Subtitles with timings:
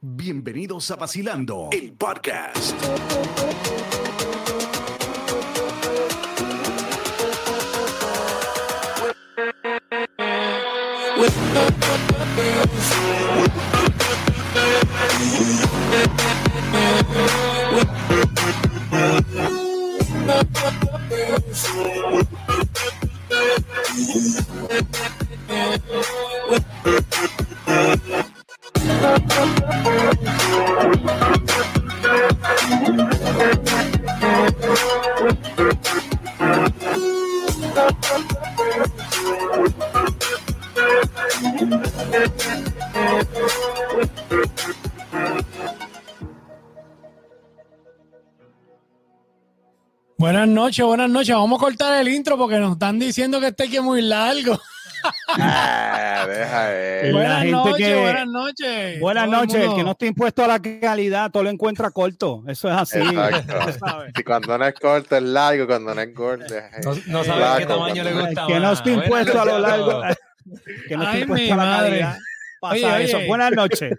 [0.00, 2.72] Bienvenidos a Vacilando, el podcast.
[50.58, 51.34] Noches, buenas noches.
[51.34, 54.60] Vamos a cortar el intro porque nos están diciendo que este aquí es muy largo.
[55.28, 59.00] Ah, deja buenas gente noches, que- buenas noches.
[59.00, 59.76] Buenas noches, el mundo.
[59.76, 62.42] que no esté impuesto a la calidad, todo lo encuentra corto.
[62.48, 62.98] Eso es así.
[62.98, 63.72] Exacto.
[63.78, 64.12] ¿sabes?
[64.16, 67.40] Si cuando no es corto es largo, cuando no es es No, no es sabe
[67.40, 68.40] flaco, qué tamaño le gusta.
[68.42, 70.02] El que no esté Buenas impuesto a lo noches largo,
[70.88, 71.88] que no esté impuesto a la madre.
[71.90, 72.16] calidad.
[72.60, 73.16] Pasa Oye, eso.
[73.18, 73.26] oye.
[73.28, 73.92] Buenas noches.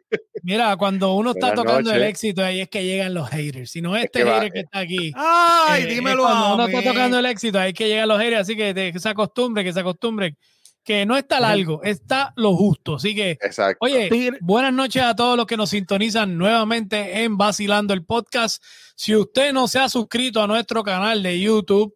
[0.43, 3.71] Mira, cuando uno está Buenas tocando el éxito, ahí es que llegan los haters.
[3.71, 5.11] Si no es este que va- hater que está aquí.
[5.15, 6.73] Ay, eh, dímelo es cuando a uno mí.
[6.75, 8.41] está tocando el éxito, ahí es que llegan los haters.
[8.41, 10.35] Así que, te- que se acostumbre, que se acostumbre.
[10.83, 12.95] Que no está largo, está lo justo.
[12.95, 13.77] Así que, Exacto.
[13.81, 14.09] Oye,
[14.41, 18.63] buenas noches a todos los que nos sintonizan nuevamente en Vacilando el Podcast.
[18.95, 21.93] Si usted no se ha suscrito a nuestro canal de YouTube,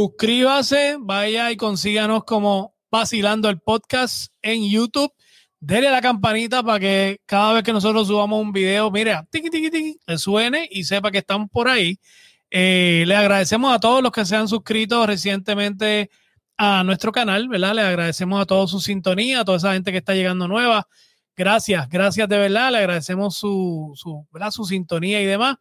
[0.00, 5.12] suscríbase, vaya y consíganos como Vacilando el Podcast en YouTube.
[5.58, 9.50] Dele a la campanita para que cada vez que nosotros subamos un video, mire, tiqui,
[9.50, 11.98] tiqui, tiqui, le suene y sepa que estamos por ahí.
[12.50, 16.10] Eh, le agradecemos a todos los que se han suscrito recientemente
[16.56, 17.74] a nuestro canal, ¿verdad?
[17.74, 20.86] Le agradecemos a todos su sintonía, a toda esa gente que está llegando nueva.
[21.36, 22.70] Gracias, gracias de verdad.
[22.72, 25.56] Le agradecemos su, su, su sintonía y demás.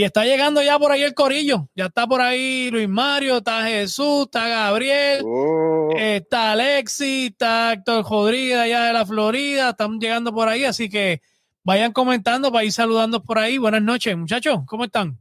[0.00, 1.68] Y está llegando ya por ahí el corillo.
[1.74, 8.06] Ya está por ahí Luis Mario, está Jesús, está Gabriel, Uh, está Alexi, está Héctor
[8.08, 9.68] Rodríguez allá de la Florida.
[9.68, 11.20] Están llegando por ahí, así que
[11.64, 13.58] vayan comentando para ir saludando por ahí.
[13.58, 14.60] Buenas noches, muchachos.
[14.64, 15.18] ¿Cómo están?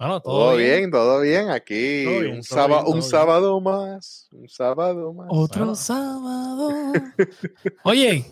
[0.00, 1.50] Bueno, todo bien, todo bien.
[1.50, 3.02] Aquí Todo bien, un, sábado, bien, un todo bien.
[3.10, 4.28] sábado más.
[4.32, 5.26] Un sábado más.
[5.28, 5.74] Otro Bueno.
[5.74, 6.72] sábado.
[7.84, 8.24] Oye,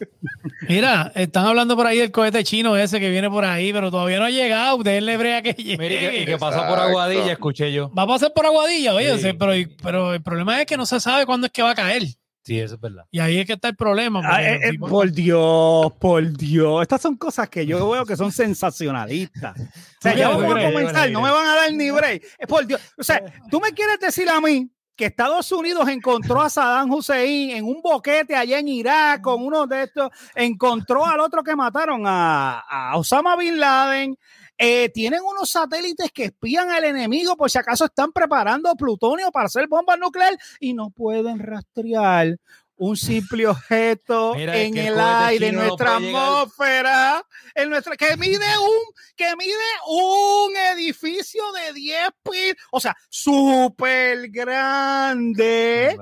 [0.67, 4.19] mira, están hablando por ahí del cohete chino ese que viene por ahí, pero todavía
[4.19, 4.83] no ha llegado.
[4.83, 5.77] Denle brea que llegue.
[5.77, 6.79] Mire, y que, y que pasó por.
[6.79, 7.93] Aguadilla, escuché yo.
[7.93, 9.25] Va a pasar por Aguadilla, oye, Sí.
[9.25, 9.53] sí, pero,
[9.83, 12.05] pero el problema es que no se sabe cuándo es que va a caer.
[12.49, 13.05] Sí, eso es verdad.
[13.11, 14.23] Y ahí es que está el problema.
[14.25, 16.81] Ah, eh, eh, por Dios, por Dios.
[16.81, 19.55] Estas son cosas que yo veo que son sensacionalistas.
[19.61, 19.65] O
[20.01, 20.29] sea, ¿Tú ya crees?
[20.29, 22.47] vamos ¿Tú a comenzar, no me van a dar ni break.
[22.49, 22.81] Por Dios.
[22.97, 24.67] O sea, tú me quieres decir a mí
[24.97, 29.67] que Estados Unidos encontró a Saddam Hussein en un boquete allá en Irak con uno
[29.67, 34.17] de estos, encontró al otro que mataron a, a Osama Bin Laden.
[34.59, 39.47] Eh, tienen unos satélites que espían al enemigo por si acaso están preparando plutonio para
[39.47, 42.37] hacer bombas nucleares y no pueden rastrear
[42.79, 47.25] un simple objeto Mira, en el aire, en no nuestra atmósfera,
[47.55, 49.55] en nuestra, que mide un, que mide
[49.87, 55.97] un edificio de 10 pisos, o sea, súper grande.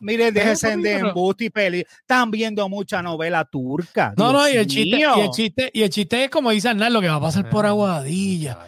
[0.00, 1.80] Miren, déjense de embuste y peli.
[2.00, 4.14] Están viendo mucha novela turca.
[4.16, 6.92] No, no, y el, chiste, y, el chiste, y el chiste es como dice Arnal,
[6.92, 8.58] lo que va a pasar por Aguadilla.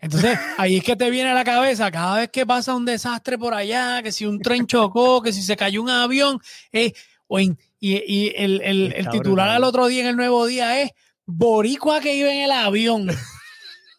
[0.00, 3.38] Entonces, ahí es que te viene a la cabeza, cada vez que pasa un desastre
[3.38, 6.38] por allá, que si un tren chocó, que si se cayó un avión,
[6.72, 6.92] eh,
[7.26, 10.90] o en- y, y el, el- titular al otro día en el nuevo día es
[11.24, 13.08] Boricua que iba en el avión.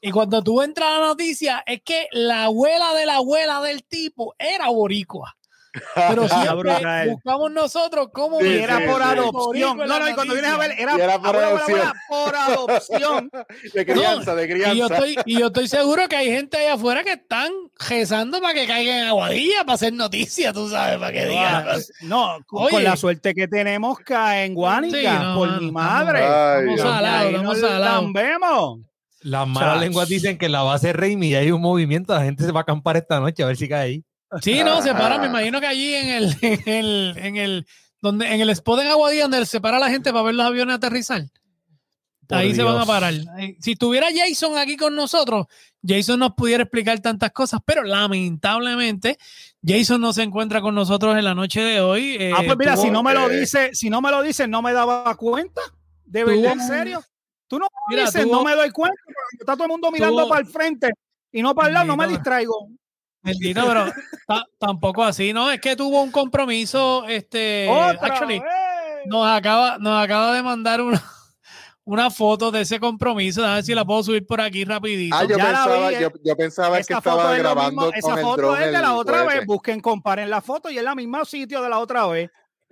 [0.01, 3.83] Y cuando tú entras a la noticia, es que la abuela de la abuela del
[3.83, 5.35] tipo era boricua.
[5.95, 7.09] Pero siempre brutal.
[7.09, 9.07] buscamos nosotros cómo Sí, Y era sí, por sí.
[9.09, 9.77] adopción.
[9.77, 11.79] No, no, y cuando vienes a ver, era, Y era por abuela, adopción.
[11.79, 13.31] abuela, por adopción.
[13.73, 14.93] De crianza, de Y yo, crianza.
[14.95, 17.51] estoy, y yo estoy seguro que hay gente allá afuera que están
[17.89, 21.65] rezando para que caigan en aguadilla, para hacer noticias, tú sabes, para que digan.
[21.67, 22.71] Ah, No, con, Oye.
[22.71, 26.23] con la suerte que tenemos cae en Guánica, Sí, no, por mi madre.
[26.23, 26.81] Ay, Dios.
[26.81, 28.03] salados, Ahí estamos nos salados.
[28.03, 28.79] lambemos.
[29.21, 32.43] Las malas lenguas dicen que en la base Raimi ya hay un movimiento, la gente
[32.43, 34.03] se va a acampar esta noche a ver si cae ahí.
[34.41, 37.67] Sí, no, se para, me imagino que allí en el, en el, en el,
[38.01, 40.75] donde, en el spot en Aguadilla, donde se para la gente para ver los aviones
[40.75, 41.23] aterrizar.
[42.27, 43.13] Por Ahí se van a parar.
[43.59, 45.45] Si tuviera Jason aquí con nosotros,
[45.85, 49.17] Jason nos pudiera explicar tantas cosas, pero lamentablemente
[49.65, 52.15] Jason no se encuentra con nosotros en la noche de hoy.
[52.17, 54.61] Eh, Ah, pues mira, si no me lo dice, si no me lo dice, no
[54.61, 55.61] me daba cuenta.
[56.05, 57.03] De verdad, en serio.
[57.47, 58.95] Tú no me Mira, dices, tuvo- no me doy cuenta.
[59.39, 60.91] Está todo el mundo mirando tuvo- para el frente
[61.31, 62.69] y no para el lado, no me distraigo.
[63.23, 63.85] Bendito, pero
[64.27, 65.49] ta- tampoco así, ¿no?
[65.49, 68.49] Es que tuvo un compromiso, este, Otra actually, vez.
[69.05, 71.01] nos acaba, nos acaba de mandar una,
[71.85, 73.45] una foto de ese compromiso.
[73.45, 75.15] A ver si la puedo subir por aquí rapidito.
[75.15, 76.01] Ah, yo Ya la pensaba, vi, eh.
[76.01, 78.65] yo, yo pensaba que Esa estaba foto es grabando mismo- esa con el foto drone
[78.65, 79.45] es de el la otra vez.
[79.45, 82.29] Busquen, comparen la foto y es la misma sitio de la otra vez.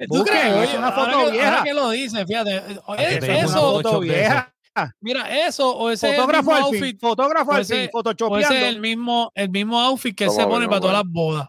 [0.10, 0.70] ¿Tú crees?
[0.70, 1.48] es una ahora foto que- vieja.
[1.50, 2.60] ahora que lo dice, fíjate.
[2.60, 3.02] tengo una
[3.40, 4.54] Eso, foto vieja.
[5.02, 7.00] Mira, eso o ese es el Fotógrafo mismo outfit.
[7.00, 7.80] Fotógrafo al ese- fin.
[7.82, 8.56] O ese Photoshopeando.
[8.56, 11.48] es el mismo, el mismo outfit que se pone para todas las bodas.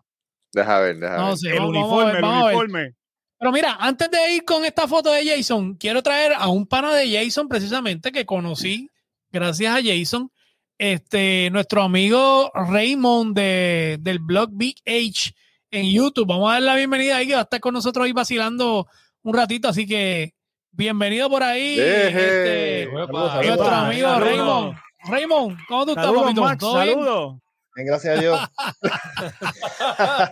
[0.52, 1.36] Deja ver, deja No ver.
[1.38, 2.94] sé, El vamos, vamos a uniforme, ver, el uniforme.
[3.38, 6.94] Pero mira, antes de ir con esta foto de Jason, quiero traer a un pana
[6.94, 8.88] de Jason precisamente que conocí
[9.30, 10.30] gracias a Jason.
[10.78, 15.32] Este, nuestro amigo Raymond de, del blog Big H
[15.70, 16.26] en YouTube.
[16.26, 18.86] Vamos a darle la bienvenida ahí que va a estar con nosotros ahí vacilando
[19.22, 19.68] un ratito.
[19.68, 20.34] Así que
[20.72, 21.78] bienvenido por ahí.
[21.78, 23.30] Este, Saludos, nuestro
[23.66, 24.28] saludos, amigo saludos.
[24.28, 24.76] Raymond.
[25.04, 26.42] Raymond, ¿cómo tú estás, Saludos, papito?
[26.42, 26.58] Max.
[26.58, 26.88] ¿Todo bien?
[26.94, 27.36] Saludos.
[27.74, 28.40] Bien, gracias a Dios.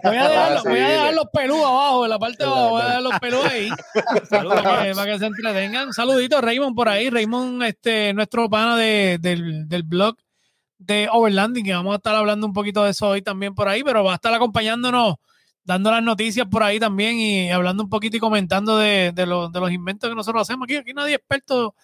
[0.03, 1.17] Voy a dejar, Ah, sí, voy a dejar dile.
[1.17, 3.69] los pelús abajo, en la parte de abajo, voy a dejar los pelús ahí.
[4.29, 4.97] Saludos, para, que, Max.
[4.99, 5.87] para que se entretengan.
[5.89, 7.09] Un saludito, Raymond, por ahí.
[7.11, 10.17] Raymond, este, nuestro pana de, del, del blog
[10.79, 13.83] de Overlanding, que vamos a estar hablando un poquito de eso hoy también por ahí,
[13.83, 15.15] pero va a estar acompañándonos,
[15.65, 19.53] dando las noticias por ahí también y hablando un poquito y comentando de, de, los-
[19.53, 20.65] de los inventos que nosotros hacemos.
[20.65, 21.75] Aquí, aquí nadie es experto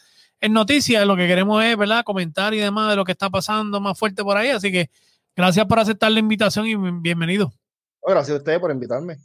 [0.40, 3.81] en noticias, lo que queremos es, ¿verdad?, comentar y demás de lo que está pasando
[3.81, 4.50] más fuerte por ahí.
[4.50, 4.90] Así que
[5.34, 7.52] gracias por aceptar la invitación y bienvenido.
[8.00, 9.17] Oh, gracias a ustedes por invitarme.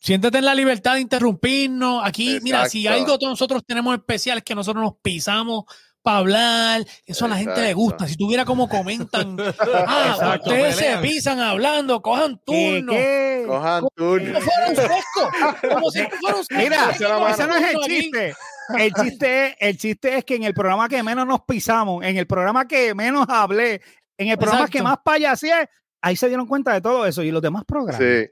[0.00, 2.02] Siéntete en la libertad de interrumpirnos.
[2.04, 5.64] Aquí, mira, si algo nosotros tenemos especial es que nosotros nos pisamos
[6.02, 6.84] para hablar.
[7.06, 8.06] Eso a la gente le gusta.
[8.06, 9.36] Si tuviera como comentan,
[9.86, 12.92] ah, Exacto, ustedes se pisan hablando, cojan ¿Qué, turno.
[12.92, 13.44] qué?
[13.46, 14.38] Cojan Como turno.
[14.38, 16.44] Como si fuera un.
[16.56, 18.34] Mira, ese no es el chiste.
[18.76, 22.18] El chiste, es, el chiste es que en el programa que menos nos pisamos, en
[22.18, 23.80] el programa que menos hablé,
[24.18, 24.78] en el programa Exacto.
[24.78, 25.70] que más payaseé,
[26.02, 27.22] ahí se dieron cuenta de todo eso.
[27.22, 28.28] Y los demás programas Sí.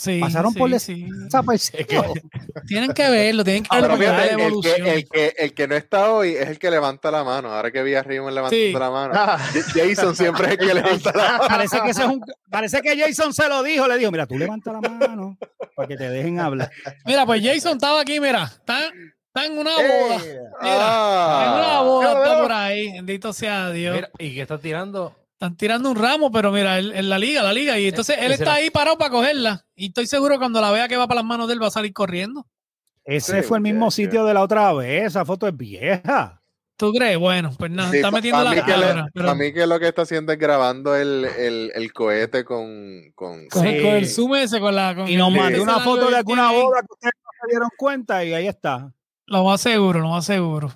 [0.00, 1.30] Sí, pasaron por sí, la-.
[2.66, 4.76] Tienen que verlo, tienen que Ah, verlo fíjate, el, evolución.
[4.82, 7.52] que, el, que, el que no está hoy es el que levanta la mano.
[7.52, 8.72] Ahora que vi a Raymond levantando Sí.
[8.72, 9.12] la mano.
[9.14, 9.38] Ah,
[9.74, 11.44] Jason siempre es el que levanta la mano.
[11.48, 13.86] Parece que, ese es un, parece que Jason se lo dijo.
[13.86, 15.36] Le dijo, mira, tú levanta la mano
[15.76, 16.70] para que te dejen hablar.
[17.04, 18.78] Mira, pues Jason estaba aquí, mira, está,
[19.26, 20.16] está en una boda.
[20.24, 20.74] eh, Mira,
[21.42, 22.92] en una Ah, boda está por ahí.
[22.92, 23.94] Bendito sea Dios.
[23.96, 25.14] Mira, ¿y qué está tirando?
[25.40, 27.78] Están tirando un ramo, pero mira, él- en la liga, la liga.
[27.78, 29.64] Y entonces él está ahí parado para cogerla.
[29.74, 31.68] Y estoy seguro que cuando la vea que va para las manos de él va
[31.68, 32.46] a salir corriendo.
[33.06, 35.04] Ese Sí, fue el mismo sitio de la otra vez.
[35.06, 36.42] Esa foto es vieja.
[36.76, 37.16] ¿Tú crees?
[37.16, 39.06] Bueno, pues nada, Sí, está metiendo la cámara.
[39.14, 43.10] pero Para mí que lo que está haciendo es grabando el, el, el cohete con...
[43.14, 43.80] con con, Sí.
[43.80, 44.94] con el zoom ese, con la.
[44.94, 48.22] Con Y nos mandó una foto de alguna boda que ustedes no se dieron cuenta
[48.26, 48.92] y ahí está.
[49.24, 50.70] Lo más seguro, lo más seguro.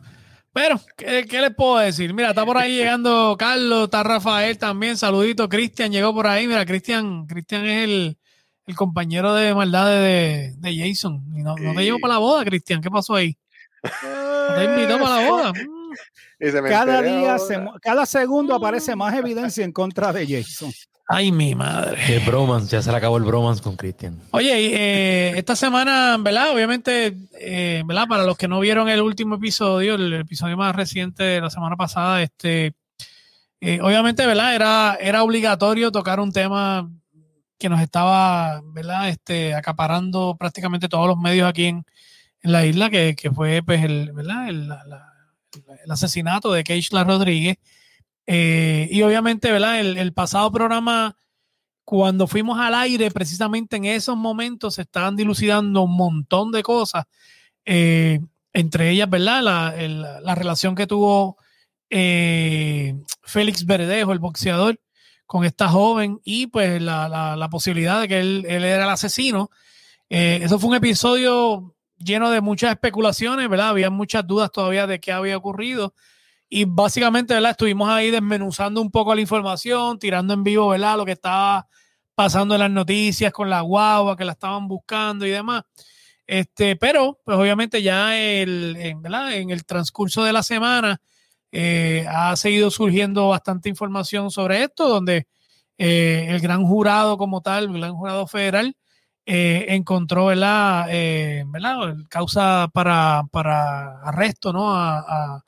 [0.54, 2.14] Pero, ¿qué, qué les puedo decir?
[2.14, 5.48] Mira, está por ahí llegando Carlos, está Rafael también, saludito.
[5.48, 6.46] Cristian llegó por ahí.
[6.46, 8.18] Mira, Cristian, Cristian es el,
[8.66, 11.24] el compañero de maldad de, de Jason.
[11.36, 12.80] Y no, no te llevo para la boda, Cristian.
[12.80, 13.36] ¿Qué pasó ahí?
[14.02, 15.52] ¿No te invitó para la boda?
[16.44, 16.48] Mm.
[16.48, 20.72] y se me Cada día, se cada segundo aparece más evidencia en contra de Jason.
[21.06, 21.98] Ay, mi madre.
[22.16, 24.18] El bromance, ya se le acabó el bromance con Cristian.
[24.30, 26.52] Oye, eh, esta semana, ¿verdad?
[26.54, 28.06] Obviamente, eh, ¿verdad?
[28.08, 31.76] Para los que no vieron el último episodio, el episodio más reciente de la semana
[31.76, 32.72] pasada, este,
[33.60, 34.54] eh, obviamente, ¿verdad?
[34.54, 36.90] Era, era obligatorio tocar un tema
[37.58, 39.10] que nos estaba, ¿verdad?
[39.10, 41.84] Este, acaparando prácticamente todos los medios aquí en,
[42.42, 44.48] en la isla, que, que fue, pues, el, ¿verdad?
[44.48, 45.13] El, la- la-
[45.84, 47.56] el asesinato de Keishla Rodríguez.
[48.26, 49.80] Eh, y obviamente, ¿verdad?
[49.80, 51.16] El, pasado programa
[51.84, 57.04] cuando fuimos al aire, precisamente en esos momentos se estaban dilucidando un montón de cosas,
[57.66, 58.20] eh,
[58.54, 59.42] entre ellas, ¿verdad?
[59.42, 61.36] La, la relación que tuvo
[61.90, 64.80] eh, Félix Verdejo, el boxeador,
[65.26, 68.90] con esta joven y pues la, la- la posibilidad de que él, él era el
[68.90, 69.50] asesino.
[70.08, 73.70] Eso fue un episodio lleno de muchas especulaciones, ¿verdad?
[73.70, 75.94] Había muchas dudas todavía de qué había ocurrido.
[76.48, 77.52] Y básicamente, ¿verdad?
[77.52, 80.96] Estuvimos ahí desmenuzando un poco la información, tirando en vivo, ¿verdad?
[80.96, 81.68] Lo que estaba
[82.14, 85.64] pasando en las noticias con la guagua, que la estaban buscando y demás.
[86.26, 89.34] Este, pero, pues obviamente ya el, en, ¿verdad?
[89.34, 91.00] en el transcurso de la semana
[91.52, 95.26] eh, ha seguido surgiendo bastante información sobre esto, donde
[95.78, 98.76] eh, el gran jurado como tal, el gran jurado federal,
[99.26, 100.86] eh, encontró ¿verdad?
[100.90, 101.44] Eh,
[102.08, 104.74] causa para, para arresto ¿no?
[104.74, 105.44] a, a-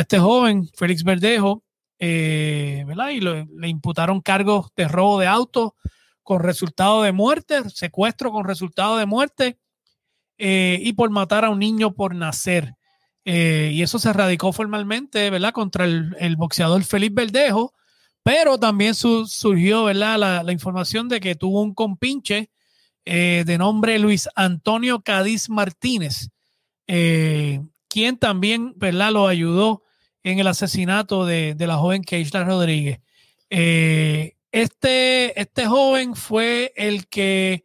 [0.00, 1.62] este joven, Félix Verdejo,
[1.98, 3.10] eh, ¿verdad?
[3.10, 5.76] y lo- le imputaron cargos de robo de auto
[6.22, 9.58] con resultado de muerte, secuestro con resultado de muerte
[10.36, 12.74] y por matar a un niño por nacer.
[13.24, 15.52] Y eso se radicó formalmente, ¿verdad?
[15.52, 17.72] Contra el, el boxeador Félix Verdejo,
[18.22, 20.18] pero también su- surgió, ¿verdad?
[20.18, 22.50] La, la información de que tuvo un compinche
[23.04, 26.30] eh, de nombre Luis Antonio Cádiz Martínez,
[26.86, 29.82] eh, quien también, ¿verdad?, lo ayudó
[30.22, 33.00] en el asesinato de, de la joven Keishla Rodríguez.
[33.50, 37.64] Eh, este, este joven fue el que,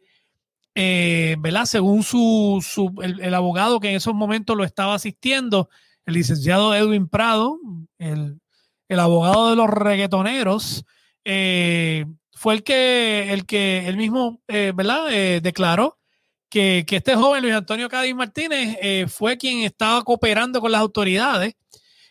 [0.74, 1.64] ¿verdad?
[1.64, 5.70] Según su, su el, abogado que en esos momentos lo estaba asistiendo,
[6.04, 7.58] el licenciado Edwin Prado,
[7.98, 8.40] el,
[8.88, 10.84] el abogado de los reggaetoneros,
[12.40, 15.12] fue el que, el que él mismo, eh, ¿verdad?
[15.12, 15.98] Eh, declaró
[16.48, 20.80] que, que este joven Luis Antonio Cádiz Martínez eh, fue quien estaba cooperando con las
[20.80, 21.54] autoridades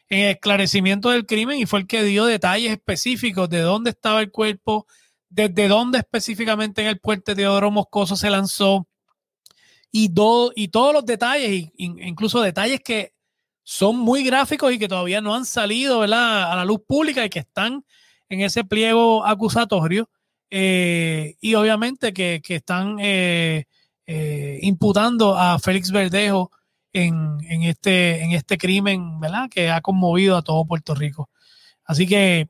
[0.08, 4.22] en el esclarecimiento del crimen y fue el que dio detalles específicos de dónde estaba
[4.22, 4.86] el cuerpo,
[5.30, 8.88] desde dónde específicamente en el puente Teodoro Moscoso se lanzó
[9.92, 13.14] y, do- y todos los detalles, incluso detalles que
[13.64, 16.52] son muy gráficos y que todavía no han salido ¿verdad?
[16.52, 17.84] a la luz pública y que están
[18.30, 20.08] en ese pliego acusatorio.
[20.50, 23.65] Eh, y obviamente que, que están eh,
[24.06, 26.51] eh, imputando a Félix Verdejo
[26.94, 29.50] en, en este, en este crimen, ¿verdad?
[29.50, 31.29] Que ha conmovido a todo Puerto Rico.
[31.86, 32.50] Así que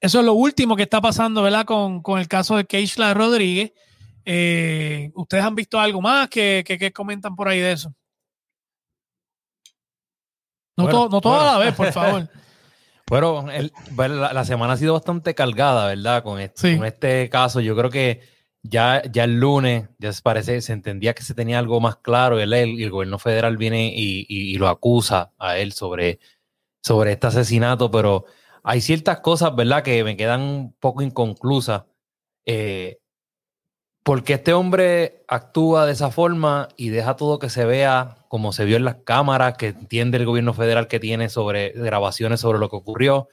[0.00, 1.64] eso es lo último que está pasando, ¿verdad?
[1.64, 3.72] Con, con el caso de Keishla Rodríguez.
[4.24, 7.94] Eh, ¿Ustedes han visto algo más que, que, que comentan por ahí de eso?
[10.76, 11.64] No, Bueno, todo, no a la bueno.
[11.66, 12.28] vez, por favor.
[13.08, 16.22] Bueno, el- bueno, la, la semana ha sido bastante cargada, ¿verdad?
[16.22, 16.76] Con este, Sí.
[16.76, 18.20] con este caso, yo creo que
[18.62, 22.40] ya, ya el lunes ya se parece, se entendía que se tenía algo más claro.
[22.40, 26.18] Él, el, el gobierno federal viene y, y- y lo acusa a él sobre,
[26.82, 28.24] sobre este asesinato, pero
[28.62, 31.82] hay ciertas cosas, ¿verdad?, que me quedan un poco inconclusas.
[32.46, 32.98] Eh,
[34.04, 38.64] porque este hombre actúa de esa forma y deja todo que se vea como se
[38.64, 42.68] vio en las cámaras, que entiende el gobierno federal que tiene sobre grabaciones sobre lo
[42.68, 43.28] que ocurrió,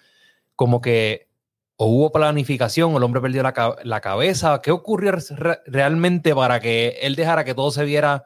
[0.55, 1.27] como que
[1.75, 4.61] o hubo planificación, o el hombre perdió la, la cabeza.
[4.61, 8.23] ¿Qué ocurrió re- realmente para que él dejara que todo se viera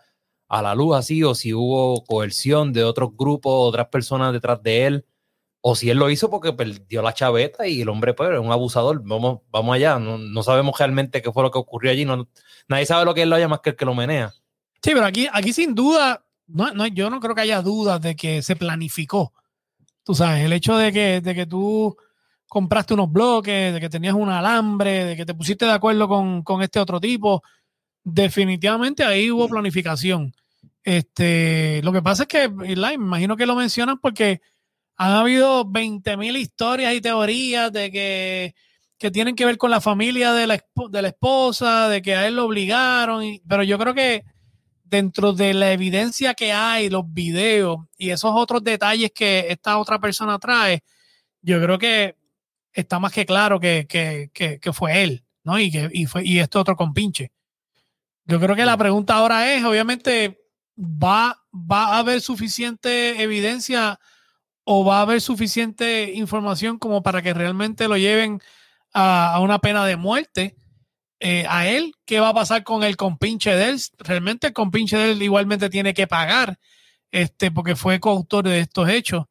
[0.49, 1.23] a la luz así?
[1.23, 5.05] O si hubo coerción de otros grupos, otras personas detrás de él,
[5.67, 8.51] o si él lo hizo porque perdió la chaveta y el hombre pues, es un
[8.51, 9.01] abusador.
[9.03, 12.05] Vamos, vamos allá, no, no sabemos realmente qué fue lo que ocurrió allí.
[12.05, 12.27] No,
[12.67, 14.31] nadie sabe lo que él lo haya más que el que lo menea.
[14.83, 18.15] Sí, pero aquí, aquí sin duda, no, no, yo no creo que haya dudas de
[18.15, 19.33] que se planificó.
[20.03, 21.97] Tú sabes, el hecho de que, de que tú
[22.47, 26.43] compraste unos bloques, de que tenías un alambre, de que te pusiste de acuerdo con,
[26.43, 27.41] con este otro tipo,
[28.03, 30.31] definitivamente ahí hubo planificación.
[30.83, 34.41] Este, lo que pasa es que, me imagino que lo mencionan porque
[34.97, 38.55] han habido 20 mil historias y teorías de que,
[38.97, 42.27] que tienen que ver con la familia de la, de la esposa, de que a
[42.27, 44.23] él lo obligaron, y- pero yo creo que
[44.83, 49.99] dentro de la evidencia que hay, los videos y esos otros detalles que esta otra
[49.99, 50.83] persona trae,
[51.41, 52.15] yo creo que
[52.73, 55.59] está más que claro que, que, que, que fue él, ¿no?
[55.59, 57.31] Y que y fue y este otro compinche.
[58.25, 60.39] Yo creo que la pregunta ahora es, obviamente,
[60.77, 63.99] ¿va, ¿va a haber suficiente evidencia
[64.65, 68.41] o va a haber suficiente información como para que realmente lo lleven
[68.93, 70.55] a, a una pena de muerte?
[71.19, 73.79] eh, a él, ¿qué va a pasar con el compinche de él?
[73.99, 76.59] Realmente el compinche de él igualmente tiene que pagar,
[77.09, 79.25] este, porque fue coautor de estos hechos,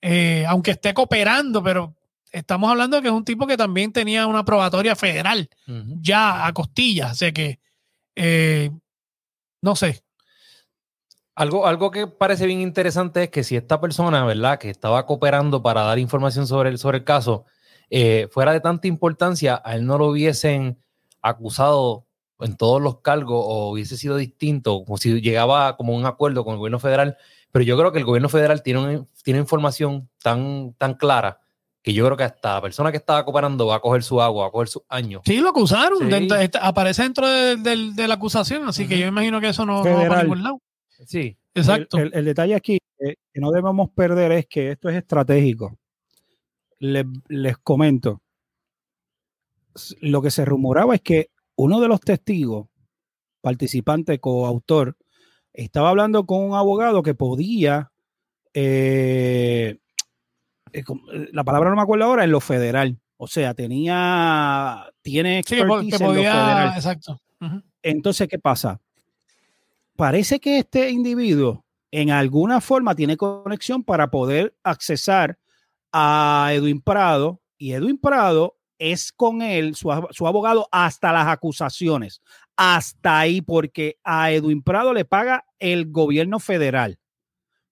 [0.00, 1.96] Eh, aunque esté cooperando, pero
[2.30, 5.48] estamos hablando de que es un tipo que también tenía una probatoria federal
[6.00, 7.58] ya a costillas, o sea que,
[8.14, 8.70] eh,
[9.62, 10.02] no sé,
[11.38, 15.62] Algo, algo que parece bien interesante es que si esta persona, ¿verdad?, que estaba cooperando
[15.62, 17.44] para dar información sobre el, sobre el caso,
[17.90, 20.78] eh, fuera de tanta importancia, a él no lo hubiesen
[21.22, 22.06] acusado
[22.40, 26.54] en todos los cargos o hubiese sido distinto, como si llegaba como un acuerdo con
[26.54, 27.16] el gobierno federal.
[27.52, 31.38] Pero yo creo que el gobierno federal tiene, un- tiene información tan, tan clara
[31.82, 34.42] que yo creo que hasta la persona que estaba cooperando va a coger su agua,
[34.42, 35.22] va a coger sus años.
[35.24, 36.04] sí lo acusaron, Sí.
[36.06, 39.64] dentro- está- aparece dentro de, de- de la acusación, así que yo imagino que eso
[39.64, 40.60] no, no va para ningún lado.
[41.06, 41.36] Sí.
[41.54, 41.98] Exacto.
[41.98, 45.78] El, el- el detalle aquí eh, que no debemos perder es que esto es estratégico.
[46.80, 48.22] Le- les comento.
[50.00, 52.68] Lo que se rumoraba es que uno de los testigos,
[53.40, 54.96] participante, coautor,
[55.52, 57.90] estaba hablando con un abogado que podía,
[58.54, 59.78] eh,
[60.72, 60.84] eh,
[61.32, 62.98] la palabra no me acuerdo ahora, en lo federal.
[63.16, 66.72] O sea, tenía, tiene Sí, expertise en lo federal.
[66.76, 67.20] exacto.
[67.82, 68.80] Entonces, ¿qué pasa?
[69.98, 75.40] Parece que este individuo en alguna forma tiene conexión para poder accesar
[75.92, 82.22] a Edwin Prado y Edwin Prado es con él, su, su abogado, hasta las acusaciones.
[82.56, 87.00] Hasta ahí, porque a Edwin Prado le paga el gobierno federal,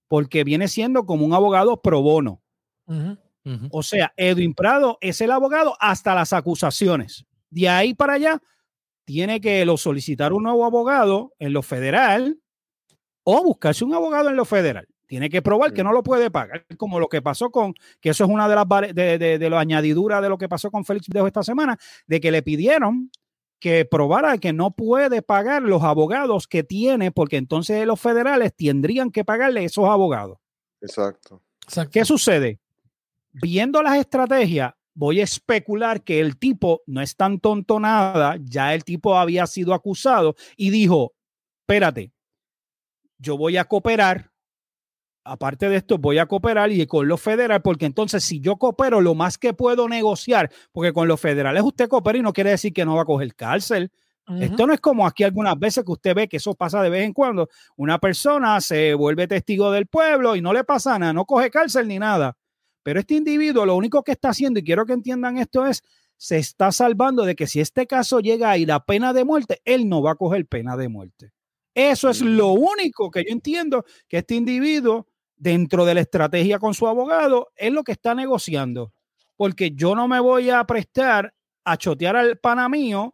[0.09, 2.43] porque viene siendo como un abogado pro bono.
[3.71, 7.25] O sea, Edwin Prado es el abogado hasta las acusaciones.
[7.51, 8.43] De ahí para allá,
[9.07, 12.39] tiene que lo solicitar un nuevo abogado en lo federal
[13.23, 14.87] o buscarse un abogado en lo federal.
[15.07, 18.25] Tiene que probar que no lo puede pagar, como lo que pasó con, que eso
[18.25, 21.07] es una de las de, de, de las añadiduras de lo que pasó con Félix
[21.09, 23.11] Dejo esta semana, de que le pidieron
[23.61, 29.13] que probara que no puede pagar los abogados que tiene, porque entonces los federales tendrían
[29.13, 30.39] que pagarle esos abogados.
[30.81, 31.41] Exacto.
[31.63, 31.91] Exacto.
[31.93, 32.59] ¿Qué sucede?
[33.33, 38.75] Viendo las estrategias, voy a especular que el tipo no es tan tonto nada, ya
[38.75, 41.13] el tipo había sido acusado y dijo,
[41.61, 42.13] espérate,
[43.19, 44.33] yo voy a cooperar,
[45.23, 49.03] aparte de esto, voy a cooperar y con los federales, porque entonces si yo coopero,
[49.03, 52.73] lo más que puedo negociar, porque con los federales usted coopera y no quiere decir
[52.73, 53.93] que no va a coger cárcel.
[54.41, 57.05] Esto no es como aquí algunas veces que usted ve que eso pasa de vez
[57.05, 57.49] en cuando.
[57.77, 61.87] Una persona se vuelve testigo del pueblo y no le pasa nada, no coge cárcel
[61.87, 62.37] ni nada.
[62.87, 65.83] Pero este individuo lo único que está haciendo, y quiero que entiendan esto, es
[66.17, 69.61] se está salvando de que si este caso llega a ir a pena de muerte,
[69.65, 71.33] él no va a coger pena de muerte.
[71.75, 76.75] Eso es lo único que yo entiendo que este individuo, dentro de la estrategia con
[76.75, 78.93] su abogado, es lo que está negociando.
[79.35, 83.13] Porque yo no me voy a prestar a chotear al pana mío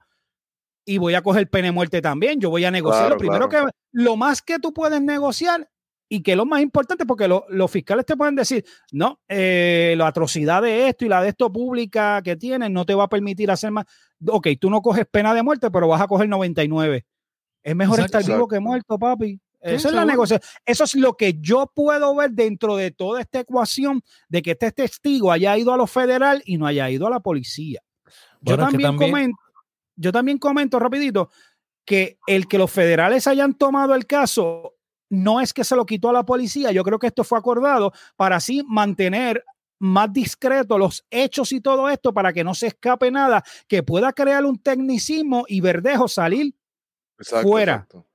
[0.85, 2.39] y voy a coger pena de muerte también.
[2.39, 3.05] Yo voy a negociar.
[3.05, 3.69] Claro, lo primero claro.
[3.69, 5.67] que lo más que tú puedes negociar
[6.15, 10.09] y que lo más importante, porque lo- los fiscales te pueden decir, no, eh, la
[10.09, 13.51] atrocidad de esto y la de esto pública que tienes no te va a permitir
[13.51, 13.87] hacer más.
[14.29, 17.07] Ok, tú no coges pena de muerte, pero vas a coger 99.
[17.63, 18.19] Es mejor Exacto.
[18.19, 19.41] estar vivo que muerto, papi.
[19.63, 20.47] Esa es la negociación.
[20.67, 24.71] Eso es lo que yo puedo ver dentro de toda esta ecuación de que este
[24.73, 27.81] testigo haya ido a lo federal y no haya ido a la policía.
[28.43, 29.39] Yo Bueno, también- comento,
[29.97, 31.31] yo también comento rapidito
[31.87, 34.72] que el que los federales hayan tomado el caso
[35.13, 37.93] no es que se lo quitó a la policía, yo creo que esto fue acordado
[38.17, 39.45] para así mantener
[39.79, 44.13] más discreto los hechos y todo esto para que no se escape nada, que pueda
[44.13, 46.55] crear un tecnicismo y verdejo salir.
[47.19, 47.75] Exacto, Fuera.
[47.75, 48.07] exacto.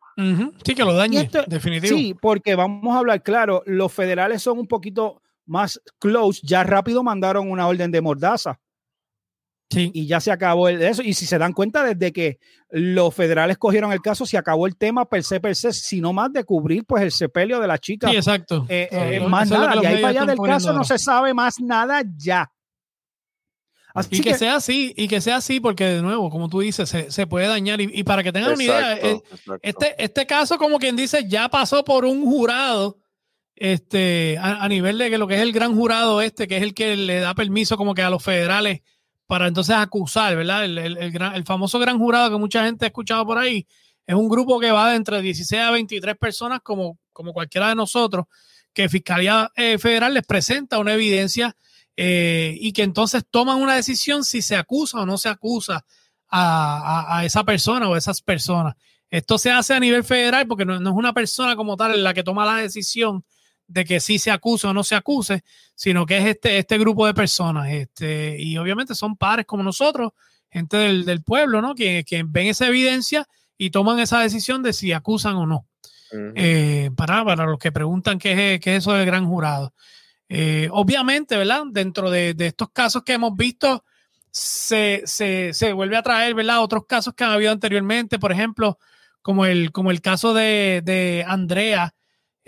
[0.64, 1.96] Sí, que lo dañe, esto- definitivo.
[1.96, 7.04] Sí, porque vamos a hablar claro, los federales son un poquito más close, ya rápido
[7.04, 8.60] mandaron una orden de mordaza.
[9.70, 9.92] Sí.
[9.94, 11.02] y ya se acabó el, eso.
[11.02, 14.78] Y si se dan cuenta, desde que los federales cogieron el caso, se acabó el
[14.78, 18.10] tema per se, per se, sino más de cubrir pues el sepelio de la chica.
[18.10, 18.66] Sí, exacto.
[18.70, 21.60] Eh, eh, lo- más nada, de ahí para allá del caso no se sabe más
[21.60, 22.50] nada ya.
[23.94, 26.60] Así Y que, que, sea así, y que sea así, porque de nuevo, como tú
[26.60, 27.82] dices, se, se puede dañar.
[27.82, 29.58] Y, y para que tengan una idea, eh, exacto.
[29.64, 33.00] este, este caso, como quien dice, ya pasó por un jurado,
[33.56, 36.64] este, a, a nivel de que lo que es el gran jurado este, que es
[36.64, 38.82] el que le da permiso como que a los federales
[39.28, 40.66] para entonces acusar, ¿verdad?
[40.66, 43.68] El, el- el famoso gran jurado que mucha gente ha escuchado por ahí,
[44.06, 47.76] es un grupo que va de entre 16 a 23 personas, como, como cualquiera de
[47.76, 48.26] nosotros,
[48.74, 51.56] que Fiscalía eh, Federal les presenta una evidencia
[51.98, 55.84] eh, y que entonces toman una decisión si se acusa o no se acusa
[56.30, 58.76] a, a- a esa persona o a esas personas.
[59.10, 62.14] Esto se hace a nivel federal porque no, no es una persona como tal la
[62.14, 63.24] que toma la decisión
[63.68, 65.44] de que sí se acuse o no se acuse,
[65.76, 67.70] sino que es este, este grupo de personas.
[67.70, 70.14] Este, y obviamente son pares como nosotros,
[70.50, 71.76] gente del, del pueblo, ¿no?
[71.76, 73.28] Que, que ven esa evidencia
[73.58, 75.68] y toman esa decisión de si acusan o no.
[76.36, 79.74] Eh, para, para los que preguntan qué es, qué es eso del gran jurado.
[80.30, 81.64] Eh, obviamente, ¿verdad?
[81.70, 83.84] Dentro de, de estos casos que hemos visto,
[84.32, 86.62] se, se, se vuelve a traer, ¿verdad?
[86.62, 88.78] Otros casos que han habido anteriormente, por ejemplo,
[89.22, 91.94] como el, como el caso de, de Andrea,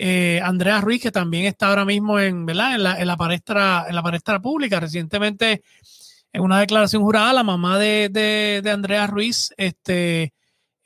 [0.02, 2.74] eh, Andrea Ruiz, que también está ahora mismo en, ¿verdad?
[2.74, 4.80] En, la, en, la palestra, en la palestra pública.
[4.80, 5.62] Recientemente,
[6.32, 10.32] en una declaración jurada, la mamá de, de, de Andrea Ruiz este,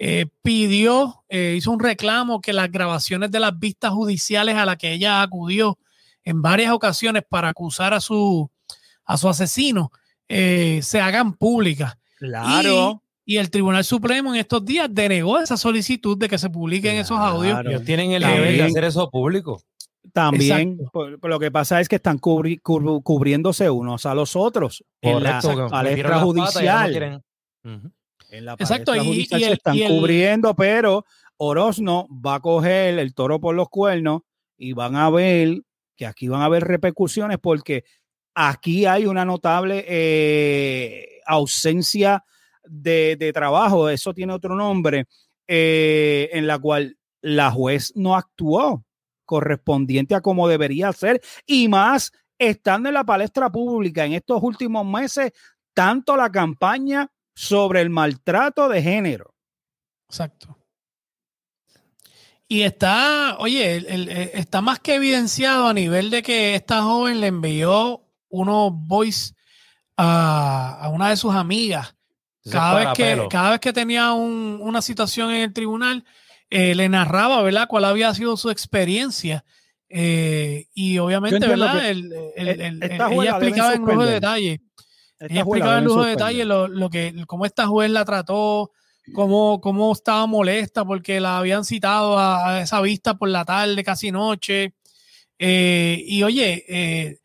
[0.01, 4.79] eh, pidió, eh, hizo un reclamo que las grabaciones de las vistas judiciales a las
[4.79, 5.79] que ella acudió
[6.25, 8.51] en varias ocasiones para acusar a su,
[9.05, 9.93] a su asesino
[10.29, 11.97] eh, se hagan públicas.
[12.19, 13.04] claro.
[13.27, 17.03] Y, el Tribunal Supremo en estos días denegó esa solicitud de que se publiquen Claro.
[17.03, 17.61] esos audios.
[17.67, 19.61] Ellos tienen el deber de hacer eso público.
[20.13, 20.91] También, Exacto.
[20.93, 24.85] por- por lo que pasa es que están cubri- cubru- cubriéndose unos a los otros
[25.01, 27.23] en la palestra no judicial.
[28.31, 31.05] En la Exacto, y- y se el- están y el- cubriendo, pero
[31.37, 34.23] Orozno va a coger el toro por los cuernos
[34.59, 35.63] y van a ver
[35.97, 37.85] que aquí van a haber repercusiones porque
[38.35, 42.25] aquí hay una notable eh, ausencia
[42.65, 45.07] de, trabajo, eso tiene otro nombre,
[45.47, 48.85] eh, en la cual la juez no actuó
[49.25, 54.85] correspondiente a como debería ser y más estando en la palestra pública en estos últimos
[54.87, 55.33] meses,
[55.73, 59.35] tanto la campaña sobre el maltrato de género.
[60.09, 60.59] Exacto.
[62.47, 67.29] Y está, oye, el- está más que evidenciado a nivel de que esta joven le
[67.29, 69.35] envió unos voice
[69.97, 71.97] a, a una de sus amigas.
[72.51, 76.05] Cada vez, que, cada vez que tenía un- una situación en el tribunal,
[76.51, 79.45] eh, le narraba, ¿verdad?, cuál había sido su experiencia.
[79.89, 81.73] Eh, y obviamente, ¿verdad?
[81.81, 82.89] que El, el- el- el-
[83.23, 84.53] ella explicaba en lujo de detalle.
[84.53, 88.73] Esta Ella explicaba en lujo de detalle lo, lo que, cómo esta juez la trató,
[89.15, 93.83] cómo, cómo estaba molesta porque la habían citado a, a esa vista por la tarde,
[93.85, 94.75] casi noche.
[95.39, 97.19] Eh, y oye, eh,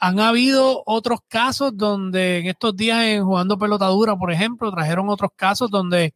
[0.00, 5.30] han habido otros casos donde en estos días en jugando pelotadura, por ejemplo, trajeron otros
[5.36, 6.14] casos donde,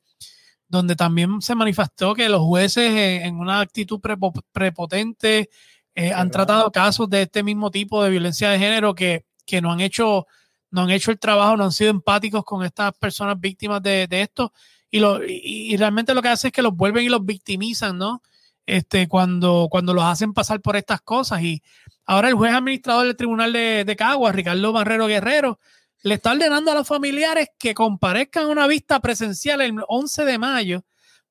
[0.67, 5.51] donde también se manifestó que los jueces en, en una actitud prepo- prepotente
[5.95, 9.71] eh, han tratado casos de este mismo tipo de violencia de género que, que no
[9.71, 10.27] han hecho
[10.71, 14.23] no han hecho el trabajo, no han sido empáticos con estas personas víctimas de, de
[14.23, 14.53] esto.
[14.91, 17.97] Y, lo, y, y realmente lo que hace es que los vuelven y los victimizan,
[17.97, 18.23] ¿no?
[18.67, 21.43] Este, cuando, cuando los hacen pasar por estas cosas.
[21.43, 21.63] Y
[22.07, 25.59] ahora el juez administrador del Tribunal de, de Caguas, Ricardo Barrero Guerrero,
[26.03, 30.39] le está ordenando a los familiares que comparezcan a una vista presencial el 11 de
[30.39, 30.85] mayo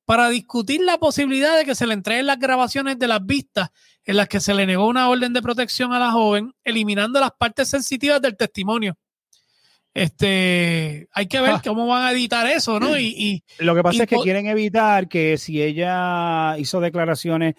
[0.04, 3.70] para discutir la posibilidad de que se le entreguen las grabaciones de las vistas
[4.04, 7.30] en las que se le negó una orden de protección a la joven, eliminando las
[7.38, 8.98] partes sensitivas del testimonio.
[9.94, 11.62] Este, hay que ver Ah.
[11.64, 12.98] cómo van a editar eso, ¿no?
[12.98, 17.54] Y, y Lo que pasa Y es que quieren evitar que si ella hizo declaraciones,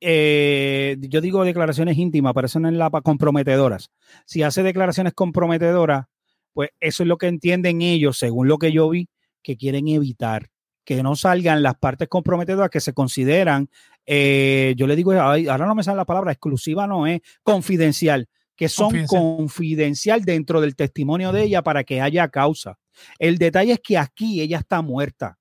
[0.00, 3.90] eh, yo digo declaraciones íntimas, pero eso no es la comprometedoras.
[4.24, 6.06] Si hace declaraciones comprometedoras,
[6.52, 9.08] pues eso es lo que entienden ellos, según lo que yo vi,
[9.42, 10.48] que quieren evitar
[10.84, 13.70] que no salgan las partes comprometedoras que se consideran,
[14.04, 18.28] eh, yo le digo, ay, ahora no me sale la palabra, exclusiva no es, confidencial,
[18.54, 19.20] que son Confidencial.
[19.38, 22.78] confidencial dentro del testimonio de ella para que haya causa.
[23.18, 25.38] El detalle es que aquí ella está muerta.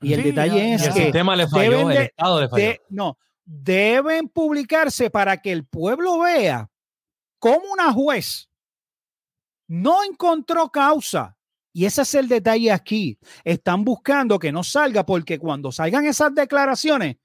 [0.00, 0.94] Y el Sí, detalle ya- es Y el ya.
[0.94, 2.62] que sistema le falló, el Estado le falló.
[2.64, 6.70] de- no, deben publicarse para que el pueblo vea
[7.38, 8.48] cómo una juez
[9.68, 11.36] no encontró causa.
[11.74, 13.18] Y ese es el detalle aquí.
[13.44, 17.16] Están buscando que no salga porque cuando salgan esas declaraciones,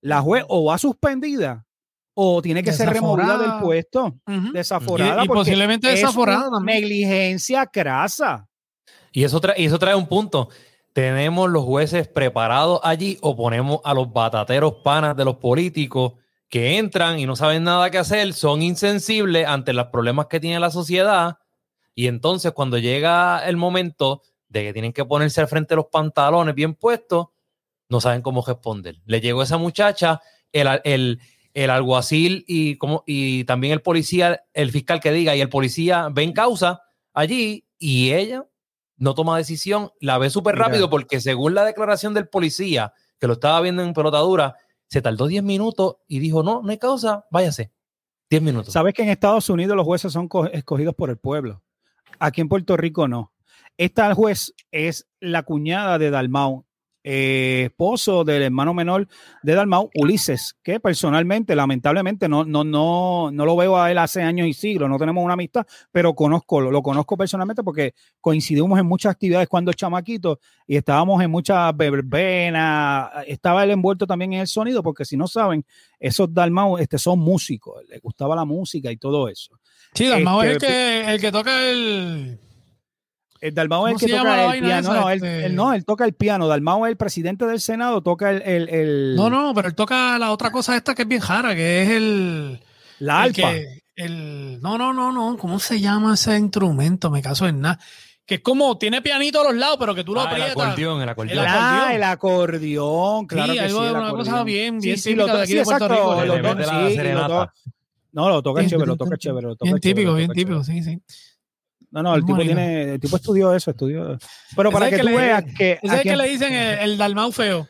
[0.00, 1.64] la juez o va suspendida
[2.14, 4.16] o tiene que ser removida del puesto,
[4.52, 5.20] desaforada.
[5.20, 6.60] Y- y porque posiblemente es desaforada una.
[6.60, 8.48] Negligencia crasa.
[9.12, 10.48] Y eso, trae, y eso trae un punto.
[10.94, 16.12] ¿Tenemos los jueces preparados allí o ponemos a los batateros panas de los políticos
[16.48, 20.60] que entran y no saben nada que hacer, son insensibles ante los problemas que tiene
[20.60, 21.38] la sociedad
[21.96, 26.54] y entonces cuando llega el momento de que tienen que ponerse al frente los pantalones
[26.54, 27.26] bien puestos,
[27.88, 29.00] no saben cómo responder.
[29.04, 30.20] Le llegó esa muchacha,
[30.52, 31.20] el, el,
[31.54, 36.08] el alguacil y, como, y también el policía, el fiscal que diga, y el policía
[36.12, 38.46] ven causa allí y ella
[38.96, 43.34] no toma decisión, la ve súper rápido porque según la declaración del policía, que lo
[43.34, 44.56] estaba viendo en pelotadura,
[44.88, 47.72] se tardó 10 minutos y dijo, no, no hay causa, váyase.
[48.30, 48.72] 10 minutos.
[48.72, 51.62] Sabes que en Estados Unidos los jueces son co- escogidos por el pueblo.
[52.18, 53.32] Aquí en Puerto Rico no.
[53.76, 56.64] Esta juez es la cuñada de Dalmau,
[57.04, 59.06] eh, esposo del hermano menor
[59.42, 64.22] de Dalmau, Ulises, que personalmente, lamentablemente, no, no, no, no lo veo a él hace
[64.22, 68.80] años y siglos, no tenemos una amistad, pero conozco, lo, lo conozco personalmente porque coincidimos
[68.80, 74.40] en muchas actividades cuando chamaquito y estábamos en muchas verbenas, estaba él envuelto también en
[74.40, 75.64] el sonido, porque si no saben,
[76.00, 79.60] esos Dalmau este, son músicos, les gustaba la música y todo eso.
[79.92, 82.38] Sí, Dalmau es el Este, que, el que toca el.
[83.44, 84.80] El Dalmau es el ¿Cómo que toca el piano.
[84.92, 85.00] esa?
[85.00, 86.48] No, él, Este- él no, él toca el piano.
[86.48, 90.18] Dalmau es el presidente del Senado, toca el, el- el- No, no, pero él toca
[90.18, 92.60] la otra cosa esta que es bien jara, que es el.
[93.00, 93.50] la el alpa.
[93.52, 95.36] que- el- no, no, no, no.
[95.36, 97.10] ¿Cómo se llama ese instrumento?
[97.10, 97.78] Me caso en nada.
[98.26, 100.52] Que es como, tiene pianito a los lados, pero que tú lo Ah, el aprietas.
[100.52, 101.38] acordeón, el acordeón.
[101.38, 101.96] El Ah, acordeón.
[101.96, 105.42] el acordeón, claro Sí, que algo sí, una cosa bien- bien sí, típica lo de
[105.42, 106.14] aquí sí, de Puerto exacto, Rico.
[106.14, 106.38] Lo sí,
[107.12, 107.50] lo
[108.12, 110.16] No, lo toca Tin, chévere, lo toca tin, chévere, lo toca Bien chévere, típico, lo
[110.16, 110.98] bien típico, sí, sí.
[111.94, 114.18] No, no, el Muy tipo tiene, el tipo estudió eso, estudió.
[114.56, 116.78] Pero para que es tú que le- veas que es que en- le dicen el,
[116.80, 117.68] el Dalmau feo.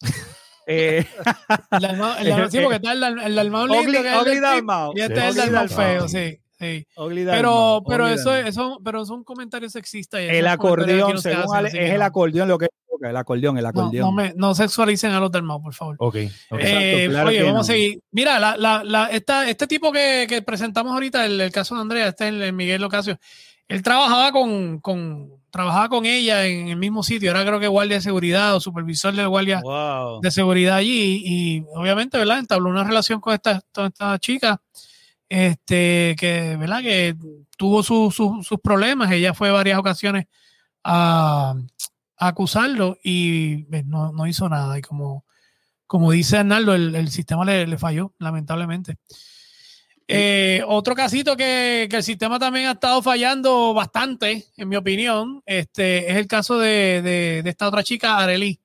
[0.66, 1.04] eh,
[1.72, 4.40] El Dalmau, el Dalmau- sí, porque está el, Dal- el Dalmau lindo, que es el
[4.40, 4.92] Dalmau.
[4.96, 5.20] Y este Sí.
[5.20, 5.76] es el Dalmau Dalmau.
[5.76, 6.40] feo, sí.
[6.58, 6.86] sí.
[7.26, 10.20] Pero, pero eso, eso, pero son comentarios sexistas.
[10.22, 12.68] y el acordeón, no según Ale, es que el acordeón lo que
[13.00, 14.04] toca, el acordeón, el acordeón.
[14.06, 15.96] no, me, no sexualicen a los Dalmau, por favor.
[15.98, 16.14] Ok.
[16.14, 16.16] ok.
[16.16, 17.60] Exacto, Eh, claro oye, vamos no.
[17.60, 18.00] a seguir.
[18.12, 21.80] Mira, la, la, la, esta, este tipo que, que presentamos ahorita, el, el caso de
[21.80, 23.18] Andrea, este es el, el Miguel Ocasio,
[23.68, 27.96] él trabajaba con, con, trabajaba con ella en el mismo sitio, era creo que guardia
[27.96, 30.20] de seguridad o supervisor de guardia Wow.
[30.20, 32.38] de seguridad allí y, obviamente, ¿verdad?
[32.40, 34.60] Entabló una relación con esta, con esta chica,
[35.28, 36.82] este, que, ¿verdad?
[36.82, 37.14] Que
[37.56, 40.26] tuvo su- su- sus problemas, ella fue varias ocasiones
[40.82, 41.54] a,
[42.20, 45.24] a acusarlo y pues, no, no hizo nada y como,
[45.88, 48.96] como dice Arnaldo, el, el sistema le, le falló, lamentablemente.
[50.12, 55.40] Eh, otro casito que, que el sistema también ha estado fallando bastante, en mi opinión,
[55.46, 58.60] este, es el caso de, de- de esta otra chica, Arely,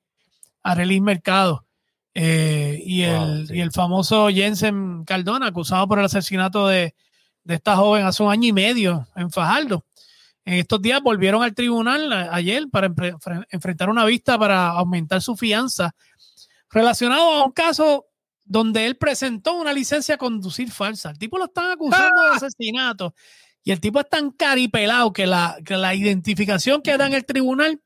[0.64, 1.64] Arely Mercado.
[2.16, 3.54] eh, y, Wow, el, sí.
[3.56, 6.96] y el famoso Jensen Cardona, acusado por el asesinato de,
[7.44, 9.86] de esta joven hace un año y medio en Fajardo.
[10.46, 12.94] En estos días volvieron al tribunal ayer para
[13.50, 15.96] enfrentar una vista para aumentar su fianza
[16.70, 18.06] relacionado a un caso
[18.44, 21.10] donde él presentó una licencia a conducir falsa.
[21.10, 23.16] El tipo lo están acusando de asesinato
[23.64, 27.26] y el tipo es tan caripelado que la, que la identificación que da en el
[27.26, 27.82] tribunal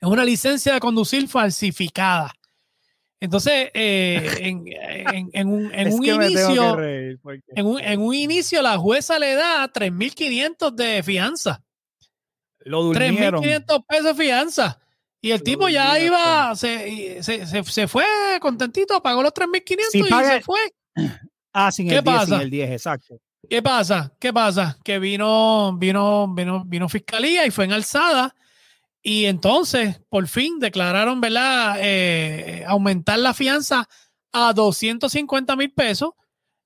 [0.00, 2.32] es una licencia de conducir falsificada.
[3.18, 7.18] Entonces, eh, en, en- en un, en Es un que me tengo que inicio, reír,
[7.20, 11.63] porque- en un, en un inicio, la jueza le da 3.500 de fianza.
[12.64, 13.42] Lo durmieron.
[13.42, 14.80] 3.500 pesos de fianza.
[15.20, 18.04] Y el tipo ya iba, se, se, se- se fue
[18.40, 20.60] contentito, pagó los 3.500 Si y paga- se fue.
[21.56, 22.42] Ah, sin ¿Qué el 10, sin pasa?
[22.42, 23.20] el 10, exacto.
[23.48, 24.12] ¿Qué pasa?
[24.18, 24.76] ¿Qué pasa?
[24.82, 28.34] Que vino, vino, vino, vino fiscalía y fue en alzada.
[29.02, 31.76] Y entonces, por fin, declararon, ¿verdad?
[31.78, 33.88] Eh, aumentar la fianza
[34.32, 36.10] a 250 mil pesos.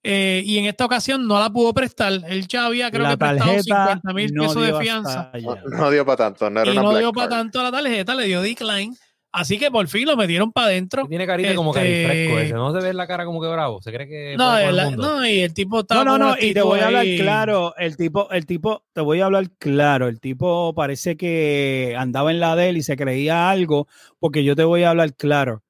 [0.03, 2.13] Eh, y en esta ocasión no la pudo prestar.
[2.29, 5.33] Él ya había, creo la que prestado tarjeta 50 mil no pesos de fianza.
[5.71, 8.15] No, dio para tanto, no era y una no black dio para tanto la tarjeta,
[8.15, 8.95] le dio decline.
[9.31, 11.07] Así que por fin lo metieron para adentro.
[11.07, 12.55] Tiene carita como Este- carifresco ese.
[12.55, 13.83] No se ve la cara como que bravo.
[13.83, 16.55] Se cree que No, el la- no, y el tipo estaba No, no, no, y
[16.55, 17.19] te voy a hablar ahí.
[17.19, 22.31] claro, el tipo, el tipo, te voy a hablar claro, el tipo parece que andaba
[22.31, 23.87] en la de él y se creía algo,
[24.19, 25.63] porque yo te voy a hablar claro.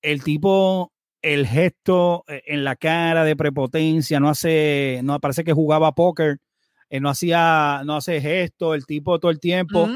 [0.00, 0.90] El tipo,
[1.26, 6.38] el gesto eh, en la cara de prepotencia, no hace, no parece que jugaba póker,
[6.88, 9.88] eh, no hacía, no hace gesto, el tipo todo el tiempo,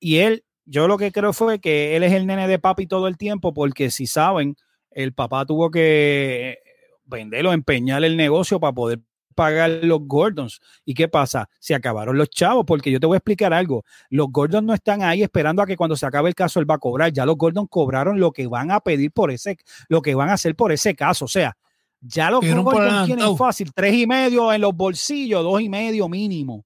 [0.00, 3.06] y él, yo lo que creo fue que él es el nene de papi todo
[3.06, 4.56] el tiempo, porque si saben,
[4.90, 6.58] el papá tuvo que
[7.04, 8.98] venderlo, empeñar el negocio para poder
[9.34, 10.60] pagar los Gordons.
[10.84, 11.48] ¿Y qué pasa?
[11.58, 13.84] Se acabaron los chavos, porque yo te voy a explicar algo.
[14.10, 16.74] Los Gordons no están ahí esperando a que cuando se acabe el caso él va
[16.74, 17.12] a cobrar.
[17.12, 19.56] Ya los Gordons cobraron lo que van a pedir por ese,
[19.88, 21.24] lo que van a hacer por ese caso.
[21.24, 21.56] O sea,
[22.00, 26.64] ya los Gordons tienen fácil tres y medio en los bolsillos, dos y medio mínimo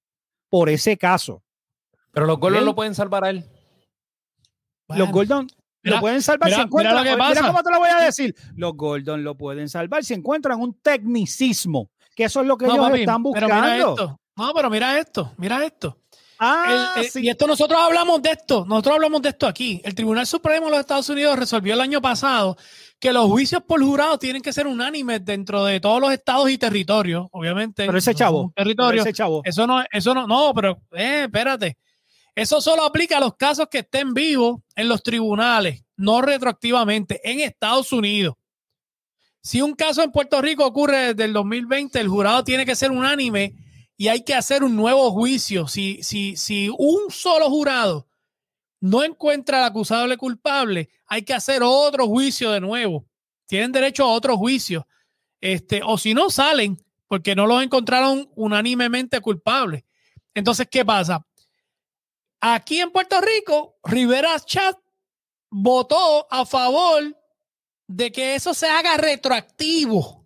[0.49, 1.43] por ese caso.
[2.13, 3.45] Pero los Él- lo pueden salvar a él.
[4.89, 5.47] Los Bueno, Gordon
[5.83, 6.95] mira, lo pueden salvar mira- si encuentran.
[6.95, 7.47] mira lo que mira pasa.
[7.49, 8.35] cómo te lo voy a decir.
[8.55, 12.75] Los Gordon lo pueden salvar si encuentran un tecnicismo, que eso es lo que no,
[12.75, 13.91] ellos papi, están pero mira buscando.
[13.91, 14.21] esto.
[14.37, 15.99] No, pero mira esto, mira esto.
[16.39, 17.21] Ah, El- el- sí.
[17.23, 19.81] Y esto nosotros hablamos de esto, nosotros hablamos de esto aquí.
[19.85, 22.57] El Tribunal Supremo de los Estados Unidos resolvió el año pasado
[22.99, 26.59] que los juicios por jurado tienen que ser unánimes dentro de todos los estados y
[26.59, 27.87] territorios, obviamente.
[27.87, 29.03] Pero ese chavo, territorio.
[29.03, 29.43] Ese chavo.
[29.45, 31.77] Eso no, eso no, no, pero eh, espérate.
[32.35, 37.39] Eso solo aplica a los casos que estén vivos en los tribunales, no retroactivamente, en
[37.41, 38.35] Estados Unidos.
[39.45, 42.91] Si un caso en Puerto Rico ocurre desde el 2020, el jurado tiene que ser
[42.91, 43.55] unánime
[43.95, 45.69] y hay que hacer un nuevo juicio.
[45.69, 48.09] Si, si, si un solo jurado
[48.81, 53.07] no encuentra al acusable culpable, hay que hacer otro juicio de nuevo.
[53.45, 54.89] Tienen derecho a otro juicio.
[55.43, 59.85] Este, o si no salen, porque no los encontraron unánimemente culpables.
[60.33, 61.27] Entonces, ¿qué pasa?
[62.41, 64.79] Aquí en Puerto Rico, Rivera Chat
[65.51, 67.15] votó a favor
[67.87, 70.25] de que eso se haga retroactivo.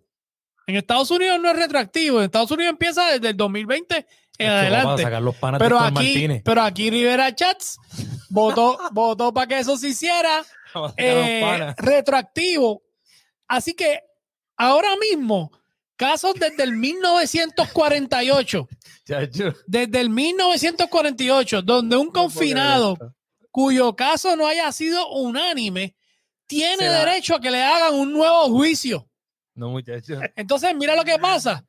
[0.67, 2.19] En Estados Unidos no es retroactivo.
[2.19, 4.05] En Estados Unidos empieza desde el 2020
[4.37, 5.03] en adelante.
[5.03, 6.41] sacar los panas Pero aquí, Martínez.
[6.45, 7.77] pero aquí Rivera Chats
[8.29, 10.45] votó, votó para que eso se hiciera
[10.97, 12.83] eh, retroactivo.
[13.47, 13.99] Así que
[14.55, 15.51] ahora mismo,
[15.95, 18.67] casos desde el 1948,
[19.05, 19.53] Chacho.
[19.65, 22.97] desde el 1948, donde un confinado
[23.51, 25.95] cuyo caso no haya sido unánime,
[26.49, 29.07] tiene Se derecho a que le hagan un nuevo juicio.
[29.55, 30.19] No, muchachos.
[30.35, 31.63] Entonces, mira lo que pasa.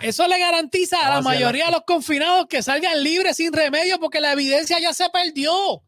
[0.00, 4.20] Eso le garantiza a la mayoría de los confinados que salgan libres sin remedio porque
[4.20, 5.82] la evidencia ya se perdió.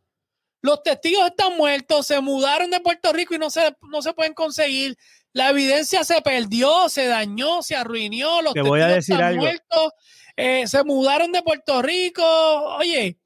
[0.61, 4.35] Los testigos están muertos, se mudaron de Puerto Rico y no se, no se pueden
[4.35, 4.97] conseguir.
[5.33, 8.41] La evidencia se perdió, se dañó, se arruinó.
[8.43, 9.43] Los Te voy a testigos decir están algo.
[9.43, 9.93] muertos.
[10.37, 12.23] eh, se mudaron de Puerto Rico.
[12.77, 13.19] Oye,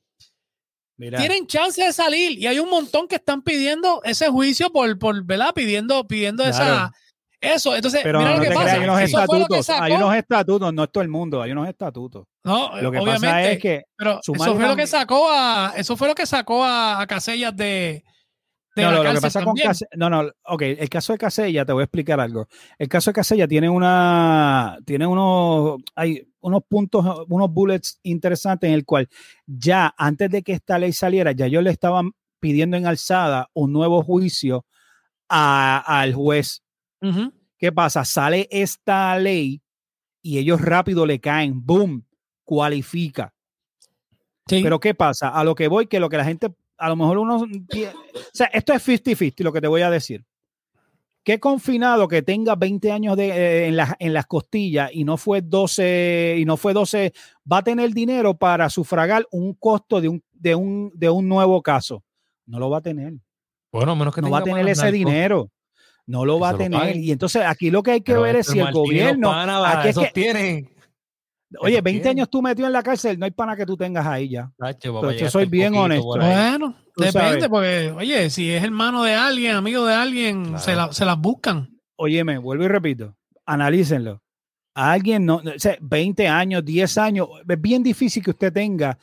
[0.99, 4.99] Mira, tienen chance de salir y hay un montón que están pidiendo ese juicio por,
[4.99, 5.55] por ¿verdad?
[5.55, 6.93] Pidiendo, pidiendo esa,
[7.41, 7.77] eso.
[7.77, 8.73] Entonces, pero mira no lo que pasa.
[8.73, 11.69] hay unos Eso que estatutos, hay unos estatutos, no es todo el mundo, hay unos
[11.69, 12.27] estatutos.
[12.43, 15.97] No, Lo que obviamente, pasa es que pero eso fue lo que sacó a, eso
[15.97, 18.03] fue lo que sacó a, a Casellas de,
[18.75, 19.69] de no, la no, lo que cárcel pasa con también.
[19.69, 22.49] Case- no, no, ok, el caso de Casella, te voy a explicar algo.
[22.77, 28.75] El caso de Casella tiene una, tiene unos, hay unos puntos, unos bullets interesantes en
[28.75, 29.09] el cual
[29.47, 33.73] ya antes de que esta ley saliera, ya yo le estaban pidiendo en alzada un
[33.73, 34.65] nuevo juicio
[35.29, 36.63] al juez.
[37.59, 38.05] ¿Qué pasa?
[38.05, 39.63] Sale esta ley
[40.23, 42.05] y ellos rápido le caen, boom,
[42.45, 43.35] cualifica.
[44.47, 44.63] Sí.
[44.63, 45.29] Pero ¿qué pasa?
[45.29, 47.47] A lo que voy, que lo que la gente, a lo mejor uno, o
[48.33, 50.25] sea, esto es 50-50 lo que te voy a decir.
[51.29, 55.19] ¿Qué confinado que tenga 20 años de, eh, en, las, en las costillas y no
[55.19, 57.13] fue 12 y no fue 12
[57.53, 61.61] va a tener dinero para sufragar un costo de un, de un, de un nuevo
[61.63, 62.03] caso?
[62.47, 63.13] No lo va a tener.
[63.71, 65.51] Bueno, menos que No va a tener ese dinero.
[66.07, 66.97] No lo Que va a tener.
[66.97, 69.29] Y entonces aquí lo que hay que Pero ver es si el gobierno.
[69.29, 70.71] panas, aquí es esos que- tienen.
[71.61, 72.19] Oye, esos 20 tienen.
[72.19, 74.51] años tú metido en la cárcel, no hay pana que tú tengas ahí ya.
[74.59, 76.07] Tacho, papá, yo soy bien honesto.
[76.07, 77.49] Bueno, depende, sabes.
[77.49, 80.59] porque, oye, si es hermano de alguien, amigo de alguien, Claro.
[80.59, 81.71] se, la- se las buscan.
[81.97, 84.23] Óyeme, vuelvo y repito, analícenlo.
[84.75, 88.53] A alguien, no, no, o sea, 20 años, 10 años, es bien difícil que usted
[88.53, 88.97] tenga.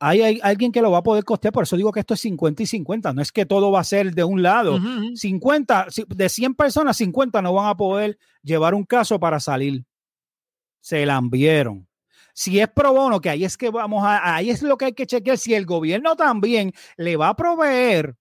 [0.00, 2.20] Hay, hay alguien que lo va a poder costear, por eso digo que esto es
[2.20, 4.76] 50 y 50, no es que todo va a ser de un lado.
[4.76, 5.16] Ujú.
[5.16, 9.84] 50, si- de 100 personas, 50 no van a poder llevar un caso para salir.
[10.84, 11.88] Se la enviaron.
[12.34, 14.92] Si es pro bono, que ahí es que vamos a, ahí es lo que hay
[14.92, 18.16] que chequear, si el gobierno también le va a proveer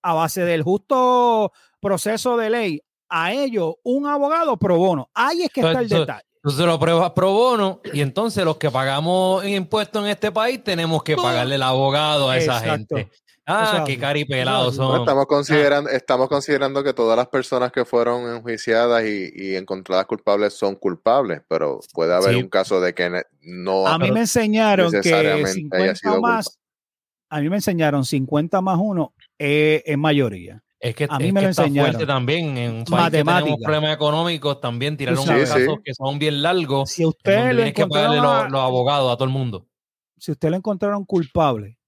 [0.00, 5.10] a base del justo proceso de ley a ellos un abogado pro bono.
[5.12, 6.24] Ahí es que está el detalle.
[6.36, 11.02] Entonces lo pruebas pro bono y entonces los que pagamos impuestos en este país tenemos
[11.02, 12.96] que pagarle el abogado a esa Exacto.
[12.96, 13.10] gente.
[13.46, 15.00] Ah, qué caripelados son.
[15.00, 20.54] estamos considerando, estamos considerando que todas las personas que fueron enjuiciadas y, y encontradas culpables
[20.54, 22.42] son culpables, pero puede haber Sí.
[22.42, 26.58] un caso de que no A mí me enseñaron que necesariamente haya 50 sido más,
[27.30, 30.62] a mí me enseñaron 50 más 1 es, es mayoría.
[30.80, 31.92] Es que, A mí es me que lo está enseñaron.
[31.92, 32.58] fuerte también.
[32.58, 33.56] En un país que tenemos Matemática.
[33.64, 36.90] problemas económicos, también tirar Tú unos casos Sí, que son bien largos.
[36.90, 39.66] Si en usted tienes que pagarle encontraron, los, los abogados a todo el mundo.
[40.18, 41.78] si usted lo encontraron culpable,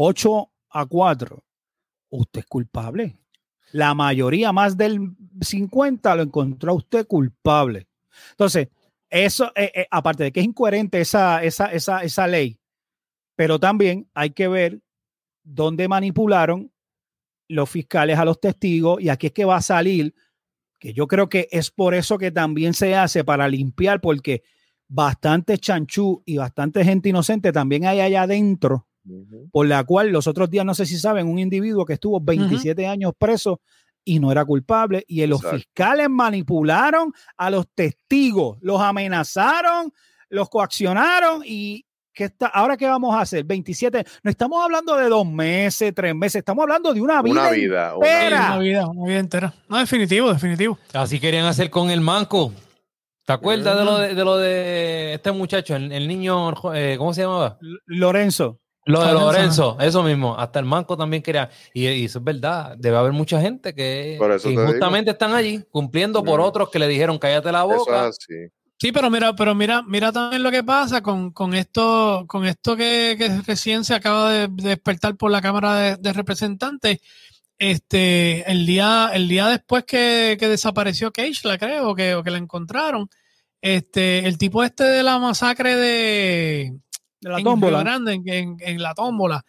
[0.00, 1.44] 8 a 4,
[2.10, 3.18] usted es culpable.
[3.72, 7.88] La mayoría, más del 50, lo encontró usted culpable.
[8.30, 8.68] Entonces,
[9.10, 12.60] eso, eh, eh, aparte de que es incoherente esa, esa, esa, esa ley,
[13.34, 14.80] pero también hay que ver
[15.42, 16.72] dónde manipularon
[17.48, 20.14] los fiscales a los testigos y aquí es que va a salir,
[20.78, 24.44] que yo creo que es por eso que también se hace para limpiar, porque
[24.86, 28.87] bastante chanchú y bastante gente inocente también hay allá adentro,
[29.50, 32.86] Por la cual los otros días, no sé si saben, un individuo que estuvo 27
[32.86, 33.60] años preso
[34.04, 35.58] y no era culpable, y los Exacto.
[35.58, 39.92] fiscales manipularon a los testigos, los amenazaron,
[40.30, 43.44] los coaccionaron y ¿qué está, ahora qué vamos a hacer?
[43.44, 47.32] 27, no estamos hablando de dos meses, tres meses, estamos hablando de una vida.
[47.40, 47.96] Una vida.
[47.96, 48.46] una vida.
[48.46, 49.54] una vida, una vida entera.
[49.68, 50.78] No, definitivo, definitivo.
[50.94, 52.52] Así querían hacer con el manco.
[53.24, 57.12] ¿Te acuerdas de, lo de, de lo de este muchacho, el, el niño, eh, ¿cómo
[57.12, 57.58] se llamaba?
[57.84, 58.58] Lorenzo.
[58.88, 60.36] Lo de Lorenzo, Lorenzo, eso mismo.
[60.38, 61.48] Hasta el manco también quería.
[61.74, 62.74] Y, y eso es verdad.
[62.78, 64.62] Debe haber mucha gente que, Por eso que te digo.
[64.64, 68.08] injustamente están allí cumpliendo por otros que le dijeron cállate la Eso boca.
[68.08, 68.34] es así.
[68.80, 72.76] Sí, pero mira, pero mira, mira también lo que pasa con, con esto, con esto
[72.76, 76.98] que, que recién se acaba de, de despertar por la Cámara de, de Representantes.
[77.58, 82.38] Este, el día, el día después que, que desapareció Keishla, creo, que, o que la
[82.38, 83.08] encontraron,
[83.60, 86.78] este, el tipo este de la masacre de
[87.20, 87.80] De la en tómbola.
[87.80, 89.44] Grande, en, en- en la tómbola,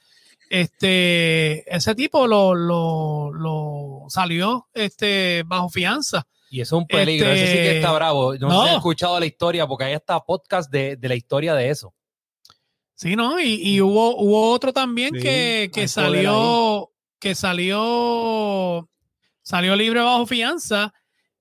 [0.50, 6.26] este, ese tipo lo, lo, lo salió este, bajo fianza.
[6.50, 7.30] Y eso es un peligro.
[7.30, 8.34] Ese sí que Este, está bravo.
[8.36, 8.64] No, no.
[8.64, 11.94] se ha escuchado la historia porque hay hasta podcast de, de la historia de eso.
[12.96, 13.40] Sí, ¿no?
[13.40, 18.90] Y, y hubo, hubo otro también Sí, que, que salió, que salió,
[19.42, 20.94] salió libre bajo fianza.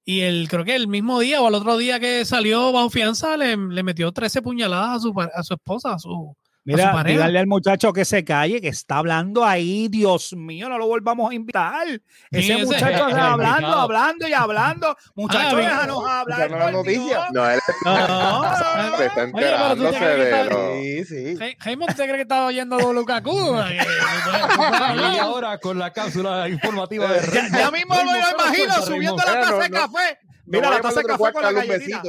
[0.09, 3.37] Y el, creo que el mismo día o el otro día que salió bajo fianza
[3.37, 7.47] le, le metió 13 puñaladas a su, a su esposa, a su Mira, díganle al
[7.47, 11.87] muchacho que se calle, que está hablando ahí, Dios mío, no lo volvamos a invitar.
[12.31, 13.81] Ese ese- muchacho está hablando, Invitado.
[13.81, 14.97] hablando y hablando.
[15.15, 15.69] Muchacho, bien.
[15.71, 16.51] déjanos hablar.
[16.85, 17.25] Dios.
[17.33, 20.73] No, él No, está, está Oye, pero tú te enterándose crees que de lo...
[20.75, 21.05] Sí,
[21.39, 21.55] sí.
[21.61, 23.25] Jaime, ¿usted cree que estaba oyendo WKQ?
[23.25, 23.79] Que-
[25.15, 29.27] Y ahora con la cápsula informativa de Ya, ya mismo lo Raymond, imagino subiendo Raymond.
[29.27, 29.77] la taza no, de no.
[29.79, 30.19] café.
[30.23, 32.03] No Mira la a taza de café con a la galletita.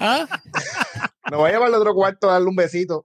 [0.00, 0.26] ¿Ah?
[1.30, 3.04] No voy a llevar al otro cuarto a darle un besito.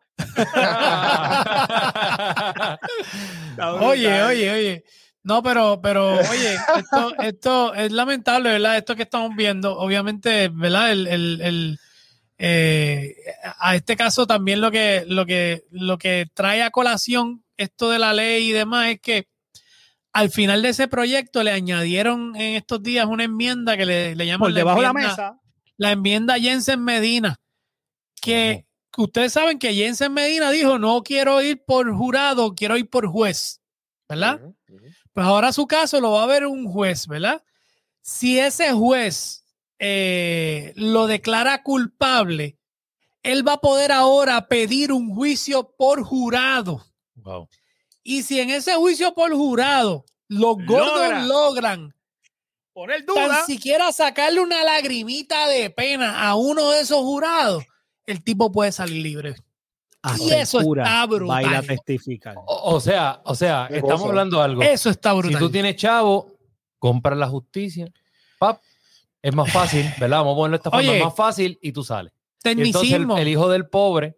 [3.82, 4.84] Oye, oye, oye.
[5.23, 8.77] No, pero, pero, oye, esto, esto es lamentable, ¿verdad?
[8.77, 10.92] Esto que estamos viendo, obviamente, ¿verdad?
[10.92, 11.79] El, el, el,
[12.37, 13.15] eh,
[13.60, 18.00] a este caso también lo que, lo que, lo que trae a colación esto de
[18.00, 19.27] la ley y demás es que
[20.13, 24.25] al final de ese proyecto le añadieron en estos días una enmienda que le, le
[24.25, 25.40] llaman Por debajo de la mesa.
[25.80, 27.40] La enmienda Jensen Medina,
[28.21, 28.67] que,
[28.98, 33.62] ustedes saben que Jensen Medina dijo, no quiero ir por jurado, quiero ir por juez,
[34.10, 34.42] ¿verdad?
[35.13, 37.42] Pues ahora su caso lo va a ver un juez, ¿verdad?
[38.02, 39.46] Si ese juez
[39.80, 42.58] eh, lo declara culpable,
[43.23, 46.86] él va a poder ahora pedir un juicio por jurado.
[47.15, 47.48] Wow.
[48.04, 51.23] Y si en ese juicio por jurado los gordos Logra.
[51.23, 51.96] logran
[52.80, 53.46] poner tan duda.
[53.46, 57.65] siquiera sacarle una lagrimita de pena a uno de esos jurados,
[58.06, 59.36] el tipo puede salir libre.
[60.17, 61.30] Y eso está brutal.
[61.30, 62.36] Va a ir a testificar.
[62.38, 64.62] O, o sea, o sea, Qué estamos hablando de algo.
[64.62, 65.40] Eso está Si brutal.
[65.40, 66.32] tú tienes chavo,
[66.77, 67.86] compra la justicia.
[68.40, 68.62] Pap,
[69.21, 70.19] es más fácil, ¿verdad?
[70.19, 70.90] Vamos a ponerlo de esta forma.
[70.90, 70.98] Oye.
[71.00, 72.13] Es más fácil y tú sales.
[72.46, 74.17] Y entonces el hijo del pobre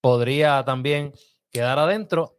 [0.00, 1.12] podría también
[1.50, 2.37] quedar adentro.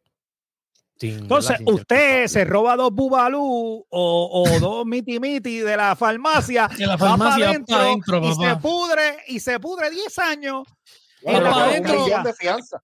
[1.01, 6.85] Entonces, usted se roba dos bubalú o, o dos miti miti de la farmacia, De
[6.85, 8.49] la va para farmacia va adentro pa' adentro, y papá.
[8.49, 10.63] se pudre y se pudre 10 años
[11.21, 12.05] Bueno, adentro.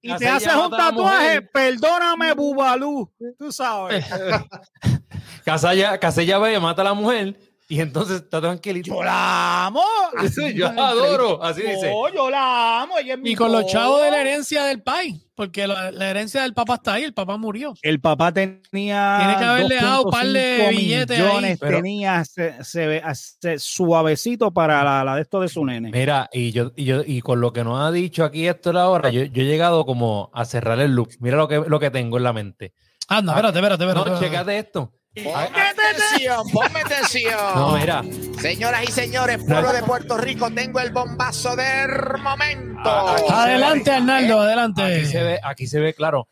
[0.02, 1.50] y te haces un tatuaje, mujer.
[1.52, 4.06] perdóname bubalú, tú sabes.
[5.44, 7.38] Casalla, Casella ve, mata a la mujer
[7.68, 8.88] y entonces está tranquilito.
[8.94, 9.82] Yo la amo.
[10.24, 11.42] Eso yo la adoro.
[11.44, 11.90] Así dice.
[11.92, 12.98] No, yo la amo.
[12.98, 16.10] ella es mi Y con los chavos de la herencia del país, porque la, la
[16.12, 17.74] herencia del papá está ahí, el papá murió.
[17.82, 19.18] El papá tenía.
[19.20, 21.58] Tiene que haberle dado un par de 2.5 billetes ahí.
[21.60, 25.90] Pero- tenía se, se ve- se- suavecito para la, la de esto de su nene.
[25.92, 29.10] Mira, y yo, y yo, y con lo que nos ha dicho aquí esto ahora,
[29.10, 31.10] yo, yo he llegado como a cerrar el loop.
[31.20, 32.74] Mira lo que, lo que tengo en la mente.
[33.08, 34.10] Anda, espérate, espérate, espérate.
[34.10, 34.26] No, espérate.
[34.36, 34.94] checate esto.
[35.24, 37.34] Ponme atención, ponme atención.
[37.56, 38.04] No, mira.
[38.42, 42.82] Señoras y señores, pueblo de Puerto Rico, tengo el bombazo del momento.
[42.84, 45.06] Ah, aquí Adelante, Arnaldo, Aquí adelante.
[45.06, 46.28] se ve, aquí se ve claro.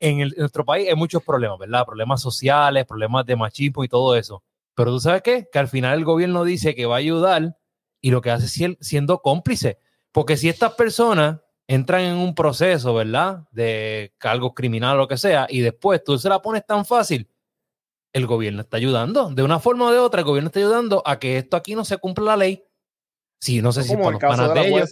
[0.00, 1.84] En, el- en nuestro país hay muchos problemas, ¿verdad?
[1.84, 4.44] Problemas sociales, problemas de machismo y todo eso.
[4.74, 5.48] Pero tú sabes qué?
[5.52, 7.56] Que al final el gobierno dice que va a ayudar
[8.00, 9.78] y lo que hace es si- siendo cómplice.
[10.12, 13.40] Porque si estas personas entran en un proceso, ¿verdad?
[13.50, 17.28] De cargos criminales o lo que sea, y después tú se la pones tan fácil,
[18.12, 19.30] el gobierno está ayudando.
[19.30, 21.84] De una forma o de otra, el gobierno está ayudando a que esto aquí no
[21.84, 22.64] se cumpla la ley.
[23.40, 24.90] Sí, no sé si Como por el los caso panas de la de ellos.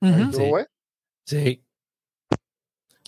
[0.00, 0.52] ¿Tú Sí.
[0.52, 0.66] ves?
[1.26, 1.64] Sí.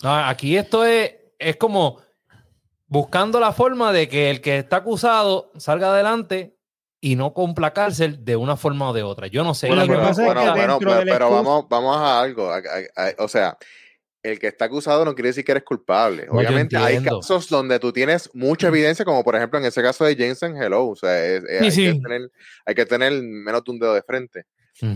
[0.03, 1.99] Ah, aquí esto es, es como
[2.87, 6.57] buscando la forma de que el que está acusado salga adelante
[7.01, 9.27] y no cumpla cárcel de una forma o de otra.
[9.27, 9.67] Yo no sé.
[9.67, 12.49] Bueno, es bueno, que bueno, pero, pero vamos, vamos a algo.
[12.49, 13.57] a- a- a- o sea,
[14.23, 16.25] el que está acusado no quiere decir que eres culpable.
[16.25, 20.03] No, Obviamente hay casos donde tú tienes mucha evidencia, como por ejemplo en ese caso
[20.05, 20.87] de Jensen Hello.
[20.87, 21.93] O sea, es- es- Sí, hay, sí.
[21.97, 22.31] Que tener,
[22.65, 24.45] hay que tener menos de un dedo de frente.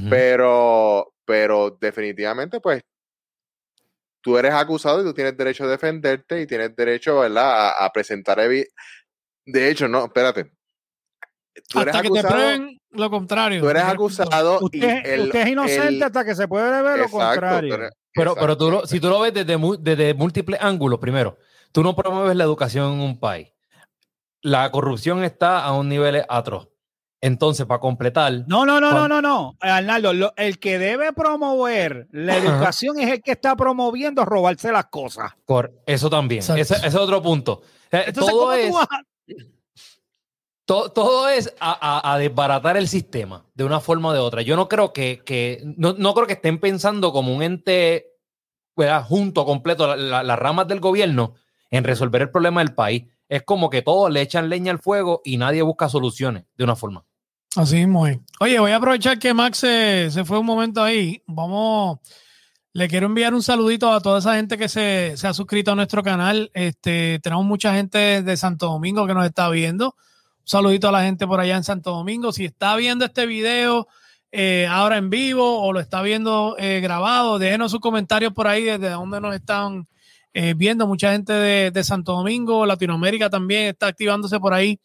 [0.10, 2.84] Pero, pero definitivamente, pues,
[4.22, 7.92] tú eres acusado y tú tienes derecho a defenderte y tienes derecho, ¿verdad?, a, a
[7.92, 8.74] presentar evidencia.
[9.46, 10.52] De hecho, no, espérate.
[11.68, 13.62] Tú eres Hasta que te acusado, prueben lo contrario.
[13.62, 17.00] tú eres acusado y Usted, el- usted es inocente el- hasta que se puede ver
[17.00, 17.76] lo Exacto, contrario.
[17.76, 21.38] tú eres- Pero, pero tú lo- si tú lo ves desde, múltiples ángulos, primero,
[21.72, 23.50] tú no promueves la educación en un país.
[24.42, 26.68] La corrupción está a un nivel atroz.
[27.24, 29.56] Entonces, para completar, No, no, no, no, no, no.
[29.60, 32.44] Arnaldo, lo- el que debe promover la Ajá.
[32.48, 35.32] educación es el que está promoviendo robarse las cosas.
[35.46, 36.40] cor- eso también.
[36.40, 37.62] Ese, ese es otro punto.
[37.92, 39.04] Eh, Entonces, todo ¿cómo es, tú vas a-
[40.66, 44.42] to- todo es a, desbaratar el sistema de una forma o de otra.
[44.42, 48.08] Yo no creo que, que no, no creo que estén pensando como un ente
[48.76, 49.04] ¿verdad?
[49.04, 51.34] junto, completo, la- la- las ramas del gobierno
[51.70, 53.04] en resolver el problema del país.
[53.30, 56.76] Es como que todos le echan leña al fuego y nadie busca soluciones de una
[56.76, 57.06] forma.
[57.56, 58.18] Así mismo es.
[58.40, 61.22] Oye, voy a aprovechar que Max se, se fue un momento ahí.
[61.28, 62.00] Vamos,
[62.74, 65.76] le quiero enviar un saludito a toda esa gente que se, se ha suscrito a
[65.76, 66.50] nuestro canal.
[66.54, 69.96] Este, tenemos mucha gente de Santo Domingo que nos está viendo.
[70.44, 72.32] Saludito a la gente por allá en Santo Domingo.
[72.32, 73.88] Si está viendo este video
[74.32, 78.64] eh, ahora en vivo o lo está viendo eh, grabado, déjenos sus comentarios por ahí
[78.64, 79.88] desde donde nos están
[80.34, 80.88] eh, viendo.
[80.88, 84.80] Mucha gente de, de Santo Domingo, Latinoamérica también está activándose por ahí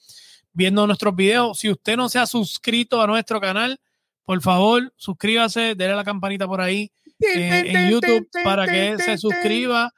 [0.53, 1.59] viendo nuestros videos.
[1.59, 3.79] Si usted no se ha suscrito a nuestro canal,
[4.25, 6.91] por favor, suscríbase, denle a la campanita por ahí
[7.21, 9.93] en YouTube para que se suscriba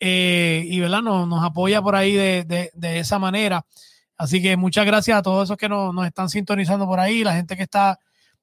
[0.00, 1.02] y ¿verdad?
[1.02, 3.64] Nos, nos apoya por ahí de, de- de esa manera.
[4.18, 7.56] Así que muchas gracias a todos esos que nos, están sintonizando por ahí, la gente
[7.56, 7.98] que está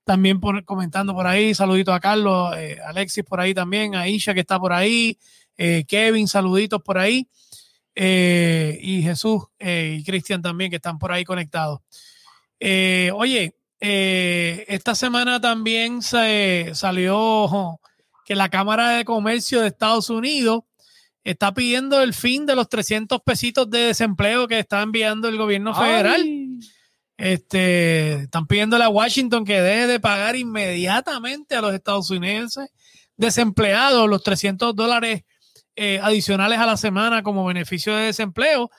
[0.05, 1.53] también por- comentando por ahí.
[1.53, 5.17] Saludito a Carlos, eh, Alexis por ahí también, a Isha que está por ahí,
[5.57, 7.27] eh, Kevin, saluditos por ahí.
[7.97, 11.79] eh, y Jesús y Cristian también que están por ahí conectados.
[13.13, 17.79] Oye, esta semana también se salió
[18.25, 20.63] que la Cámara de Comercio de Estados Unidos
[21.25, 25.73] está pidiendo el fin de los 300 pesitos de desempleo que está enviando el gobierno
[25.73, 26.23] federal.
[27.17, 32.69] Este, están pidiéndole a Washington que deje de pagar inmediatamente a los estadounidenses
[33.17, 35.23] desempleados los 300 dólares
[35.75, 38.69] eh, adicionales a la semana como beneficio de desempleo.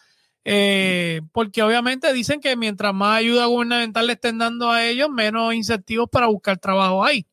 [0.44, 5.53] eh, porque obviamente dicen que mientras más ayuda gubernamental le estén dando a ellos, menos
[5.53, 7.26] incentivos para buscar trabajo hay.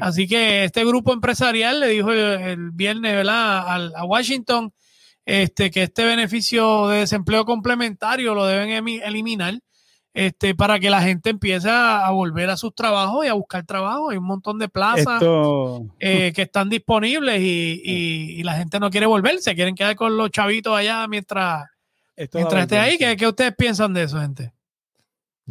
[0.00, 4.72] Así que este grupo empresarial le dijo el, viernes a, Washington
[5.24, 8.70] este, que este beneficio de desempleo complementario lo deben
[9.02, 9.60] eliminar
[10.12, 14.10] este, para que la gente empiece a, volver a sus trabajos y a buscar trabajo.
[14.10, 18.80] Hay un montón de plazas Esto, eh, que están disponibles y, y- y la gente
[18.80, 21.64] no quiere volver, se quieren quedar con los chavitos allá mientras,
[22.16, 22.98] esto mientras esté ahí.
[22.98, 24.52] ¿Qué, qué ustedes piensan de eso, gente?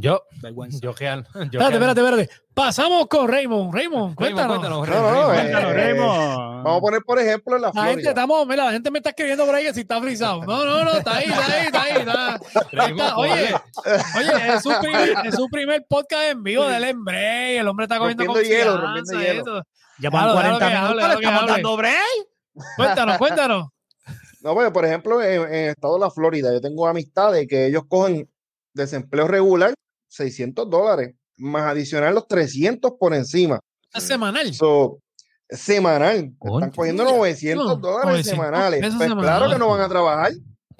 [0.01, 0.79] Yo, Vergüenza.
[0.81, 1.27] yo real.
[1.33, 2.29] Yo Espérate, espérate, espérate.
[2.53, 3.73] Pasamos con Raymond.
[3.73, 4.57] Raymond, cuéntanos.
[4.59, 5.33] Cuéntanos, No, no, no, Raymond.
[5.33, 6.63] Cuéntanos, eh, Raymond.
[6.63, 9.09] Vamos a poner, por ejemplo, en la La gente, estamos, mira, la gente me está
[9.09, 10.43] escribiendo por ahí que si está frisado.
[10.45, 11.91] No, no, no, está ahí, está ahí, está ahí.
[11.97, 12.39] está-
[12.71, 13.31] Raymond, oye,
[14.17, 17.57] oye, es su, primer, es su primer podcast en vivo del Embre.
[17.57, 19.63] El hombre está cogiendo Rompiendo hielo, rompiendo hielo.
[19.99, 21.51] Ya Claro, van déjalo 40 que hable, minutos, le estamos hable.
[21.51, 22.27] dando break.
[22.77, 23.67] Cuéntanos, cuéntanos.
[24.41, 27.65] No, pues, por ejemplo, en, en el estado de la Florida, yo tengo amistades que
[27.65, 28.29] ellos cogen
[28.73, 29.73] desempleo regular
[30.09, 33.59] 600 dólares, más adicional los 300 por encima.
[33.93, 34.53] Es semanal.
[34.53, 34.99] So,
[35.49, 36.31] semanal.
[36.37, 36.59] Coño.
[36.59, 38.79] Están cogiendo 900 No, dólares 900 semanales.
[38.81, 39.23] Pues semanales.
[39.23, 40.31] claro que no van a trabajar.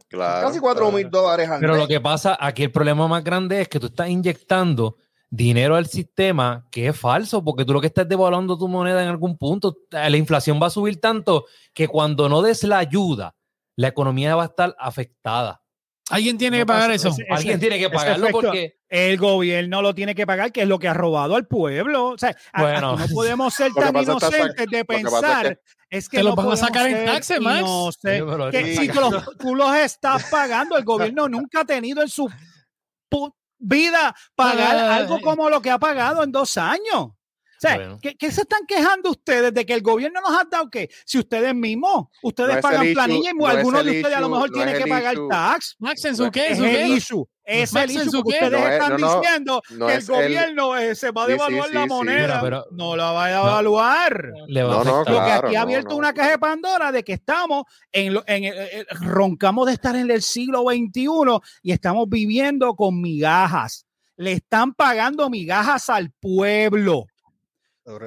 [0.10, 0.48] Claro.
[0.48, 1.82] Casi 4 mil dólares al Pero mes.
[1.84, 4.98] lo que pasa, aquí el problema más grande es que tú estás inyectando
[5.30, 9.10] dinero al sistema que es falso, porque tú lo que estás devaluando tu moneda en
[9.10, 13.36] algún punto, la inflación va a subir tanto que cuando no des la ayuda,
[13.76, 15.62] la economía va a estar afectada.
[16.10, 17.10] Alguien tiene No que pagar pasa, eso.
[17.10, 20.68] ese- Alguien tiene que pagarlo efecto- porque El gobierno lo tiene que pagar, que es
[20.68, 22.08] lo que ha robado al pueblo.
[22.10, 22.98] O sea, Bueno.
[22.98, 25.60] no podemos ser tan inocentes de es pensar.
[25.92, 27.64] Es que Te los no van a sacar en taxes, Max.
[27.68, 32.02] Oye, pero- Que si tú los, tú los estás pagando, el gobierno nunca ha tenido
[32.02, 32.30] en su
[33.60, 37.10] vida pagar algo como lo que ha pagado en dos años.
[37.62, 38.00] O sea, Bueno.
[38.02, 40.90] ¿qué, qué se están quejando ustedes de que el gobierno nos ha dado qué?
[41.06, 44.28] Si ustedes mismos, ustedes No pagan issue, planilla y no algunos de ustedes a lo
[44.28, 45.28] issue, mejor no tienen que el pagar issue.
[45.30, 45.76] tax.
[45.80, 46.48] Max, ¿en su qué?
[46.48, 47.26] ¿En Es el issue.
[47.44, 51.26] Es Max, el ¿en issue ustedes están diciendo que el gobierno eh, se va a
[51.26, 51.90] Sí, sí, devaluar sí, la sí.
[51.90, 52.22] moneda.
[52.22, 53.40] Mira, pero- no la va a No.
[53.50, 54.34] evaluar.
[54.48, 54.84] le va a.
[54.86, 55.12] Lo que
[55.48, 55.96] aquí ha abierto no.
[55.98, 59.98] una caja de Pandora de que estamos en, lo- en el- el- roncamos de estar
[59.98, 63.86] en el siglo XXI y estamos viviendo con migajas.
[64.16, 67.06] Le están pagando migajas al pueblo.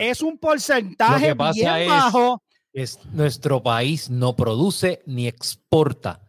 [0.00, 2.42] Es un porcentaje Lo que pasa bien es- bajo.
[2.74, 6.20] Es, nuestro país no produce ni exporta.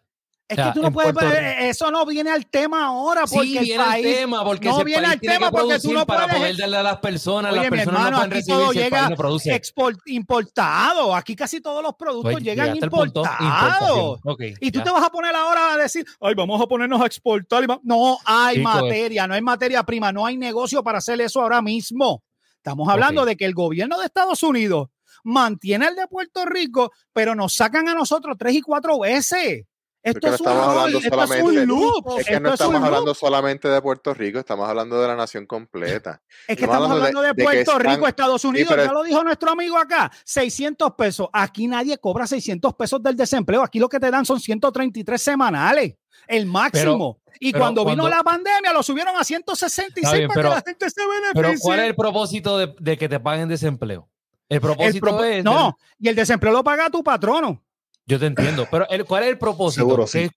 [0.45, 3.22] Es o sea, que tú no puedes Puerto ver, eso no viene al tema ahora
[3.22, 5.93] porque Sí, el viene país el tema, porque no viene al tema que porque tú
[5.93, 7.51] no para puedes- poder darle a las personas.
[7.54, 9.56] Oye, las personas hermano, no pueden aquí recibir todo si llega país no produce.
[9.56, 11.16] export- importado.
[11.16, 14.20] Aquí casi todos los productos Pues, llegan al importados.
[14.60, 14.84] Y tú ya.
[14.84, 17.64] te vas a poner ahora a decir, ay, vamos a ponernos a exportar.
[17.64, 17.80] y va-".
[17.82, 21.62] No hay Chico, materia, no hay materia prima, no hay negocio para hacer eso ahora
[21.62, 22.22] mismo.
[22.64, 24.88] Estamos hablando de que el gobierno de Estados Unidos
[25.26, 29.66] mantiene el de Puerto Rico, pero nos sacan a nosotros tres y cuatro veces.
[30.01, 32.20] Esto no es un esto es solamente- un loop.
[32.20, 35.16] Es que esto no es estamos hablando solamente de Puerto Rico, estamos hablando de la
[35.18, 36.22] nación completa.
[36.47, 39.24] Es que estamos estamos hablando de- Puerto están- Rico, Estados Unidos, pero- ya lo dijo
[39.26, 41.28] nuestro amigo acá, 600 pesos.
[41.34, 43.61] Aquí nadie cobra 600 pesos del desempleo.
[43.61, 45.95] Aquí lo que te dan son 133 semanales,
[46.28, 47.20] el máximo.
[47.39, 50.55] y pero cuando, vino la pandemia lo subieron a 166 Está bien, para pero- que
[50.55, 51.32] la gente se beneficie.
[51.34, 54.07] Pero ¿cuál es el propósito de, de que te paguen desempleo?
[54.49, 55.43] El El propósito propo- es...
[55.43, 57.61] no, y el desempleo lo paga tu patrono.
[58.05, 59.86] Yo te entiendo, pero el, ¿cuál es el propósito?
[59.86, 60.30] Seguro, que,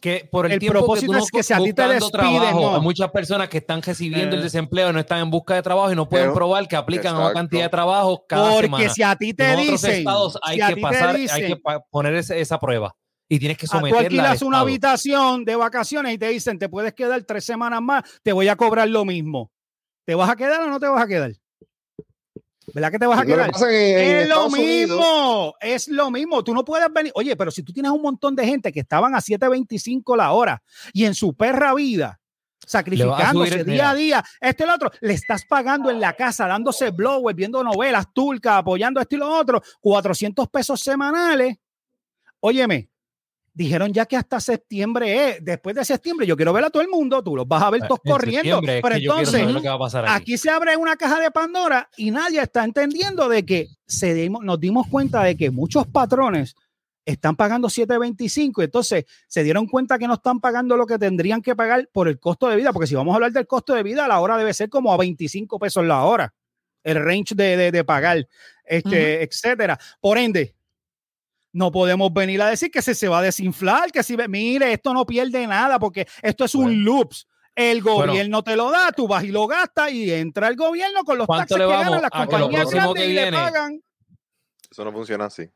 [0.00, 2.10] que por el, El tiempo propósito que tú es que si a ti te despiden,
[2.12, 2.74] trabajo, no.
[2.74, 4.38] hay muchas personas que están recibiendo Eh.
[4.38, 6.76] el desempleo y no están en busca de trabajo y no pueden Pero- probar que
[6.76, 7.38] aplican a una Exacto.
[7.38, 8.88] cantidad de trabajo cada Porque semana.
[8.90, 11.58] si a ti te en otros dicen, estados hay si a que pasar, hay que
[11.90, 12.94] poner ese- esa prueba
[13.28, 16.58] y tienes que Ah, tú someterla al alquilas una habitación de vacaciones y te dicen,
[16.58, 19.50] te puedes quedar tres semanas más, te voy a cobrar lo mismo.
[20.04, 21.32] ¿Te vas a quedar o no te vas a quedar?
[22.72, 23.50] ¿Verdad que te vas a Lo que quedar?
[23.50, 26.44] Es lo Estados Unidos, mismo, es lo mismo.
[26.44, 27.12] Tú no puedes venir.
[27.14, 30.62] Oye, pero si tú tienes un montón de gente que estaban a 7.25 la hora
[30.92, 32.20] y en su perra vida,
[32.64, 33.90] sacrificándose día mira.
[33.90, 37.62] a día, este y lo otro, le estás pagando en la casa, dándose blowers, viendo
[37.62, 41.56] novelas turcas, apoyando esto y lo otro, 400 pesos semanales.
[42.40, 42.90] Óyeme,
[43.56, 45.44] dijeron ya que hasta septiembre es.
[45.44, 47.80] Después de septiembre, yo quiero ver a todo el mundo, tú los vas a ver
[47.88, 48.60] todos En corriendo.
[48.82, 50.14] Pero entonces, saber lo que va a pasar aquí.
[50.14, 54.44] Aquí se abre una caja de Pandora y nadie está entendiendo de que se dimos-
[54.44, 56.54] nos dimos cuenta de que muchos patrones
[57.06, 61.54] están pagando 7.25, entonces se dieron cuenta que no están pagando lo que tendrían que
[61.56, 64.08] pagar por el costo de vida, porque si vamos a hablar del costo de vida,
[64.08, 66.34] la hora debe ser como a 25 pesos la hora,
[66.82, 68.26] el range de, de- de pagar,
[68.64, 69.78] este, etcétera.
[70.00, 70.55] Por ende,
[71.52, 74.92] no podemos venir a decir que se, se va a desinflar, que si, mire, esto
[74.92, 76.82] no pierde nada, porque esto es un Bueno.
[76.84, 77.26] loops.
[77.54, 78.08] El Bueno.
[78.12, 81.26] gobierno te lo da, tú vas y lo gastas y entra el gobierno con los
[81.26, 83.80] ¿Cuánto taxes le que ganan las compañías grandes que y le pagan.
[84.70, 85.48] Eso no funciona así.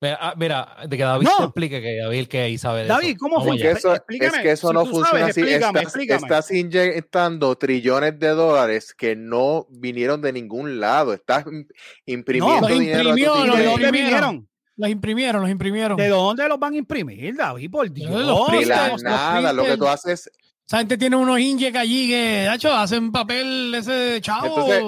[0.00, 1.36] Mira, ah, mira, de que David No.
[1.38, 3.16] te explique que David que ahí sabe de David, eso.
[3.18, 4.00] ¿cómo Vamos Es que eso, es
[4.42, 5.40] que eso si no funciona sabes, así.
[5.40, 6.22] explícame, estás, explícame.
[6.22, 11.14] estás inyectando trillones de dólares que no vinieron de ningún lado.
[11.14, 11.66] Estás im-
[12.06, 13.00] imprimiendo los dinero.
[13.08, 13.64] imprimió, ¿Y los de tigre.
[13.64, 13.92] dónde imprimieron.
[14.30, 14.48] vinieron?
[14.76, 15.96] Los imprimieron, los imprimieron.
[15.96, 17.70] ¿De dónde los van a imprimir, David?
[17.70, 18.10] Por Dios.
[18.10, 20.30] los Los nada, lo que tú haces,
[20.66, 24.46] Esa gente tiene unos injects allí que, hecho, hacen papel ese de chavo.
[24.46, 24.82] Entonces-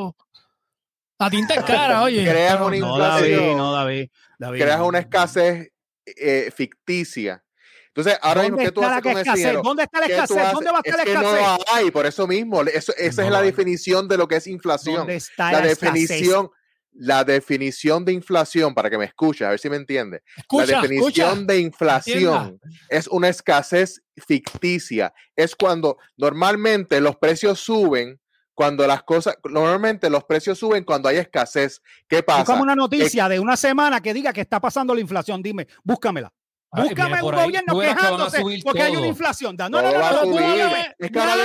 [1.19, 2.25] la tinta es cara, oye.
[2.25, 3.57] Creas una No, David, inflación.
[3.57, 4.09] no, David.
[4.39, 4.87] David, creas no.
[4.87, 5.71] una escasez
[6.05, 7.43] eh, ficticia.
[7.89, 9.39] Entonces, ahora mismo, ¿Dónde ¿qué tú haces con ese escasez?
[9.45, 9.63] dinero?
[9.65, 10.53] ¿Dónde está la ¿Qué tú escasez?
[10.53, 11.41] ¿Dónde va a estar es la que escasez?
[11.41, 12.63] no la hay, por eso mismo.
[12.63, 14.97] Eso- esa No es la definición de lo que es inflación.
[14.97, 15.95] ¿Dónde está La la escasez?
[16.09, 16.51] definición,
[16.99, 20.23] la definición de inflación, para que me escuches, a ver si me entiendes.
[20.37, 21.53] Escucha, la definición escucha.
[21.53, 25.13] de inflación es una escasez ficticia.
[25.35, 28.21] Es cuando normalmente los precios suben,
[28.55, 31.83] cuando las cosas, normalmente los precios suben cuando hay escasez.
[32.09, 32.41] ¿Qué pasa?
[32.41, 35.43] Búscame una noticia de una semana que diga que está pasando la inflación.
[35.43, 36.33] Dime, búscamela.
[36.73, 39.57] Búscame un gobierno quejándose porque hay una inflación.
[39.57, 41.37] No, no, no, no, no no la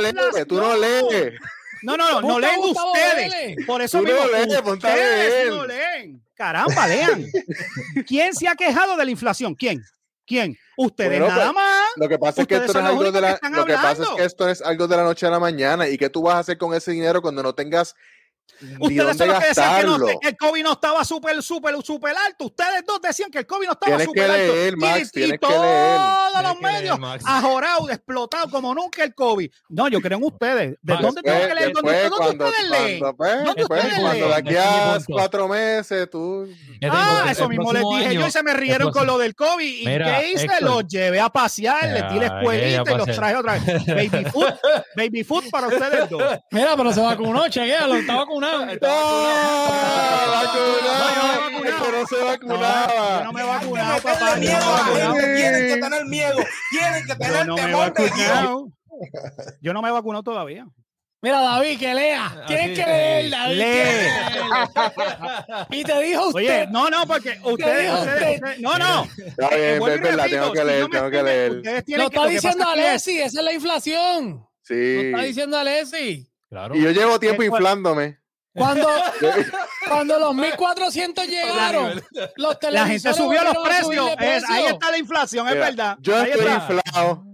[0.00, 0.76] lees, tú no.
[0.76, 2.56] No, no, no mismo, lees,
[4.62, 5.48] ponte a ustedes leer.
[5.48, 6.22] no leen.
[6.34, 7.26] Caramba, lean.
[8.06, 9.54] ¿Quién se ha quejado de la inflación?
[9.54, 9.82] ¿Quién?
[10.26, 10.56] ¿Quién?
[10.76, 11.86] Ustedes Bueno, nada pues, más.
[11.96, 14.02] Lo que pasa es que Ustedes esto no es algo de la, lo que pasa
[14.02, 15.88] es que esto no es algo de la noche a la mañana.
[15.88, 17.96] ¿Y qué tú vas a hacer con ese dinero cuando no tengas
[18.80, 20.20] Ustedes son los que decían que, no- gastarlo?
[20.20, 22.44] que el COVID no estaba súper, súper, súper alto.
[22.46, 24.52] Ustedes dos decían que el COVID no estaba súper alto.
[24.54, 25.98] leer, Y- Max, todos leer.
[26.42, 27.24] los Tienes medios Max.
[27.26, 29.50] ajorados, explotados como nunca el COVID.
[29.68, 30.76] No, yo creo en ustedes.
[30.82, 31.72] ¿De Max, dónde tengo que leer?
[31.72, 32.98] ¿Dónde, cuando, ustedes leen?
[32.98, 36.48] cuando, pues, ¿Dónde ustedes cuando de aquí a cuatro meses, tú...
[36.90, 39.80] Ah, eso mismo les dije yo y se me rieron con lo del COVID.
[39.80, 40.44] ¿Y Mira, qué hice?
[40.44, 40.62] Héctor.
[40.62, 43.86] Los llevé a pasear, les di la Ya, escuelita y los traje otra vez.
[43.86, 44.46] Baby food,
[44.96, 46.22] baby food para ustedes dos.
[46.50, 48.39] Mira, pero se vacunó, chequealo, está vacunado.
[48.39, 48.66] ¡Ah, vacunado!
[48.66, 48.72] No,
[51.64, 53.22] yo no no se No, yo vacunaba.
[53.24, 54.18] no me he vacunado, papá.
[54.18, 55.14] yo no me he miedo a la vacunado.
[55.14, 56.36] gente, tienen que tener miedo,
[56.70, 58.18] tienen que Yo tener he temor de Dios.
[58.18, 58.68] vacunado.
[59.60, 60.66] Yo no me he vacunado todavía.
[61.22, 62.44] Mira, David, que lea.
[62.46, 63.58] Tienes Así que leer, David.
[63.58, 64.08] Lee.
[65.80, 66.40] Y te dijo usted.
[66.40, 68.58] Oye, no, no, porque ustedes, dijo ustedes- usted?
[68.60, 69.06] no, no.
[69.26, 71.52] Está bien, es verdad, tengo que si leer, no me tengo que leer.
[71.52, 71.60] lo
[72.04, 74.30] está que diciendo Alessi, esa es la inflación.
[74.30, 75.00] Lo Sí.
[75.12, 76.26] está diciendo Alessi.
[76.48, 76.74] Claro.
[76.74, 78.18] Y yo llevo tiempo inflándome.
[78.52, 78.88] Cuando,
[79.88, 82.02] cuando los 1400 llegaron,
[82.36, 84.10] los La gente televisores subió los precios.
[84.18, 85.96] Es- ahí está la inflación, es verdad.
[86.00, 86.54] Yo Ahí estoy está.
[86.54, 87.24] inflado.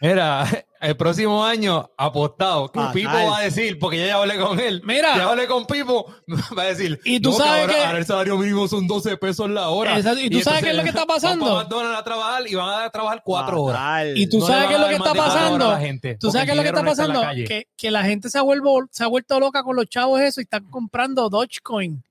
[0.00, 0.46] Mira,
[0.80, 2.92] el próximo año apostado que Fatal.
[2.94, 4.82] Pipo va a decir, porque ya, ya hablé con él.
[4.84, 5.16] Mira.
[5.16, 6.06] ya hablé con Pipo,
[6.58, 7.00] va a decir.
[7.04, 9.96] Y tú "No, sabes ahora- que- ahora el salario mínimo son 12 pesos la hora.
[9.96, 11.44] Exacto, y tú sabes entonces qué es lo que está van pasando.
[11.46, 13.80] para McDonald's a trabajar y van a trabajar cuatro horas.
[13.80, 14.18] Fatal.
[14.18, 15.64] Y tú No le sabes van qué es a lo que está horas pasando.
[15.66, 17.20] a la gente, Tú sabes qué es lo que el está pasando.
[17.46, 20.40] Que, que la gente se ha, vuelvo, se ha vuelto loca con los chavos eso
[20.40, 22.02] y están comprando Dogecoin.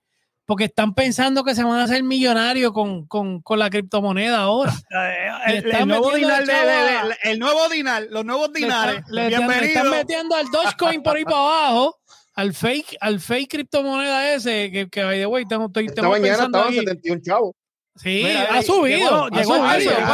[0.47, 4.73] Porque están pensando que se van a hacer millonarios con, con, con la criptomoneda ahora.
[5.47, 8.25] el, Le el nuevo dinar el de- chavo de- a- de- el nuevo dinar, los
[8.25, 8.97] nuevos dinares.
[8.99, 9.79] están- le están- le Bienvenido.
[9.85, 11.97] están metiendo al Dogecoin por ahí para abajo,
[12.35, 16.19] al fake, al fake criptomoneda ese, que, que by the way, estamos, estoy, Esta estamos
[16.19, 16.75] mañana aquí.
[16.79, 17.51] 71 chavos.
[17.95, 19.29] Sí, Mira, ha subido.
[19.29, 19.95] Llegó, llegó al subido.
[19.95, 20.05] peso,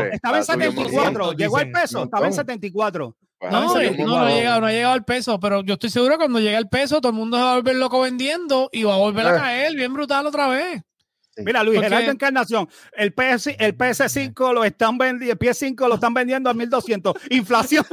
[0.00, 0.90] al Estaba en está subiendo 74.
[0.90, 2.02] cientos, Llegó al peso.
[2.02, 3.16] Estaba en 74.
[3.40, 6.14] No, eh, no, no ha llegado, no ha llegado al peso, pero yo estoy seguro
[6.14, 8.82] que cuando llegue el peso, todo el mundo se va a volver loco vendiendo y
[8.82, 9.38] va a volver a Eh.
[9.38, 10.82] caer bien brutal otra vez.
[11.44, 15.94] Mira, Luis Porque- Gerardo Encarnación, el, PS, el PS5 lo están vendiendo, el PS5 lo
[15.94, 17.14] están vendiendo a 1200.
[17.30, 17.86] Inflación.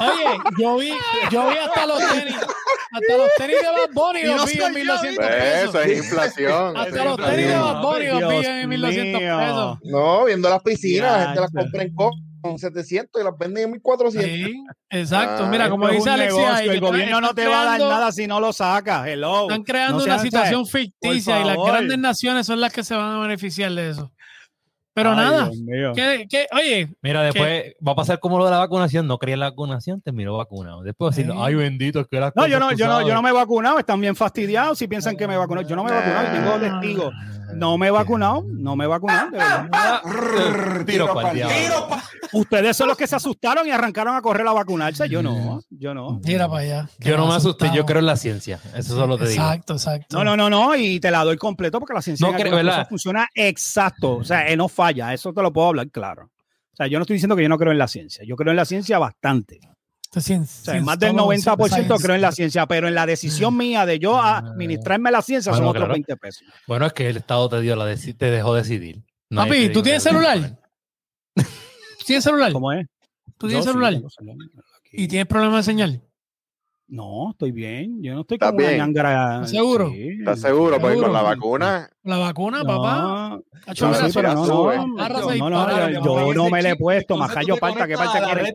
[0.00, 0.92] Oye, yo vi,
[1.30, 4.58] yo vi hasta los tenis, hasta los tenis de Bad Bunny los no vi en
[4.60, 5.68] yo, 1200 Pues pesos.
[5.74, 6.76] eso es inflación.
[6.78, 7.54] Hasta los tenis de.
[7.54, 9.38] Bad Bunny los vi en 1200 mío.
[9.38, 9.78] pesos.
[9.84, 13.64] No, viendo las piscinas, la gente las compra en co- con 700 y las venden
[13.64, 14.30] en 1400.
[14.30, 15.44] Sí, exacto.
[15.44, 17.62] Ah, Mira, como Esto es dice Alexia, negocio, ahí, que el gobierno no te va
[17.62, 19.06] a dar nada si no lo sacas.
[19.08, 19.42] Hello.
[19.42, 23.16] Están creando No una situación ficticia y las grandes naciones son las que se van
[23.16, 24.12] a beneficiar de eso.
[24.94, 25.50] Pero Ay, nada,
[26.28, 29.06] que, oye, Mira, después va a pasar como lo de la vacunación.
[29.06, 30.82] No creía en la vacunación, terminó vacunado.
[30.82, 33.14] Después decir, ay bendito, es que las No, yo no, yo no, yo sabes".
[33.14, 35.68] no me he vacunado, están bien fastidiados si piensan que me he vacunado.
[35.68, 37.14] Yo no me he vacunado, tengo testigos.
[37.54, 39.30] No me he vacunado, no me he vacunado.
[39.30, 40.02] de verdad.
[40.86, 41.56] Tiro para el diablo.
[41.56, 45.08] Tiro pa- Ustedes son los que se asustaron y arrancaron a correr a vacunarse.
[45.08, 46.20] Yo no, yo no.
[46.24, 46.88] mira para allá.
[46.98, 48.60] Yo no me asusté, yo creo en la ciencia.
[48.74, 49.42] Eso solo te digo.
[49.42, 50.16] Exacto, exacto.
[50.18, 53.28] No, no, no, no, y te la doy completo porque la ciencia No creo, funciona
[53.34, 54.16] exacto.
[54.16, 56.24] O sea, eh, no falla, eso te lo puedo hablar claro.
[56.24, 58.24] O sea, yo no estoy diciendo que yo no creo en la ciencia.
[58.26, 59.58] Yo creo en la ciencia bastante.
[60.16, 62.02] O sea, más del todo 90% science.
[62.02, 65.64] creo en la ciencia, pero en la decisión mía de yo administrarme la ciencia son
[65.64, 65.92] otros claro.
[65.92, 66.44] 20 pesos.
[66.66, 69.02] Bueno, es que el Estado te dio la te dejó decidir.
[69.28, 70.58] No Papi, ¿tú tienes celular?
[71.34, 71.44] ¿Tú
[72.06, 72.52] tienes celular?
[72.52, 72.86] ¿Cómo es?
[73.36, 73.92] ¿Tú tienes Yo celular?
[74.08, 74.36] celular.
[74.90, 76.02] ¿Y tienes problemas de señal?
[76.90, 78.02] No, estoy bien.
[78.02, 78.78] Yo no estoy ¿Estás como una bien?
[78.80, 79.34] ñangara.
[79.36, 79.90] ¿Estás seguro?
[79.90, 80.08] Sí.
[80.20, 80.80] ¿Estás seguro?
[80.80, 81.36] Porque con la Seguro.
[81.36, 82.94] vacuna, ¿La vacuna, papá?
[82.96, 83.42] No, no,
[83.88, 84.72] mira, sí, pero no, no,
[85.90, 88.42] yo- no me le he puesto, majayo falta, ¿qué conectas falta a la quiere?
[88.42, 88.54] red.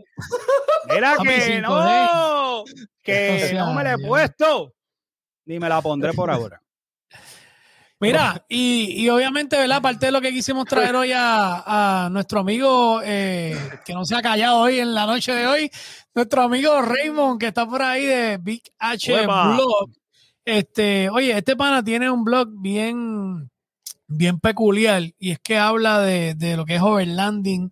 [0.96, 1.62] Mira que 5G.
[1.62, 2.64] no,
[3.04, 4.74] que no me la he puesto,
[5.46, 6.60] ni me la pondré por ahora.
[8.00, 9.78] Mira, y, y obviamente, ¿verdad?
[9.78, 14.14] Aparte de lo que quisimos traer hoy a, a nuestro amigo, eh, que no se
[14.16, 15.72] ha callado hoy en la noche de hoy,
[16.16, 19.56] nuestro amigo Raymond, que está por ahí de Big H Uepa.
[19.56, 19.90] Blog.
[20.46, 23.50] Este, oye, este pana tiene un blog bien,
[24.08, 27.70] bien peculiar y es que habla de, de lo que es overlanding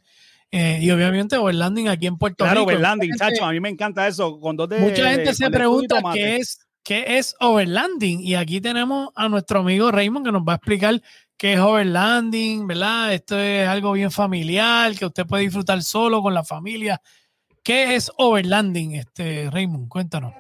[0.52, 2.72] eh, y obviamente overlanding aquí en Puerto Claro, Rico.
[2.72, 4.40] overlanding, Mucha gente- chacho, a mí me encanta eso.
[4.40, 8.22] Con dos de, Mucha gente se pregunta qué es, qué es overlanding.
[8.22, 11.02] Y aquí tenemos a nuestro amigo Raymond que nos va a explicar
[11.38, 13.14] qué es overlanding, ¿verdad?
[13.14, 17.02] Esto es algo bien familiar, que usted puede disfrutar solo con la familia.
[17.64, 19.88] ¿Qué es overlanding, este Raymond?
[19.88, 20.34] Cuéntanos.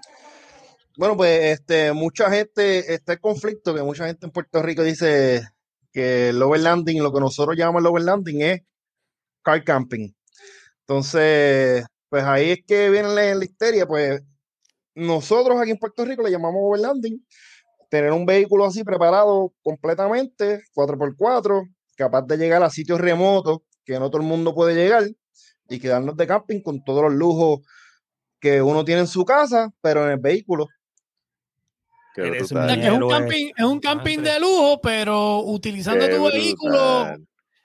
[0.97, 5.41] Bueno, pues este, mucha gente, está el conflicto que mucha gente en Puerto Rico dice
[5.91, 8.61] que el overlanding, lo que nosotros llamamos el overlanding es
[9.43, 10.11] car camping.
[10.81, 14.21] Entonces, pues ahí es que viene la, la histeria, pues
[14.95, 17.23] nosotros aquí en Puerto Rico le llamamos overlanding,
[17.89, 24.09] tener un vehículo así preparado completamente, 4x4, capaz de llegar a sitios remotos que no
[24.09, 25.03] todo el mundo puede llegar
[25.71, 27.61] y quedarnos de camping con todos los lujos
[28.39, 30.67] que uno tiene en su casa, pero en el vehículo.
[32.17, 37.07] Eres es un camping, es un camping de lujo, pero utilizando Qué tu vehículo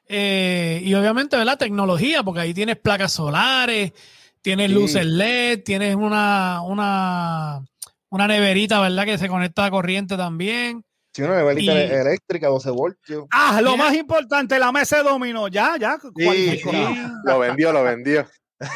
[0.08, 1.58] eh, y obviamente, ¿verdad?
[1.58, 3.92] Tecnología, porque ahí tienes placas solares,
[4.40, 4.74] tienes Sí.
[4.74, 7.60] luces LED, tienes una, una,
[8.10, 9.04] una neverita, ¿verdad?
[9.04, 10.84] Que se conecta a corriente también.
[11.16, 13.24] Si una velita Y- eléctrica, 12 voltios.
[13.30, 15.48] Ah, lo más importante, la mesa de dominó.
[15.48, 15.96] Ya, ya.
[16.14, 16.60] sí.
[17.24, 18.26] Lo vendió, lo vendió.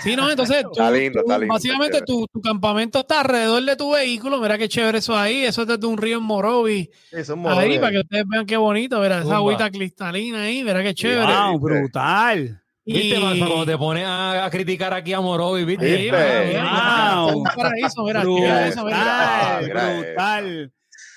[0.03, 3.63] Sí, no, entonces tú- Está lindo, está lindo, básicamente está tu, tu campamento está alrededor
[3.63, 4.39] de tu vehículo.
[4.41, 5.45] Mira qué chévere eso ahí.
[5.45, 6.91] Eso es desde un río en Morovi.
[7.11, 9.01] Sí, son Ahí, para que ustedes vean qué bonito.
[9.01, 10.65] Mira, esa agüita cristalina ahí.
[10.65, 11.31] Mira qué chévere.
[11.33, 12.63] Wow, brutal.
[12.87, 15.97] ¿Viste, cuando te pones a, a criticar aquí a Morovi, ¿viste?
[15.99, 17.29] Sí, Wow.
[17.29, 18.99] es un paraíso, mira, Brutal, mira eso, mira.
[18.99, 20.01] Ah, mira eso.
[20.03, 20.73] brutal.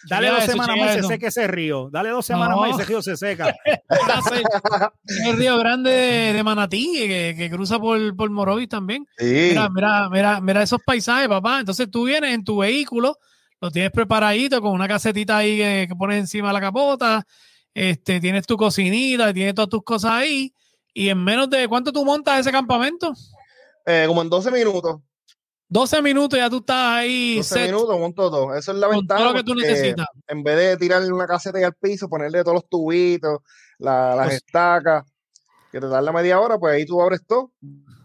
[0.10, 1.90] Dale dos semanas más y se seca ese río.
[1.92, 2.62] Dale dos semanas No.
[2.62, 3.54] más y ese río se seca.
[5.26, 9.08] el Río Grande de, de Manatí, que, que cruza por, por Morovis también.
[9.18, 9.26] Sí.
[9.50, 11.60] Mira, mira, mira, mira esos paisajes, papá.
[11.60, 13.18] Entonces tú vienes en tu vehículo,
[13.62, 17.26] lo tienes preparadito con una casetita ahí que, que pones encima de la capota,
[17.74, 20.54] este, tienes tu cocinita, tienes todas tus cosas ahí,
[20.94, 23.14] y en menos de cuánto tú montas ese campamento,
[23.86, 24.98] Eh, como en 12 minutos.
[25.74, 28.56] 12 minutos ya tú estás ahí 12 set minutos monto todo.
[28.56, 29.20] Eso es la con ventaja.
[29.20, 30.06] todo lo que tú porque necesitas.
[30.28, 33.40] En vez de tirarle una caseta ahí al piso, ponerle todos los tubitos,
[33.80, 35.04] la- las Pues- estacas,
[35.72, 37.52] que te dan la media hora, pues ahí tú abres todo.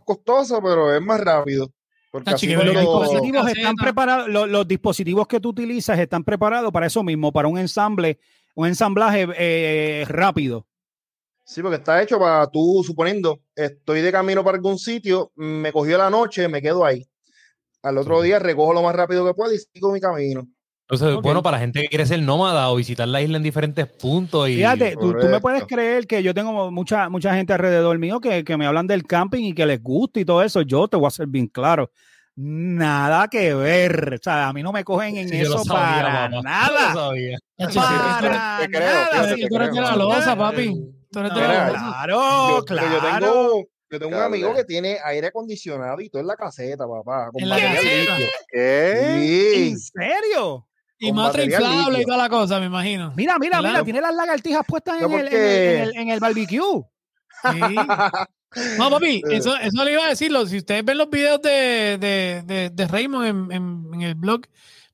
[0.07, 1.71] Costoso, pero es más rápido.
[2.11, 6.87] Porque así Los dispositivos están preparados, los, los dispositivos que tú utilizas están preparados para
[6.87, 8.19] eso mismo, para un ensamble,
[8.55, 10.67] un ensamblaje eh, rápido.
[11.45, 15.99] Sí, porque está hecho para tú, suponiendo, estoy de camino para algún sitio, me cogió
[15.99, 17.07] la noche, me quedo ahí.
[17.83, 20.47] Al otro día recojo lo más rápido que puedo y sigo mi camino.
[20.91, 23.87] Entonces, bueno, para la gente que quiere ser nómada o visitar la isla en diferentes
[23.87, 27.99] puntos y Fíjate, tú, tú me puedes creer que yo tengo mucha, mucha gente alrededor
[27.99, 30.63] mío que, que me hablan del camping y que les gusta y todo eso.
[30.63, 31.91] Yo te voy a ser bien claro.
[32.37, 34.15] Nada que ver.
[34.15, 36.31] O sea, a mí no me cogen en Sí, eso sabía, para mamá.
[36.37, 36.95] Yo nada.
[36.95, 37.39] sabía.
[37.59, 39.37] Para Te creo, nada.
[39.49, 40.75] tú eres de la losa, papi.
[41.11, 41.79] Tú eres de la losa.
[41.81, 42.89] Claro, Yo, claro.
[42.91, 46.87] yo tengo, yo tengo un amigo que tiene aire acondicionado y todo en la caseta,
[46.87, 47.31] papá.
[47.33, 48.19] con En la caseta.
[48.19, 48.33] litio.
[48.53, 49.53] ¿Qué?
[49.55, 49.69] Sí.
[49.71, 50.65] ¿En serio?
[51.01, 53.13] Y matra inflable y toda la cosa, me imagino.
[53.17, 53.73] Mira, mira, Claro.
[53.75, 56.59] mira, tiene las lagartijas puestas en, el, en, el, en el- en el barbecue.
[57.43, 57.77] Sí.
[58.79, 60.45] No, papi, eso, eso le iba a decirlo.
[60.47, 64.43] Si ustedes ven los videos de, de, de, de Raymond en, en- en el blog,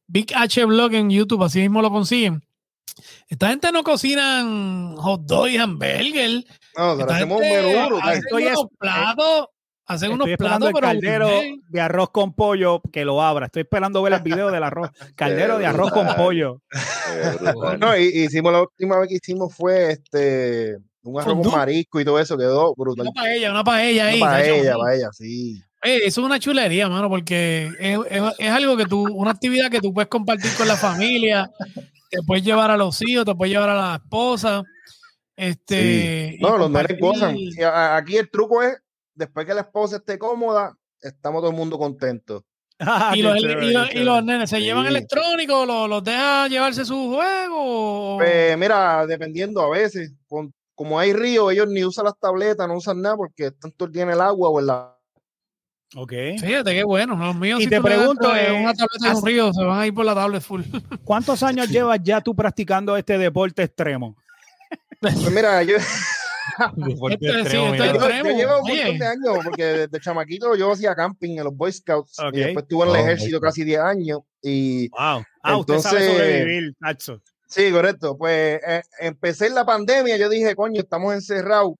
[0.07, 2.45] Big H Blog en YouTube, así mismo lo consiguen.
[3.29, 6.45] Esta gente no cocinan hot dog y hamburger.
[6.77, 9.47] No, hacemos un menú hacen Estoy unos platos,
[9.87, 11.29] hacen unos Estoy esperando platos, el caldero
[11.69, 13.47] de arroz con pollo que lo abra.
[13.47, 14.91] Estoy esperando ver el video del arroz.
[15.17, 16.61] Caldero de arroz con pollo.
[17.79, 22.01] No, y, y hicimos la última vez que hicimos fue este un arroz con marisco
[22.01, 23.07] y todo eso quedó brutal.
[23.09, 24.21] Una paella, una paella ahí.
[24.21, 24.55] para tacho.
[24.55, 25.63] ella, para ella, sí.
[25.85, 29.71] Oye, eso es una chulería, mano, porque es, es- es algo que tú, una actividad
[29.71, 31.51] que tú puedes compartir con la familia,
[32.11, 34.63] te puedes llevar a los hijos, te puedes llevar a la esposa.
[35.37, 37.37] Este, No, los nenes gozan.
[37.93, 38.77] Aquí el truco es,
[39.15, 42.45] después que la esposa esté cómoda, estamos todo el mundo contento.
[42.81, 44.33] Ah, Y los, chévere, y los- qué y los chévere.
[44.33, 44.63] nenes se Sí.
[44.65, 48.17] llevan electrónicos, los, los deja llevarse su juego.
[48.19, 52.77] Pues mira, dependiendo a veces, con- como hay río, ellos ni usan las tabletas, no
[52.77, 54.91] usan nada porque tanto tiene el agua o el la
[55.97, 56.13] Ok.
[56.41, 57.61] Fíjate qué bueno, los míos.
[57.61, 59.87] Y si te pregunto, eh, eh, una tableta de un ¿has- río, se van a
[59.87, 60.63] ir por la tablet full.
[61.05, 64.17] ¿Cuántos años llevas ya tú practicando este deporte extremo?
[65.01, 65.77] Pues mira, yo,
[66.77, 70.73] Deporte Esto es- sí, yo, yo llevo un montón de años, porque desde chamaquito yo
[70.73, 72.35] hacía camping en los Boy Scouts Ok.
[72.35, 75.25] y después estuve en el Oh, ejército casi 10 años y Wow.
[75.43, 77.23] Ah, usted sabe Entonces- sobrevivir, Nacho.
[77.49, 78.17] Sí, correcto.
[78.19, 81.75] Pues eh, empecé en la pandemia, yo dije, coño, estamos encerrados,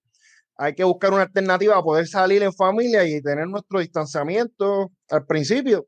[0.57, 5.27] hay que buscar una alternativa a poder salir en familia y tener nuestro distanciamiento al
[5.27, 5.87] principio.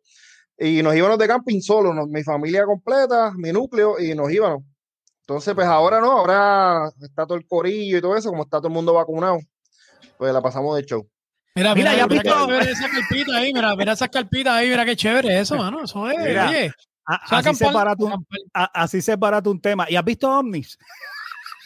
[0.59, 4.65] Y nos íbamos de camping solo, nos- mi familia completa, mi núcleo, y nos íbamos.
[5.29, 8.69] Entonces, pues ahora no, ahora está todo el corillo y todo eso, como está todo
[8.69, 9.41] el mundo vacunado,
[10.19, 11.09] pues la pasamos de show.
[11.57, 14.09] Mira, Mira, mira, ya mira, has visto- qué chévere esa carpita ahí, mira, mira esas
[14.09, 15.83] carpitas ahí, mira qué chévere eso, mano.
[15.83, 16.71] Eso es, Mira, oye.
[17.09, 18.39] A- así, se acampar- barata un, acampar.
[18.55, 19.87] a- así se barata un tema.
[19.91, 20.79] ¿Y has visto ovnis?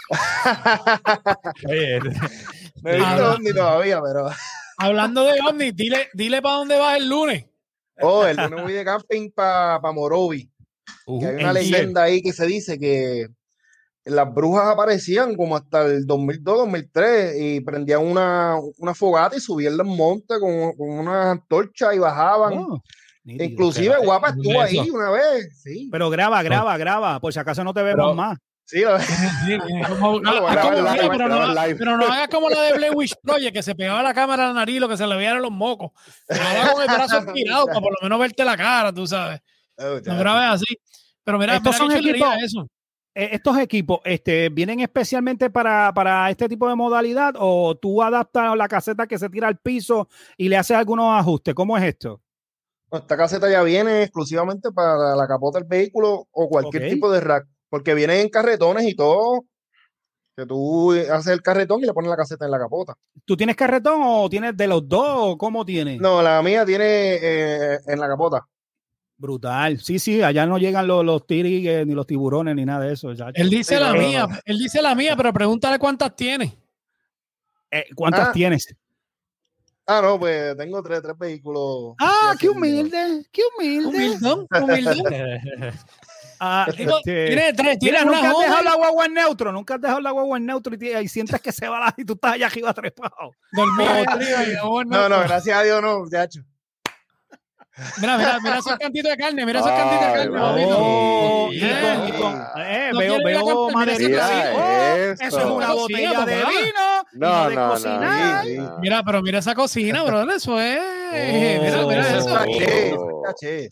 [1.69, 1.99] Oye,
[2.83, 4.31] No he visto ni todavía, pero.
[4.79, 7.47] Hablando de ovnis, dile, dile para dónde vas el lunes.
[8.01, 10.51] Oh, el lunes voy de camping para Morovi.
[11.07, 13.27] uh, que hay ¿en una leyenda ahí que se dice que
[14.05, 19.77] las brujas aparecían como hasta el 2002, 2003 y prendían una, una fogata y subían
[19.77, 22.55] los montes con, con una antorcha y bajaban.
[22.59, 22.83] Oh,
[23.25, 23.45] nítido.
[23.51, 25.61] Inclusive pero- Guapa ¿dónde estuvo es ahí una vez.
[25.63, 28.39] Sí, Pero graba, graba, graba, por si acaso no te vemos Pero- más.
[28.65, 29.13] sí, lo- Sí,
[29.47, 32.49] sí, como- No, lo voy a es como- grabar mira, live, pero, no, hagas como
[32.49, 34.97] la de Blair Witch Project, que se pegaba la cámara a la nariz, lo que
[34.97, 35.91] se le veían los mocos.
[36.27, 39.41] Graba con el brazo estirado para por lo menos verte la cara, tú sabes.
[39.77, 40.79] Oh, No grabes así.
[41.23, 42.67] Pero mira, Estos mira son equipos- eso.
[43.15, 48.57] Eh, ¿Estos equipos este, vienen especialmente para, para este tipo de modalidad o tú adaptas
[48.57, 51.55] la caseta que se tira al piso y le haces algunos ajustes?
[51.55, 52.21] ¿Cómo es esto?
[52.93, 57.47] Esta caseta ya viene exclusivamente para la capota del vehículo o cualquier tipo de rack,
[57.69, 59.45] porque vienen en carretones y todo.
[60.37, 62.95] Que tú haces el carretón y le pones la caseta en la capota.
[63.25, 66.01] ¿Tú tienes carretón o tienes de los dos o cómo tienes?
[66.01, 66.85] No, la mía tiene
[67.15, 68.47] eh, en la capota.
[69.21, 69.79] Brutal.
[69.81, 73.11] Sí, sí, allá no llegan los, los tigres ni los tiburones ni nada de eso.
[73.35, 74.39] Él dice la no, mía, no.
[74.47, 76.57] él dice la mía, pero pregúntale cuántas tiene.
[77.71, 78.33] Eh, ¿Cuántas Ah.
[78.33, 78.75] tienes?
[79.87, 81.97] Ah, no, pues tengo tres, tres vehículos.
[82.01, 83.89] Ah, qué humilde, qué humilde.
[83.89, 85.05] Humildón, humildón.
[86.43, 89.81] Ah, Digo, este, Tiene tres, tiene nunca has dejado la guagua en neutro, nunca has
[89.83, 92.15] dejado la guagua en neutro y, te- y sientes que se va la, y tú
[92.15, 93.33] estás allá arriba trepado.
[93.53, 96.41] No, no, gracias a Dios no, ya hecho.
[98.01, 100.39] Mira, mira, mira esos cantitos de carne, mira esos cantitos de carne.
[100.39, 100.77] papito.
[100.79, 105.23] Oh, y Eh, con- y con- eh, no veo, veo Oh, eso.
[105.25, 106.51] eso es una Cocina, botella de papá.
[106.51, 107.03] vino.
[107.13, 107.73] No, de no, no.
[107.73, 108.45] cocinar.
[108.45, 108.57] Sí.
[108.59, 108.79] no.
[108.81, 110.79] Mira, pero mira esa cocina, brother, eso es.
[110.79, 111.63] Oh.
[111.63, 112.29] mira, mira Eso eso.
[112.29, 113.23] es caché, eso Oh.
[113.25, 113.69] es caché.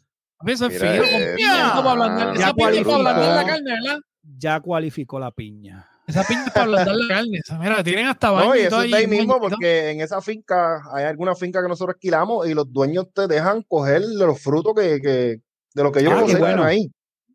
[0.46, 1.56] Eso es fino con piña.
[1.56, 3.02] Ya para ablandar la cualificó.
[3.04, 3.98] carne, ¿verdad?
[4.38, 5.88] Ya cualificó la piña.
[6.09, 7.38] Esa es para ablandar la carne.
[7.38, 9.38] esa, Mira, tienen hasta baño No, y y eso todo es de ahí ahí, mismo,
[9.38, 13.62] porque en esa finca, hay alguna finca que nosotros alquilamos y los dueños te dejan
[13.68, 15.40] coger los frutos que, que
[15.74, 16.64] de lo que ellos Ah, qué cosechan bueno.
[16.64, 16.90] ahí.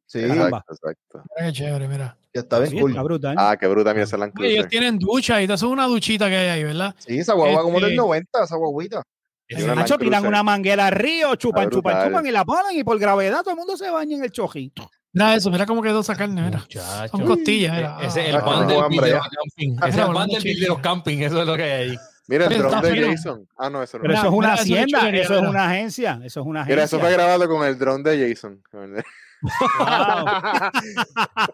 [0.06, 0.46] Sí, Caramba.
[0.68, 1.24] Exacto, exacto.
[1.38, 2.18] Mira qué chévere, mira.
[2.34, 2.92] ya está bien Sí, cool.
[2.92, 3.36] está brutal.
[3.38, 4.70] Ah, qué bruta, mira esa Land Oye, ellos Cruiser.
[4.70, 6.94] tienen ducha y eso es una duchita que hay ahí, ¿verdad?
[7.00, 9.02] Sí, esa guagua como Este- del 90, esa guaguita.
[9.50, 10.28] Nacho, tiran Cruiser.
[10.28, 12.10] una manguera al río, chupan, Está chupan, brutal.
[12.10, 14.90] chupan y la ponen y por gravedad todo el mundo se baña en el chojito.
[15.14, 16.58] Mira eso, mira cómo quedó esa carne, mira.
[16.60, 17.08] Muchacho.
[17.10, 17.98] Son costillas, mira.
[18.02, 19.78] Ese es el Ah, pan del los camping.
[19.80, 21.18] Ah, Ese es el pan del camping.
[21.20, 21.98] Eso es lo que hay ahí.
[22.28, 23.08] Mira el dron de fino.
[23.12, 23.48] Jason.
[23.58, 24.02] Ah, no, eso no.
[24.04, 26.62] Pero eso es una mira, eso es hacienda, eso es una agencia, eso es una
[26.62, 26.76] agencia.
[26.76, 28.62] Mira, eso fue grabado con el dron de Jason.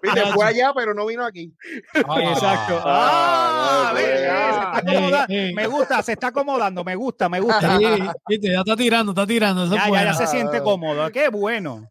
[0.03, 1.51] Viste, fue allá, pero no vino aquí.
[1.93, 2.81] Exacto.
[2.85, 4.13] Ah, Ah, no, ve, pues.
[4.13, 5.33] se está acomodando.
[5.33, 5.53] Eh, eh.
[5.55, 7.77] Me gusta, se está acomodando, me gusta, me gusta.
[7.77, 7.85] Sí,
[8.27, 9.65] viste, ya está tirando, está tirando.
[9.75, 11.11] Ya, ya se siente cómodo.
[11.11, 11.89] Qué bueno.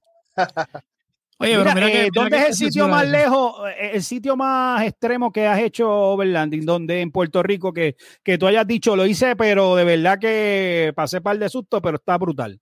[1.41, 1.99] Oye, Mira, pero mira eh, que.
[1.99, 3.13] mira ¿Dónde que es el sitio más eso.
[3.13, 6.67] lejos, eh, el sitio más extremo que has hecho overlanding?
[6.67, 10.93] Donde en Puerto Rico que, que tú hayas dicho, lo hice, pero de verdad que
[10.97, 12.61] pasé par de susto, pero está brutal.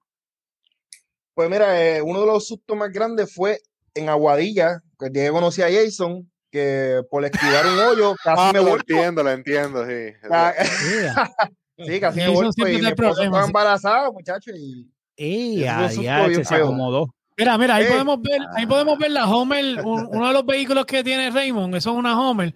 [1.35, 3.59] Pues mira, eh, uno de los sustos más grandes fue
[3.95, 8.63] en Aguadilla, que que conocí a Jason, que por esquivar un hoyo casi Ah, me
[8.63, 10.13] lo entiendo, lo entiendo, sí.
[10.31, 10.53] Ah,
[11.79, 13.47] Sí, casi me Jason siempre y mi esposa estaba sí.
[13.49, 16.65] embarazada, muchacho, y ¡Ey, Eso a es un diache, bien se feo.
[16.65, 17.16] acomodó!
[17.39, 17.89] Mira, mira, ahí Eh.
[17.91, 21.75] podemos ver, ahí podemos ver la Homer, un- uno de los vehículos que tiene Raymond,
[21.75, 22.55] eso es una Homer.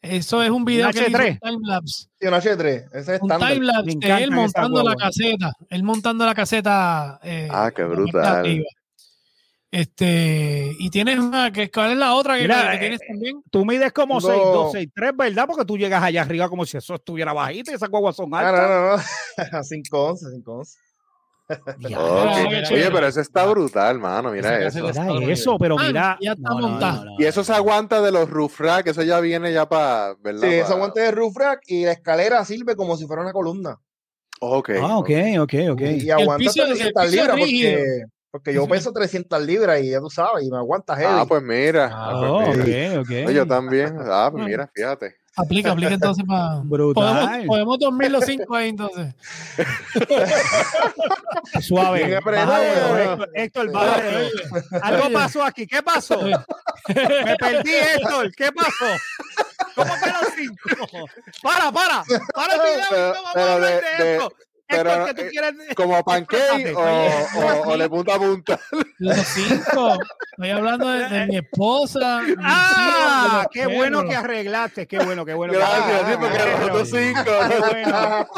[0.00, 1.38] Eso es un video que hizo H3.
[1.42, 2.06] un timelapse.
[2.20, 5.52] sí, una H3, ese es Un timelapse Me de él montando la caseta.
[5.68, 7.20] Él montando la caseta.
[7.22, 8.64] eh, Ah, qué brutal.
[9.70, 13.42] Este, y tienes una, que, ¿cuál es la otra que, Mira, que eh, tienes también?
[13.50, 15.46] Tú mides como Tengo- 6, 2, 6, 3, ¿verdad?
[15.46, 18.40] Porque tú llegas allá arriba como si eso estuviera bajito y esas guaguas son Ah,
[18.40, 18.68] altas.
[18.68, 19.62] no, no, no.
[19.64, 20.78] 511, 511.
[21.78, 24.30] Ya, mira, Oye, pero eso está brutal, mano.
[24.30, 24.84] Mira eso.
[24.86, 26.18] mira eso, pero Ah, mira.
[26.20, 27.04] ya está no, no, montado.
[27.04, 30.14] no, no, Y eso se aguanta de los roof rack, eso ya viene ya para,
[30.20, 30.48] ¿verdad?
[30.48, 33.32] Sí, eso Pa- aguante de roof rack y la escalera sirve como si fuera una
[33.32, 33.78] columna.
[34.40, 34.70] Ok.
[34.80, 35.80] Ah, ok, ok, ok.
[35.80, 39.90] Y aguanta piso- hasta el 300 piso libras porque, porque yo peso 300 libras y
[39.90, 41.12] ya tú sabes, y me aguanta heavy.
[41.20, 41.86] Ah, pues mira.
[41.92, 42.98] Ah, Ah, pues Oh, mira.
[42.98, 43.10] ok, ok.
[43.26, 43.96] Oye, yo también.
[44.00, 45.16] Ah, pues mira, fíjate.
[45.36, 46.56] Aplica, aplica entonces para.
[46.64, 47.14] Brutal.
[47.26, 49.14] Podemos, podemos dormir los cinco ahí entonces.
[51.60, 52.18] Suave.
[53.34, 53.70] Héctor.
[54.82, 55.66] Algo pasó aquí.
[55.66, 56.20] ¿Qué pasó?
[56.22, 58.32] Me perdí, Héctor.
[58.34, 58.86] ¿Qué pasó?
[59.74, 61.06] ¿Cómo que los cinco?
[61.42, 62.04] Para, para.
[62.34, 62.86] Para el video.
[62.90, 64.32] Pero- no vamos a pero hablar de- de, de- esto.
[64.76, 65.74] Pero, Héctor, que tú eh.
[65.76, 68.60] Como pancake o, o, o de punta a punta.
[68.98, 69.94] Los cinco.
[70.32, 72.22] Estoy hablando de, de mi esposa.
[72.44, 74.86] Ah, qué bueno que arreglaste.
[74.86, 75.52] Qué bueno, qué bueno.
[75.52, 76.74] que Gracias, sí, porque Qué los bueno.
[76.74, 77.30] otros cinco.
[77.70, 78.28] Bueno.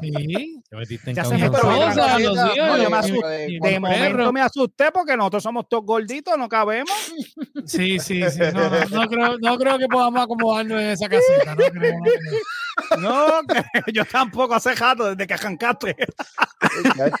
[0.00, 0.62] Sí.
[0.70, 1.50] Te metiste en Ya se camino.
[1.50, 3.46] me esposa, los no, yo asusté.
[3.48, 4.32] mi- De mi momento perro.
[4.32, 6.90] me asusté porque nosotros somos todos gorditos, no cabemos.
[7.66, 8.40] Sí, sí, sí.
[8.54, 11.54] No, no, no creo, no creo que podamos acomodarnos en esa casita.
[11.54, 12.40] No creo, no creo.
[12.98, 15.96] No, que yo tampoco hace rato desde que arrancaste.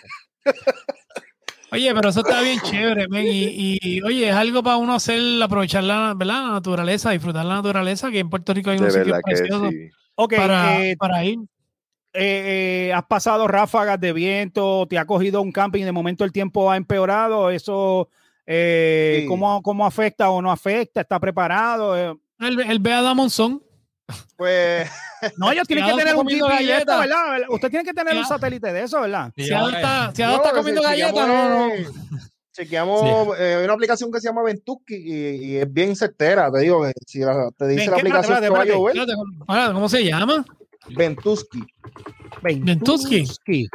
[1.72, 3.24] Oye, pero eso está bien chévere, men.
[3.28, 6.42] Y, y, oye, es algo para uno hacer, aprovechar la, ¿verdad?
[6.42, 9.32] la naturaleza, disfrutar la naturaleza, que en Puerto Rico hay De unos sitios verdad que
[9.36, 9.88] preciosos sí.
[10.16, 11.38] Ok, para, eh, para ir.
[12.12, 16.24] eh, eh, has pasado ráfagas de viento, te ha cogido un camping y de momento
[16.24, 17.50] el tiempo ha empeorado.
[17.50, 18.08] Eso,
[18.46, 19.26] eh, Sí.
[19.28, 21.02] ¿cómo, ¿cómo afecta o no afecta?
[21.02, 21.96] ¿Está preparado?
[21.96, 23.62] Eh, El, el Bea da Monzón.
[24.36, 24.90] Pues
[25.36, 27.00] no, ellos tienen que tener un comiendo GPS, galletas.
[27.00, 27.38] ¿verdad?
[27.48, 29.32] Usted tiene que tener un satélite de eso, ¿verdad?
[29.36, 31.74] Si Ada ahora- está, comiendo si galletas, no, no.
[31.74, 31.86] eh,
[32.52, 36.58] Chequeamos eh, hay una aplicación que se llama Ventuski y, y es bien certera, te
[36.60, 38.96] digo, que si la- te dice Ven, la aplicación Espérate, que va a espérate, llover,
[38.96, 40.44] Espérate, ¿cómo- ahora, ¿Cómo se llama?
[40.88, 41.60] Ventuski,
[42.42, 43.24] Ventuski.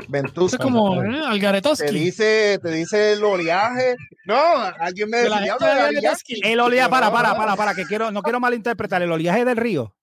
[0.10, 0.56] Ventuski.
[0.56, 1.86] Es como eh, Te Algaretoski.
[2.00, 3.96] dice, te dice el oleaje.
[4.26, 4.36] No,
[4.80, 6.34] alguien me De decía, gente "Diablo, de Daddy Algaretoski.
[6.36, 6.52] Yankee".
[6.52, 9.02] El oleaje, para, para, para, para, que quiero, no quiero malinterpretar.
[9.02, 9.96] El oleaje del río.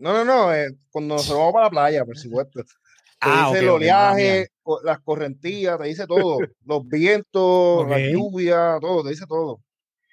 [0.00, 2.62] No, no, no, eh, cuando nos vamos para la playa, por supuesto.
[2.62, 2.68] Te
[3.22, 4.48] Ah, dice el oleaje,
[4.82, 6.38] las correntías, te dice todo.
[6.64, 7.88] Los vientos, Ok.
[7.90, 9.60] la lluvia, todo, te dice todo.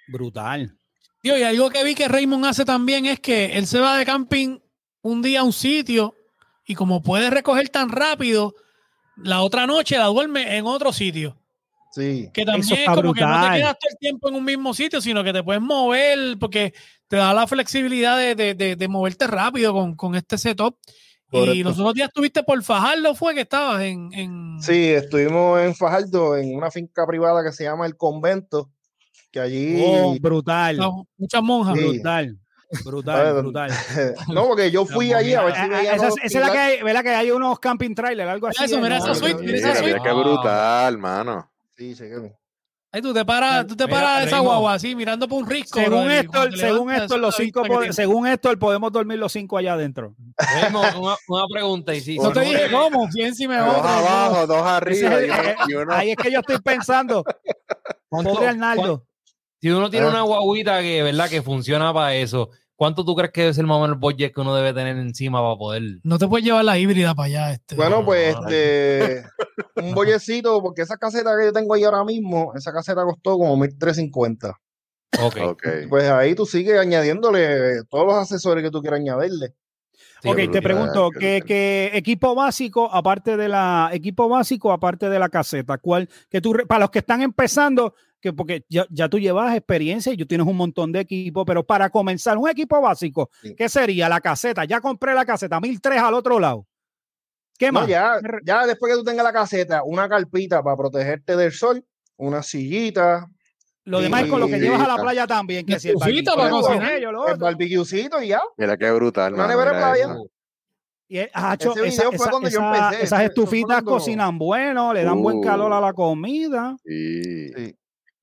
[0.09, 0.77] Brutal.
[1.21, 4.05] Tío, y algo que vi que Raymond hace también es que él se va de
[4.05, 4.59] camping
[5.01, 6.15] un día a un sitio
[6.65, 8.53] y como puede recoger tan rápido,
[9.15, 11.37] la otra noche la duerme en otro sitio.
[11.91, 12.29] Sí.
[12.33, 14.45] Que también Eso es está como que no te quedas todo el tiempo en un
[14.45, 16.73] mismo sitio, sino que te puedes mover porque
[17.07, 20.77] te da la flexibilidad de, de- de- de moverte rápido con, con este setup.
[21.31, 24.09] Y los otros días estuviste por Fajardo, fue que estabas en.
[24.13, 28.69] en Sí, estuvimos en Fajardo, en una finca privada que se llama El Convento,
[29.31, 29.83] que allí...
[29.85, 30.79] Oh, brutal.
[31.17, 31.75] muchas monjas.
[31.77, 31.83] Sí.
[31.83, 32.37] Brutal.
[32.83, 33.71] Brutal, brutal.
[34.33, 36.51] no, porque yo fui allí a ver si ah, veía Esa, los esa es la
[36.51, 37.03] que hay, ¿verdad?
[37.03, 38.63] Que hay unos camping trailer, algo así.
[38.63, 39.05] Eso, mira ¿no?
[39.05, 39.93] esa suite, mira esa suite.
[39.93, 41.49] mira qué brutal, mano.
[41.77, 41.95] Sí.
[42.93, 44.47] Ahí tú te paras, tú te Mira, paras de esa Raymond.
[44.49, 45.77] guagua así, mirando por un risco.
[45.77, 47.95] Según brother, y te según levantas, esto, los cinco, vista que tienes.
[47.95, 48.27] según
[48.59, 50.15] podemos dormir los cinco allá adentro.
[50.69, 51.93] Una, una pregunta.
[51.93, 53.89] Y si, No te dije cómo, si encima de Dos otro.
[53.89, 54.57] abajo, dos
[54.87, 55.19] Ese arriba.
[55.19, 57.23] es y el- uno- y uno- ahí es que yo estoy pensando,
[58.09, 59.05] ¿cuánto- pobre Arnaldo.
[59.61, 60.09] Si uno tiene Ah.
[60.09, 61.29] una guaguita que, ¿verdad?
[61.29, 64.33] que funciona para eso, ¿cuánto tú crees que debe ser más o menos el budget
[64.33, 65.83] que uno debe tener encima para poder?
[66.03, 67.51] No te puedes llevar la híbrida para allá.
[67.51, 67.75] Este.
[67.75, 69.25] Bueno, pues este,
[69.75, 73.57] un bollecito, porque esa caseta que yo tengo ahí ahora mismo, esa caseta costó como
[73.57, 74.57] 1350.
[75.21, 75.37] Ok.
[75.43, 75.67] Ok.
[75.89, 79.53] Pues ahí tú sigues añadiéndole todos los accesorios que tú quieras añadirle.
[80.21, 81.19] Sí, ok, te pregunto, brutal.
[81.19, 85.77] ¿qué, qué equipo básico, aparte de la equipo básico, aparte de la caseta?
[85.77, 90.11] ¿Cuál, que tú, para los que están empezando, que porque ya, ya tú llevas experiencia
[90.11, 93.55] y tú tienes un montón de equipos, pero para comenzar un equipo básico, Sí.
[93.55, 94.09] ¿qué sería?
[94.09, 96.65] La caseta, ya compré la caseta, 1003 al otro lado.
[97.57, 97.87] ¿Qué No, más?
[97.87, 101.51] ya, ¿Qué re- ya después que tú tengas la caseta, una carpita para protegerte del
[101.51, 101.83] sol,
[102.17, 103.27] una sillita,
[103.85, 106.49] Lo demás es con lo que llevas a la playa también, que si el para
[106.49, 106.91] cocinar.
[106.93, 108.41] el barbecuecito y ya.
[108.57, 110.03] Mira qué brutal, Una nevera playa.
[110.05, 110.27] eso.
[111.09, 114.37] Y, acho, Ese esa- video fue esa- cuando yo esa- empecé, Esas estufitas cuando- cocinan
[114.37, 115.41] bueno, le dan buen Uh.
[115.41, 116.75] calor a la comida.
[116.85, 117.53] Sí.
[117.53, 117.75] Sí.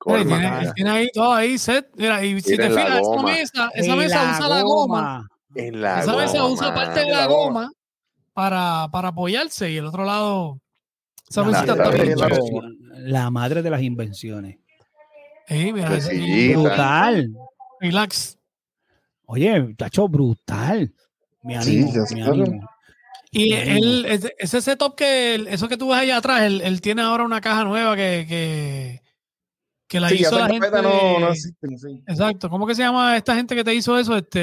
[0.04, 1.88] Tiene, ahí todo ahí set.
[1.96, 5.28] Mira, y si te fijas, esa mesa, esa mesa usa la goma.
[5.54, 7.60] En la Esa mesa usa parte de la La goma.
[7.62, 7.72] goma
[8.32, 10.60] para, para apoyarse y el otro lado.
[11.28, 12.16] Esa La está bien
[12.96, 14.58] la madre de las invenciones.
[15.48, 15.90] Sí, mira.
[16.56, 17.32] Brutal.
[17.80, 18.38] relax.
[19.26, 20.92] Oye, tacho, brutal.
[21.42, 22.68] Me animo, sí, me animo.
[23.30, 27.02] Y él, ese, ese setup que, eso que tú ves allá atrás, él, él tiene
[27.02, 29.02] ahora una caja nueva que, que,
[29.86, 30.70] que la Sí, hizo la gente.
[30.70, 32.02] no, no de- existen, sí.
[32.06, 32.48] Exacto.
[32.48, 34.16] ¿Cómo que se llama esta gente que te hizo eso?
[34.16, 34.40] Este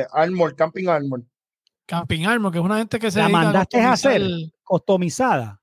[0.00, 1.22] Eh, Armor, Camping Armor.
[1.86, 4.22] Camping Armor, que es una gente que se ¿La mandaste a hacer?
[4.62, 5.60] Customizada.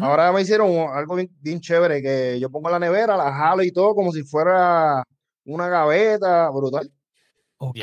[0.00, 3.70] Ahora me hicieron algo bien, bien chévere, que yo pongo la nevera, la jalo y
[3.70, 5.02] todo como si fuera
[5.44, 6.90] una gaveta, brutal.
[7.58, 7.78] Ok.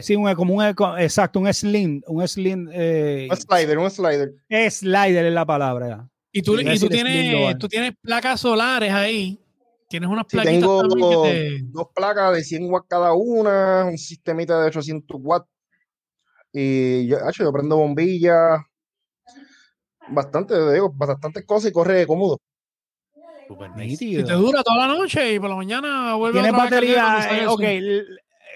[0.00, 0.64] Sí, un, como un,
[0.98, 4.32] exacto, un slim, un slim, eh, Un slider, un slider.
[4.70, 6.08] slider es la palabra.
[6.32, 9.40] Y tú, Sí, y tú tienes, tú tienes placas solares ahí.
[9.90, 11.64] Tienes unas Sí, plaquitas tengo también que te.
[11.72, 15.48] dos placas de 100 watts cada una, un sistemita de 800 watts.
[16.52, 18.60] Y yo, hacho, yo prendo bombillas,
[20.08, 22.38] bastante, digo, bastantes cosas y corre cómodo.
[23.48, 24.04] Super nice.
[24.04, 24.26] Y Nítido.
[24.26, 27.62] te dura toda la noche y por la mañana vuelve Tienes batería, eh, ok.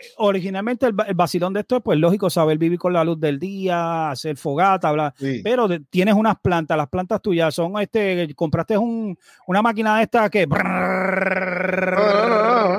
[0.07, 3.38] Eh, Originalmente el, vacilón de esto es pues lógico saber vivir con la luz del
[3.38, 5.40] día, hacer fogata, bla, Sí.
[5.42, 10.02] pero de- tienes unas plantas, las plantas tuyas son este, compraste un, una máquina de
[10.05, 12.78] esta que No, no, no,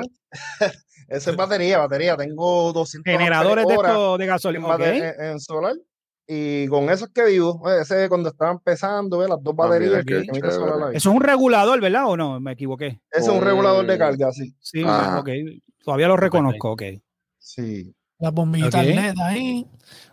[1.08, 2.16] Esa es batería, batería.
[2.16, 5.74] Tengo 200 generadores de esto de en, gasolina, en- en solar.
[6.28, 7.62] Y con eso es que vivo.
[7.70, 9.28] Eh, Ese cuando estaba empezando, ¿ves?
[9.28, 10.18] las dos Ah, baterías que.
[10.18, 12.08] Eso es un regulador, ¿verdad?
[12.08, 12.40] ¿O no?
[12.40, 13.00] Me equivoqué.
[13.12, 14.52] Ese es un regulador de Con- carga, sí.
[14.58, 15.20] Sí, Ajá.
[15.20, 15.28] ok.
[15.84, 16.82] Todavía lo reconozco, ok.
[17.46, 17.94] Sí.
[18.18, 18.86] Las bombillitas Ok.
[18.94, 19.66] LED ahí.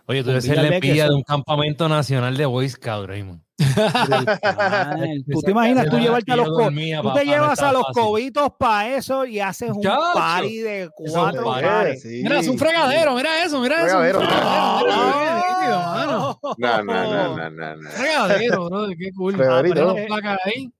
[0.06, 3.40] Oye, tú debes ser la eso- de un campamento nacional de Boy Scout, Raymond.
[3.56, 7.82] Tú te imaginas tú llevarte a los dormía, tú papá, te no llevas a los
[7.86, 8.02] fácil.
[8.02, 11.66] cobitos para eso y haces un Muchacho, party de cuatro party.
[11.66, 12.02] pares.
[12.02, 12.20] Sí.
[12.22, 13.98] Mira, es un fregadero, mira eso, mira eso.
[13.98, 14.20] un Fregadero.
[14.20, 15.42] fregadero, Ah.
[15.58, 16.40] nítido, mano.
[16.58, 17.90] No, no, no, no, no, no.
[17.90, 19.34] Fregadero, bro, qué cool.
[19.34, 19.66] Fregadero.
[19.66, 20.70] Ah, pero las placas ahí.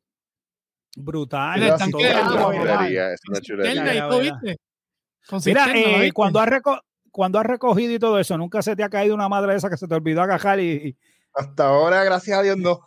[0.97, 1.63] Brutal.
[1.63, 1.73] Es
[3.29, 4.09] una chulería,
[5.31, 5.33] mira.
[5.33, 5.65] Es una Cisterna chulería.
[5.65, 5.65] y Ya, todo, ya.
[5.65, 5.65] ¿viste?
[5.65, 8.63] Con Mira, cisterna, ¿lo eh, cuando, has reco- cuando has recogido y todo eso, nunca
[8.63, 10.97] se te ha caído una madre de esa que se te olvidó agajar y,
[11.35, 12.81] Hasta ahora, gracias a Dios, no.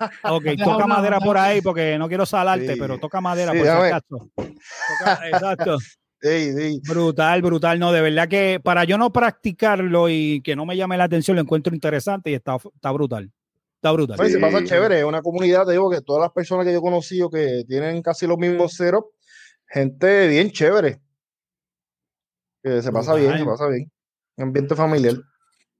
[0.24, 2.80] ok, toca madera por ahí porque no quiero salarte, Sí.
[2.80, 4.30] pero toca madera Sí, por si acaso.
[4.36, 5.78] Toca- exacto.
[6.20, 6.80] Sí, sí.
[6.88, 7.78] Brutal, brutal.
[7.78, 11.34] No, de verdad que para yo no practicarlo y que no me llame la atención,
[11.36, 13.30] lo encuentro interesante y está, está brutal.
[13.76, 14.16] Está brutal.
[14.16, 16.78] Pues, se pasa chévere, es una comunidad, te digo que todas las personas que yo
[16.78, 19.04] he conocido que tienen casi los mismos ceros,
[19.68, 21.00] gente bien chévere.
[22.64, 23.92] Que se pasa bien, se pasa bien.
[24.38, 25.14] Ambiente familiar.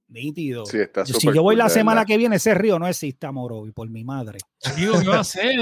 [0.07, 0.67] Nítido.
[0.67, 2.07] Sí, está si yo voy cool, la semana verdad.
[2.07, 4.37] que viene, ese río no existe, Morovi, por mi madre.
[4.75, 5.59] Digo, ¿qué va a hacer?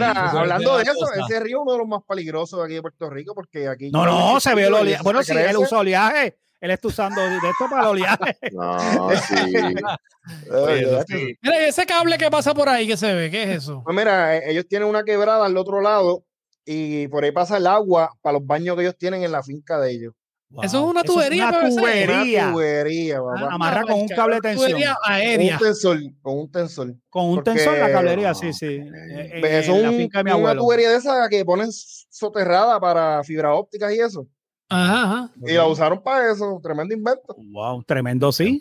[0.00, 1.26] Hablando de eso, cosa.
[1.28, 3.90] ese río es uno de los más peligrosos de aquí de Puerto Rico, porque aquí.
[3.90, 5.02] No, no, se ve el oleaje.
[5.02, 6.38] Bueno, sí, sí, él usa oleaje.
[6.58, 8.38] Él está usando de esto para el oleaje.
[8.52, 9.34] No, sí.
[11.42, 13.82] Mira, ¿y ese cable que pasa por ahí que se ve, ¿qué es eso?
[13.84, 16.24] Pues mira, eh, ellos tienen una quebrada al otro lado
[16.64, 19.78] y por ahí pasa el agua para los baños que ellos tienen en la finca
[19.80, 20.14] de ellos.
[20.62, 22.44] Eso es una tubería, Una tubería.
[22.44, 23.40] Una tubería, papá.
[23.50, 24.70] Ah, Amarra con un cable de tensión.
[24.70, 25.56] Tubería con aérea.
[25.58, 26.94] un tensor, con un tensor.
[27.10, 28.66] Con un Porque- tensor la cablería, sí, sí.
[28.66, 30.10] Eh, Pues eso es un-
[30.42, 34.28] una tubería de esa que ponen soterrada para fibra óptica y eso.
[34.68, 35.30] Ajá, ajá.
[35.44, 37.34] Y la usaron para eso, tremendo invento.
[37.36, 38.60] Wow, tremendo, sí.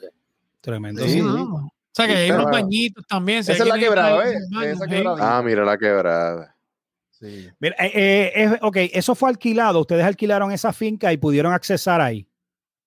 [0.61, 1.13] Tremendo, Sí, sí.
[1.19, 1.43] Sí, ¿no?
[1.65, 3.39] O sea que hay unos bañitos también.
[3.39, 4.23] Esa es la quebrada,
[4.89, 5.37] quebrada.
[5.37, 6.55] Ah, mira la quebrada.
[7.23, 7.49] Sí.
[7.59, 9.79] Mira, eh, eh, ok, eso fue alquilado.
[9.79, 12.27] Ustedes alquilaron esa finca y pudieron accesar ahí.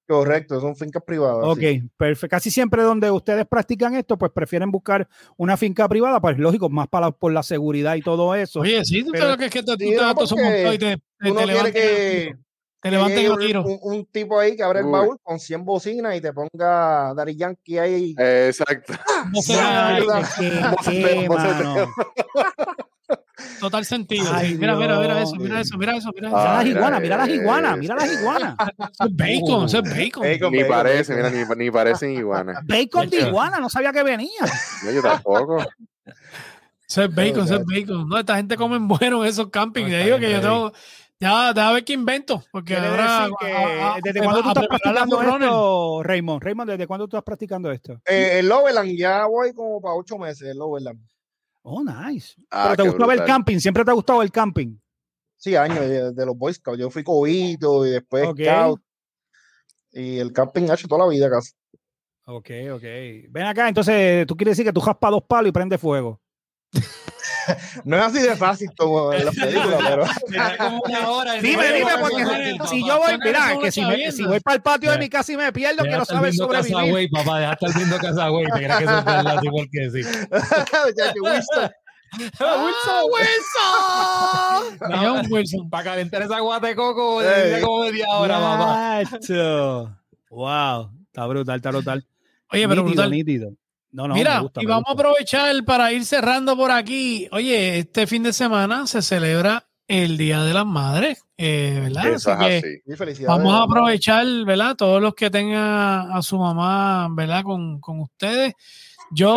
[0.08, 1.44] Correcto, son fincas privadas.
[1.48, 1.82] Ok, sí.
[1.96, 2.36] perfecto.
[2.36, 6.86] Casi siempre donde ustedes practican esto, pues prefieren buscar una finca privada, pues lógico, más
[6.86, 8.60] para, por la seguridad y todo eso.
[8.60, 11.30] Oye, sí, tú Pero- sabes que es que te, tú te montado y te, te,
[11.30, 11.46] Uno te
[12.92, 13.64] levanten un, tiro.
[13.64, 17.34] un- un tipo ahí que abre el baúl con 100 bocinas y te ponga Daddy
[17.34, 18.14] Yankee ahí.
[18.16, 18.92] Exacto.
[19.32, 19.54] No se
[23.60, 24.26] Total sentido.
[24.32, 24.56] Ay.
[24.58, 27.94] Mira, mira, mira eso, mira eso, mira eso, mira las iguanas, mira las iguanas, mira
[27.96, 28.54] las iguanas.
[28.58, 30.22] Eso es bacon, eso es bacon.
[30.22, 31.32] Bacon, Ni bacon, parece, bacon.
[31.32, 32.58] mira, ni, ni parecen iguanas.
[32.66, 34.30] Bacon de iguana, no sabía que venía.
[34.84, 35.58] No, yo tampoco.
[36.88, 38.08] Eso es bacon, eso es bacon.
[38.08, 39.90] No, esta gente come bueno en esos campings.
[39.90, 40.72] Te digo que yo tengo.
[41.18, 42.44] Ya, déjame ver qué invento.
[42.52, 43.20] Porque ahora.
[43.22, 46.42] decir que, a- a- ¿Desde cuándo tú estás practicando esto, Raymond?
[46.42, 48.00] Raymond, ¿desde cuándo tú estás practicando esto?
[48.04, 51.00] Eh, el Overland, ya voy como para ocho meses, el Overland.
[51.68, 52.34] Oh, nice.
[52.48, 53.34] Ah, Pero te qué gustaba el brutal.
[53.36, 54.76] camping, siempre te ha gustado el camping.
[55.34, 56.78] Sí, años de, de los Boy Scouts.
[56.78, 58.38] Yo fui cobito y después Ok.
[58.40, 58.80] Scout.
[59.90, 61.52] Y el camping ha hecho toda la vida casi.
[62.26, 62.82] Ok, ok.
[63.30, 66.20] Ven acá, entonces tú quieres decir que tú jaspas dos palos y prende fuego.
[67.84, 70.04] No es así de fácil como en las películas, pero.
[71.40, 72.24] Dime, dime, porque
[72.68, 75.36] si- yo voy, mira, que si, me- voy para el patio de mi casa y
[75.36, 76.74] me pierdo, Deja quiero estar saber viendo sobrevivir.
[76.76, 78.46] Casagüey, papá, deja estar viendo Casagüey.
[78.46, 80.02] Te crees que verdad, así porque sí.
[80.96, 81.70] Ya que Winston,
[82.18, 82.40] Es
[84.90, 85.70] un Wilson.
[85.70, 89.00] Para calentar esa guata de coco, de como media hora, papá.
[90.30, 92.04] Wow, está brutal, está brutal.
[92.52, 93.10] Oye, pero Nítido, brutal.
[93.92, 97.28] No, no, Mira, me gusta, y me vamos a aprovechar para ir cerrando por aquí.
[97.32, 102.08] Oye, este fin de semana se celebra el Día de las Madres, eh, ¿verdad?
[102.08, 102.60] Eso es Así
[103.06, 103.24] que así.
[103.24, 104.74] vamos a aprovechar, ¿verdad?
[104.76, 107.42] Todos los que tengan a su mamá, ¿verdad?
[107.44, 108.54] Con, con ustedes.
[109.12, 109.36] Yo,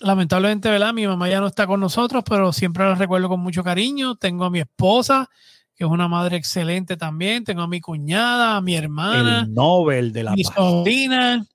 [0.00, 0.92] lamentablemente, ¿verdad?
[0.92, 4.16] Mi mamá ya no está con nosotros, pero siempre la recuerdo con mucho cariño.
[4.16, 5.30] Tengo a mi esposa,
[5.74, 7.44] que es una madre excelente también.
[7.44, 10.54] Tengo a mi cuñada, a mi hermana El Nobel de la mi Paz.
[10.56, 11.46] sobrina,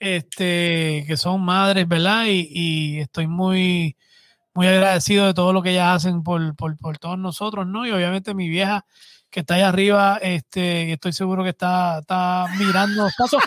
[0.00, 2.26] este, que son madres, ¿verdad?
[2.26, 3.96] Y, y estoy muy,
[4.54, 7.86] muy agradecido de todo lo que ellas hacen por, por, por todos nosotros, ¿no?
[7.86, 8.86] Y obviamente mi vieja,
[9.30, 13.42] que está ahí arriba, este, y estoy seguro que está, está mirando los pasos.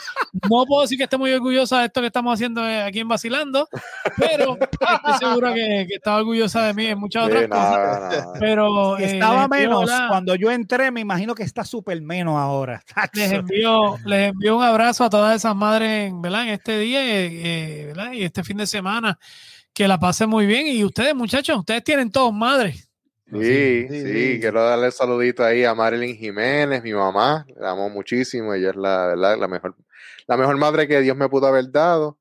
[0.49, 3.07] No puedo decir que esté muy orgullosa de esto que estamos haciendo eh, aquí en
[3.07, 3.67] Vacilando,
[4.17, 7.69] pero estoy seguro que, que está orgullosa de mí en muchas otras Sí, cosas.
[7.71, 8.33] nada, nada.
[8.39, 9.89] Pero eh, Estaba menos.
[10.07, 12.81] Cuando yo entré, me imagino que está súper menos ahora.
[13.13, 16.43] les envío, les envío un abrazo a todas esas madres en, ¿verdad?
[16.43, 18.13] en este día eh, ¿verdad?
[18.13, 19.19] y este fin de semana.
[19.73, 20.67] Que la pasen muy bien.
[20.67, 22.87] Y ustedes, muchachos, ustedes tienen todos madres.
[23.25, 28.53] Sí, Sí, quiero darle un saludito ahí a Marilyn Jiménez, mi mamá, la amo muchísimo,
[28.53, 29.37] ella es la, ¿verdad?
[29.39, 29.75] la mejor,
[30.27, 32.19] la mejor madre que Dios me pudo haber dado.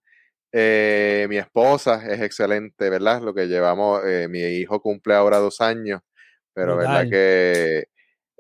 [0.52, 3.22] Eh, mi esposa es excelente, ¿verdad?
[3.22, 6.02] Lo que llevamos, eh, mi hijo cumple ahora dos años,
[6.54, 7.86] pero verdad que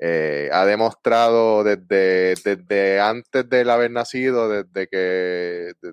[0.00, 4.98] eh, ha demostrado desde, desde antes de él haber nacido, desde que,
[5.82, 5.92] de-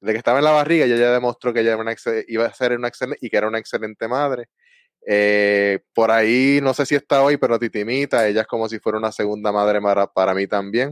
[0.00, 1.94] desde que estaba en la barriga, ella ya demostró que ella era una
[2.28, 4.48] iba a ser una excelente y que era una excelente madre.
[5.06, 8.98] Eh, por ahí, no sé si está hoy, pero Titimita, ella es como si fuera
[8.98, 10.90] una segunda madre para, para mí también.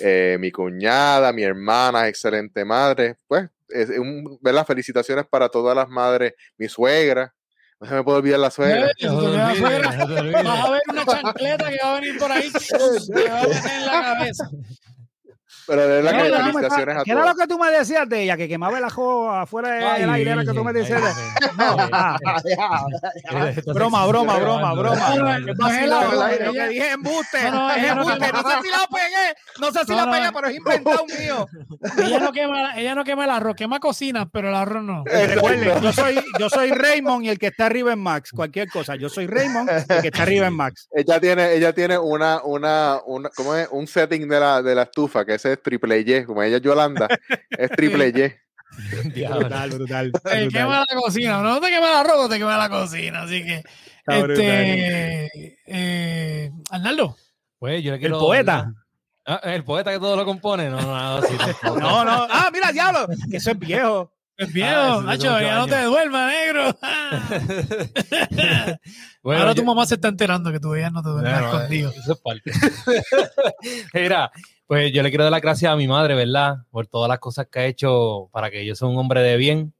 [0.00, 3.16] Eh, mi cuñada, mi hermana, excelente madre.
[3.28, 4.66] Pues, es un, ¿verdad?
[4.66, 6.34] Felicitaciones para todas las madres.
[6.58, 7.32] Mi suegra,
[7.80, 8.90] no se me puede olvidar la suegra.
[9.02, 9.22] No.
[9.22, 12.50] Vas a ver una chancleta que va a venir por ahí,
[13.14, 14.50] que va a tener en la cabeza.
[15.66, 18.08] Pero de verdad ¿Qué que era, felicitaciones a ¿Qué era lo que tú me decías
[18.08, 18.36] de ella?
[18.36, 20.30] Que quemaba el ajo afuera del aire.
[20.32, 21.02] Era que tú me decías.
[21.02, 25.36] ay, No, Esta broma, broma, broma, broma.
[25.38, 27.42] Es Lo ella- que dije es embuste.
[27.44, 28.32] No, no, es ella no embuste.
[28.32, 29.36] No sé si la pegué.
[29.60, 31.46] No sé si No, la pegué, pero es inventado mío.
[31.98, 35.04] Ella no quema, ella no quema el arroz, quema cocinas, pero el arroz no.
[35.04, 38.30] Recuerden, yo soy, yo soy Raymond y el que está arriba es Max.
[38.32, 38.96] Cualquier cosa.
[38.96, 40.88] Yo soy Raymond y el que está arriba es Max.
[40.92, 43.68] Ella tiene, ella tiene una, una, una, ¿cómo es?
[43.70, 46.62] Un setting de la, de la estufa, que ese es triple Y, como ella es
[46.62, 47.08] Yolanda,
[47.50, 48.32] es triple Y.
[49.30, 50.12] Brutal, brutal.
[50.12, 53.22] Te quema la cocina, no te quema el arroz, te quema la cocina.
[53.22, 53.62] Así que,
[54.06, 57.16] Está este, eh, Arnaldo,
[57.60, 58.72] Pues yo le El poeta.
[59.26, 60.68] Ah, el poeta que todo lo compone.
[60.68, 61.34] No, no, no, sí.
[61.64, 62.26] No, no.
[62.28, 63.06] Ah, mira, diablo.
[63.30, 64.12] Que eso es viejo.
[64.36, 66.76] es viejo, Ah, Nacho, ya no te duermas, negro.
[69.22, 71.46] Bueno, Ahora yo- tu mamá se está enterando que tú ya no te duermes Bueno,
[71.54, 71.90] escondido.
[71.92, 72.52] Eso es parte.
[73.94, 74.30] Mira,
[74.66, 76.56] pues yo le quiero dar las gracias a mi madre, ¿verdad?
[76.70, 79.74] Por todas las cosas que ha hecho para que yo sea un hombre de bien.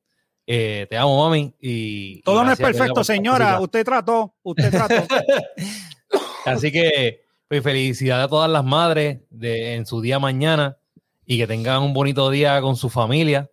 [0.47, 1.55] Eh, te amo, mami.
[1.59, 3.61] Y, y Todo no es perfecto, señora.
[3.61, 4.35] Usted trató.
[4.43, 5.07] Usted trató.
[6.45, 10.77] Así que, pues felicidades a todas las madres de, en su día mañana
[11.25, 13.51] y que tengan un bonito día con su familia.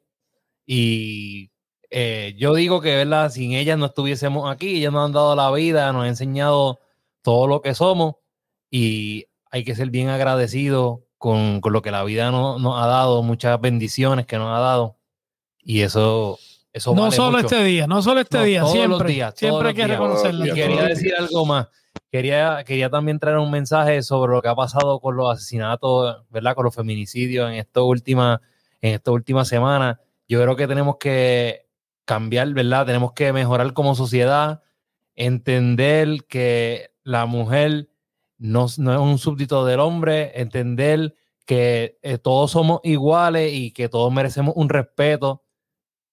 [0.65, 1.51] Y
[1.89, 3.29] eh, yo digo que, ¿verdad?
[3.31, 6.81] Sin ellas no estuviésemos aquí, ellas nos han dado la vida, nos han enseñado
[7.21, 8.15] todo lo que somos
[8.69, 12.87] y hay que ser bien agradecidos con, con lo que la vida no- nos ha
[12.87, 14.97] dado, muchas bendiciones que nos ha dado.
[15.63, 16.39] Y eso,
[16.73, 17.45] eso No vale solo mucho.
[17.55, 19.13] este día, no solo este No, día, todos los siempre.
[19.13, 19.99] días, todos siempre hay los que días.
[19.99, 20.45] reconocerlo.
[20.47, 21.67] Y quería los decir algo más.
[22.11, 26.55] Quería, quería también traer un mensaje sobre lo que ha pasado con los asesinatos, ¿verdad?
[26.55, 28.41] Con los feminicidios en esta última,
[28.81, 29.99] en esta última semana.
[30.27, 31.67] Yo creo que tenemos que
[32.03, 32.87] cambiar, ¿verdad?
[32.87, 34.63] Tenemos que mejorar como sociedad,
[35.15, 37.89] entender que la mujer
[38.41, 41.15] no, no es un súbdito del hombre, entender
[41.45, 45.43] que eh, todos somos iguales y que todos merecemos un respeto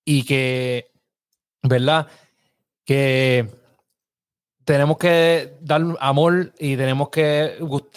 [0.05, 0.93] y que,
[1.63, 2.07] ¿verdad?
[2.85, 3.49] Que
[4.65, 7.57] tenemos que dar amor y tenemos que,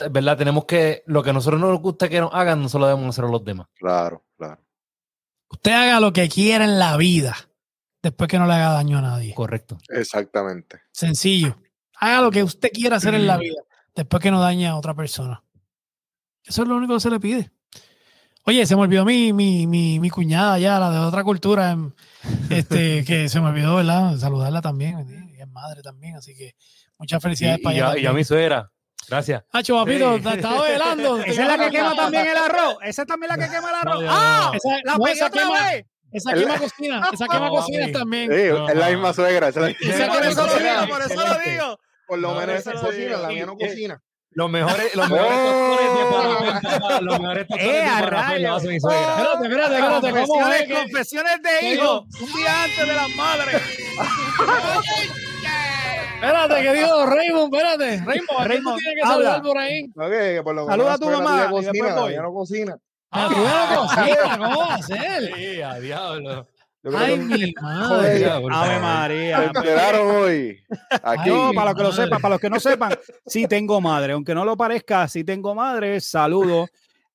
[0.09, 0.37] ¿verdad?
[0.37, 3.09] Tenemos que, lo que a nosotros nos gusta que nos hagan, no se lo debemos
[3.09, 3.67] hacer a los demás.
[3.75, 4.61] Claro, claro.
[5.49, 7.35] Usted haga lo que quiera en la vida,
[8.01, 9.33] después que no le haga daño a nadie.
[9.33, 9.77] Correcto.
[9.89, 10.79] Exactamente.
[10.93, 11.57] Sencillo.
[11.99, 13.61] Haga lo que usted quiera hacer en la vida,
[13.95, 15.43] después que no dañe a otra persona.
[16.43, 17.51] Eso es lo único que se le pide.
[18.43, 21.91] Oye, se me olvidó mi, mi, mi, mi cuñada ya, la de otra cultura, em,
[22.49, 24.17] este, que se me olvidó, ¿verdad?
[24.17, 25.29] Saludarla también.
[25.37, 26.55] y Es madre también, así que
[26.97, 27.99] muchas Y, felicidades y para ya, ella.
[28.01, 28.71] y a mi suegra.
[29.07, 29.43] Gracias.
[29.51, 30.23] Hacho, papito, Sí.
[30.23, 31.17] te estaba velando.
[31.25, 32.77] Esa es la que quema también el arroz.
[32.83, 34.03] Esa es también la que quema el arroz.
[34.03, 34.51] No, ¡Ah!
[34.53, 35.85] Esa, ¡La no, esa otra quema, vez!
[36.11, 37.91] esa quema cocina, esa quema No, mami.
[37.91, 38.31] también.
[38.31, 39.47] Sí, No, es la misma suegra.
[39.49, 40.81] esa es la- Esa Por quema eso lo cocina.
[40.81, 41.79] digo, por eso lo digo.
[42.11, 43.19] Por lo No, menos esa cocina, digo.
[43.21, 44.01] la mía no cocina.
[44.31, 48.11] Los mejores, los mejores tostones de parafén, papá, los mejores tostones ¡Eh, de a parafén
[48.27, 48.41] rayos!
[48.51, 49.01] lo hace mi suegra.
[49.11, 50.09] Espérate, espérate, espérate.
[50.11, 52.01] ¿Cómo Confesiones, es que- confesiones de ¿Qué hijo.
[52.01, 53.61] Un día antes de las madres.
[56.15, 57.97] Espérate, querido Raymond, espérate.
[58.05, 59.85] Raymond, ¿a quién tú Raymond, tienes que saludar por ahí?
[59.95, 62.77] No, que, que por lo menos Saluda a tu mamá, cocina, mía no cocina.
[63.11, 65.33] Ah, tú ya lo cocinas, ¿cómo va a ser?
[65.33, 66.47] Sí, a diablo.
[66.95, 68.25] Ay, que- mi madre.
[68.25, 69.43] Joder, Ave María.
[69.45, 70.63] enteraron hoy.
[71.03, 71.29] Aquí.
[71.29, 72.93] Yo, para los que lo sepan, para los que no sepan,
[73.25, 74.13] sí tengo madre.
[74.13, 76.01] Aunque no lo parezca, sí tengo madre.
[76.01, 76.69] Saludos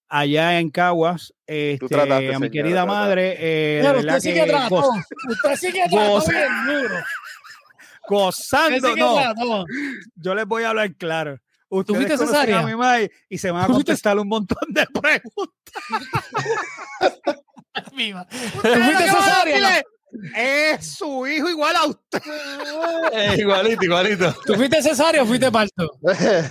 [0.08, 1.34] allá en Caguas.
[1.46, 3.00] Este, trataste, a mi señora, querida trataste.
[3.00, 3.36] madre.
[3.38, 4.76] eh, Pero usted sí que trató.
[4.76, 6.94] goz- Usted sí que trató goza- bien duro.
[6.96, 8.88] Usted gozando.
[8.94, 9.64] sí no,
[10.14, 11.40] yo les voy a hablar claro.
[11.68, 12.60] Ustedes fuiste conocen cesárea?
[12.60, 15.74] a mi madre y se van a ¿Tú fuiste- contestar un montón de preguntas.
[17.94, 18.26] Viva.
[18.28, 19.82] ¿Tú Ustedes lo fuiste cesárea?
[20.36, 22.22] Es su hijo igual a usted.
[23.12, 24.34] Eh, igualito, igualito.
[24.44, 25.90] ¿Tú fuiste cesárea o fuiste parto?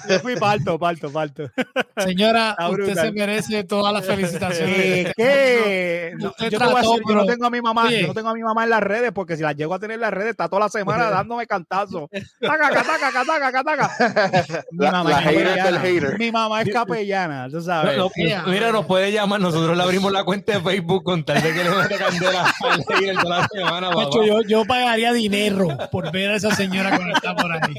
[0.10, 1.50] Yo fui parto, parto, parto.
[1.98, 4.78] Señora, usted se merece todas las felicitaciones.
[4.78, 6.14] Eh, ¿qué?
[6.18, 8.30] No, Usted yo, te trató, decir, yo no tengo a mi mamá, yo no tengo
[8.30, 10.32] a mi mamá en las redes porque si la llego a tener en las redes
[10.32, 12.10] está toda la semana dándome cantazos.
[12.40, 14.66] Taca, taca, taca, taca, taca, taca.
[14.72, 16.20] Mi mamá la es hater.
[16.20, 17.98] Mi mamá es capellana, tú sabes.
[17.98, 19.40] No, no, mira, nos puede llamar.
[19.40, 22.84] Nosotros le abrimos la cuenta de Facebook con tal de que le mete candela al
[22.84, 23.16] hater
[23.56, 23.90] semana.
[23.92, 27.76] Macho, yo, yo pagaría dinero por ver a esa señora conectada por ahí.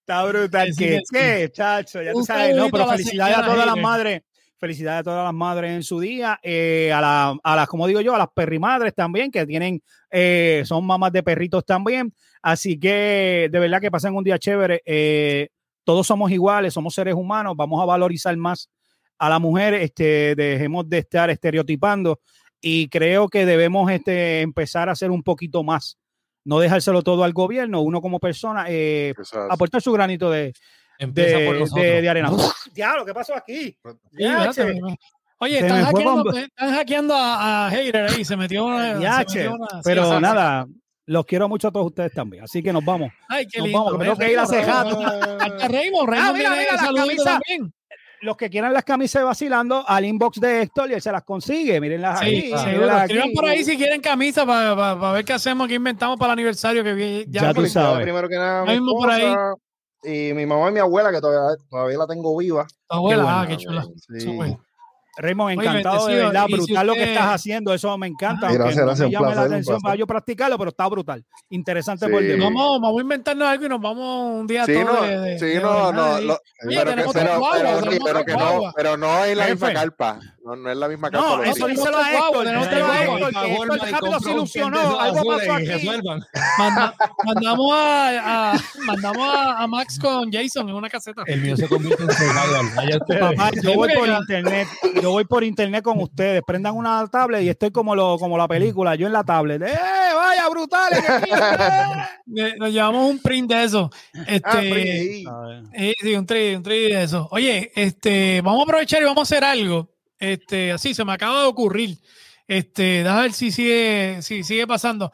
[0.00, 0.72] Está brutal.
[0.74, 1.04] Sí, ¿Qué, sí.
[1.12, 2.02] qué, chacho?
[2.02, 4.22] Ya tú sabes, no, pero felicidades a todas las madres.
[4.58, 6.38] Felicidades a todas las madres en su día.
[6.42, 10.62] eh, a, la- a las, como digo yo, a las perrimadres también, que tienen, eh,
[10.66, 12.12] son mamás de perritos también.
[12.42, 14.82] Así que de verdad que pasen un día chévere.
[14.84, 15.48] eh,
[15.84, 17.54] todos somos iguales, somos seres humanos.
[17.56, 18.70] Vamos a valorizar más
[19.18, 19.74] a la mujer.
[19.74, 22.20] Este, dejemos de estar estereotipando.
[22.66, 25.98] Y creo que debemos este, empezar a hacer un poquito más.
[26.46, 29.12] No dejárselo todo al gobierno, uno como persona, eh,
[29.50, 30.54] aportar su granito de,
[30.98, 32.30] por de, de, de arena.
[32.74, 33.76] Diablo, ¿qué pasó aquí?
[34.12, 34.64] Yache.
[34.64, 34.96] me-
[35.38, 38.94] Oye, Se están hackeando, están hackeando a, a Hater ahí, se metió una.
[38.96, 39.38] se Yache.
[39.40, 40.66] metió una- Pero sí, nada,
[41.06, 42.44] los quiero mucho a todos ustedes también.
[42.44, 43.10] Así que nos vamos.
[43.28, 43.84] Ay, qué nos lindo.
[43.84, 44.86] vamos, que tengo que ir a Raymond, cejar.
[45.70, 46.08] Raymond.
[46.08, 47.24] Raymond, Ah, mira, mira, camisas.
[47.24, 47.74] también.
[48.24, 51.22] Los que quieran las camisas de vacilando, al inbox de Héctor y él se las
[51.24, 51.78] consigue.
[51.80, 52.42] Mírenlas Sí, ahí.
[52.72, 53.18] mírenlas aquí.
[53.34, 56.94] por ahí si quieren camisa para ver qué hacemos, qué inventamos para el aniversario que
[56.94, 57.24] viene.
[57.28, 58.02] Ya tú sabes.
[58.02, 59.34] Primero que nada, mi mismo por ahí.
[60.02, 62.66] y mi mamá y mi abuela, que todavía, todavía la tengo viva.
[62.88, 63.84] Tu abuela, Qué ah, qué chula.
[64.18, 64.56] Sí.
[65.16, 66.46] Raymond, encantado de verdad.
[66.48, 67.74] Y si Brutal lo que usted- estás haciendo.
[67.74, 68.46] Eso me encanta.
[68.46, 70.88] Ah, aunque gracias, no gracias, me un placer, la atención para yo practicarlo, pero está
[70.88, 71.24] brutal.
[71.50, 72.12] Interesante Sí.
[72.12, 72.38] por Dios.
[72.38, 75.38] Vamos, vamos a inventarnos algo y nos vamos un día Sí, todos no, de, de-
[75.38, 78.32] sí, de no, no, lo- Oye, pero, que, pero, dos guaguas, pero, tenemos pero que
[78.32, 80.18] no, pero no es la misma carpa.
[80.44, 81.36] No, no es la misma carpa.
[81.36, 82.48] No, eso díselo a Héctor.
[82.48, 83.30] a guaguas.
[83.30, 85.00] que Héctor rápido se ilusionó.
[85.00, 85.88] Algo pasó aquí.
[86.58, 91.22] Manda- mandamos a, a- mandamos a, a Max con Jason en una caseta.
[91.26, 92.24] El mío se convierte en usted.
[93.54, 94.68] Sí, yo voy por internet,
[95.04, 96.42] yo voy por internet con ustedes.
[96.46, 99.60] Prendan una tablet y estoy como lo, como la película, yo en la tablet.
[99.60, 99.78] ¡Eh,
[100.16, 101.04] vaya brutales!
[102.34, 103.90] que Eh, Nos llevamos un print de eso.
[104.26, 105.24] Este, Ah, Free.
[105.74, 107.28] eh, sí, un tri, un tri de eso.
[107.32, 109.90] Oye, este, vamos a aprovechar y vamos a hacer algo.
[110.18, 111.98] Este, así se me acaba de ocurrir.
[112.48, 115.12] Este, déjame ver si sigue, si sigue pasando.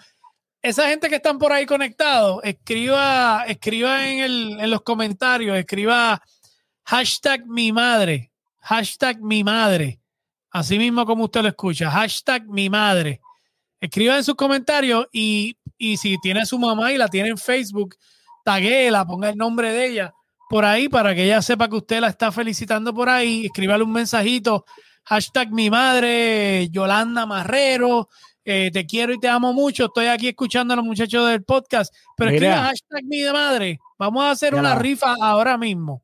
[0.62, 6.22] Esa gente que están por ahí conectados, escriba, escriba en, el, en los comentarios, escriba
[6.84, 8.29] hashtag mi madre,
[8.60, 10.00] hashtag mi madre,
[10.50, 13.20] así mismo como usted lo escucha, hashtag mi madre.
[13.80, 17.38] Escriba en sus comentarios y, y si tiene a su mamá y la tiene en
[17.38, 17.96] Facebook,
[18.44, 20.14] taguéela, ponga el nombre de ella
[20.50, 23.46] por ahí para que ella sepa que usted la está felicitando por ahí.
[23.46, 24.66] Escríbale un mensajito,
[25.04, 28.08] hashtag mi madre, Yolanda Marrero,
[28.44, 29.84] eh, te quiero y te amo mucho.
[29.84, 32.48] Estoy aquí escuchando a los muchachos del podcast, pero Mira.
[32.48, 33.78] escriba hashtag mi madre.
[33.96, 36.02] Vamos a hacer Ya una rifa ahora mismo.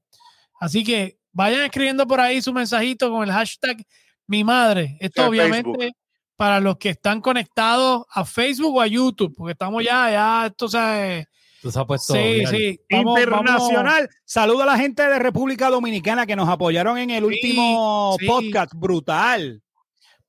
[0.61, 3.85] Así que vayan escribiendo por ahí su mensajito con el hashtag
[4.27, 4.97] mi madre.
[5.01, 5.97] Esto En obviamente Facebook.
[6.35, 10.67] para los que están conectados a Facebook o a YouTube, porque estamos ya, ya, esto
[10.67, 11.29] se...
[11.61, 12.15] Tú se has puesto.
[12.15, 12.81] Sí, sí.
[12.91, 14.09] vamos- Internacional.
[14.25, 18.27] Saludo a la gente de República Dominicana que nos apoyaron en el último sí.
[18.27, 18.73] podcast.
[18.75, 19.63] Brutal.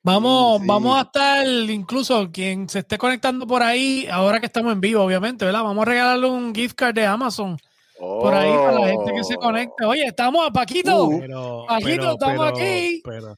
[0.03, 4.79] Vamos, vamos a estar, incluso quien se esté conectando por ahí, ahora que estamos en
[4.79, 5.63] vivo, obviamente, ¿verdad?
[5.63, 7.57] Vamos a regalarle un gift card de Amazon
[7.99, 9.39] por ahí para la gente que se Oh.
[9.39, 9.85] conecte.
[9.85, 11.05] Oye, estamos a Paquito.
[11.05, 11.19] Uh.
[11.19, 13.01] Pero, Paquito, estamos aquí.
[13.03, 13.35] pero-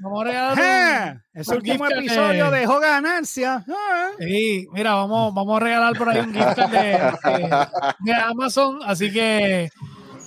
[0.00, 1.14] Vamos a regalarle ¡Eh!
[1.34, 3.64] Ese un último episodio de- dejó ganancia.
[3.68, 4.24] ¡Eh!
[4.28, 7.66] Sí, mira, vamos, vamos a regalar por ahí un gift de, de-
[8.00, 8.80] de Amazon.
[8.84, 9.68] Así que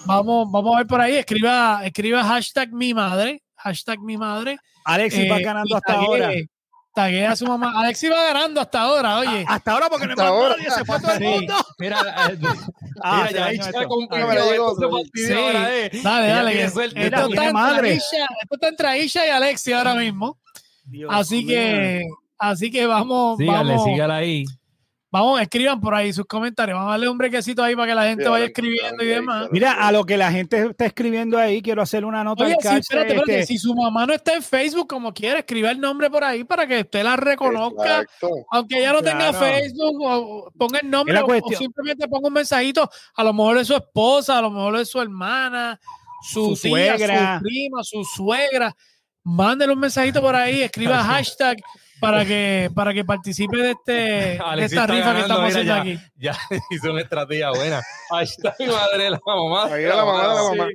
[0.06, 1.15] vamos, vamos a ver por ahí.
[1.18, 3.41] Escriba, escriba hashtag mi madre.
[3.57, 4.57] Hashtag mi madre.
[4.86, 6.30] Alexis va Eh, ganando hasta ahora.
[6.96, 7.74] Taguee a su mamá.
[7.80, 9.46] Alexis va ganando hasta ahora, oye.
[9.48, 10.56] Hasta ahora porque no Hasta ahora.
[10.58, 11.24] nadie, se fue todo el Sí.
[11.26, 11.54] mundo.
[11.78, 12.00] Mira,
[12.30, 12.38] eh,
[13.04, 15.00] Ah, mira, se ya ahí está con Ah, otro.
[15.14, 15.34] Sí.
[15.34, 15.92] ahora, eh.
[16.02, 16.52] Dale, dale.
[16.54, 16.64] que-.
[16.64, 17.90] Esto, está entre madre.
[17.92, 20.38] Aisha, esto está entre Aisha y Alexia ahora mismo.
[20.86, 22.04] Dios Así que,
[22.38, 24.46] así que vamos, Sígale, vamos, sígala ahí.
[25.22, 26.76] Vamos, escriban por ahí sus comentarios.
[26.76, 29.48] Vamos a darle un brequecito ahí para que la gente Sí, vaya escribiendo y demás.
[29.52, 32.68] Mira, a lo que la gente está escribiendo ahí, quiero hacer una nota Oye, sí,
[32.68, 33.40] espérate, espérate.
[33.40, 36.44] este, Si su mamá no está en Facebook, como quiera, escriba el nombre por ahí
[36.44, 38.02] para que usted la reconozca.
[38.02, 38.30] Exacto.
[38.52, 39.32] Aunque ella no tenga.
[39.34, 42.90] Facebook, o, ponga el nombre o- simplemente ponga un mensajito.
[43.16, 45.80] A lo mejor es su esposa, a lo mejor es su hermana,
[46.30, 47.38] su, Su tía, suegra.
[47.40, 48.76] su prima, su suegra.
[49.24, 51.58] Mándele un mensajito por ahí, escriba hashtag
[52.00, 53.92] para que, para que participe de, este,
[54.56, 55.82] de esta rifa que ganando, estamos mira, haciendo ya.
[55.82, 56.00] aquí.
[56.18, 56.38] Ya
[56.72, 57.82] hizo una estrategia buena.
[58.12, 59.66] Ahí está mi madre, la mamá.
[59.74, 60.68] Ahí la mamá la mamá.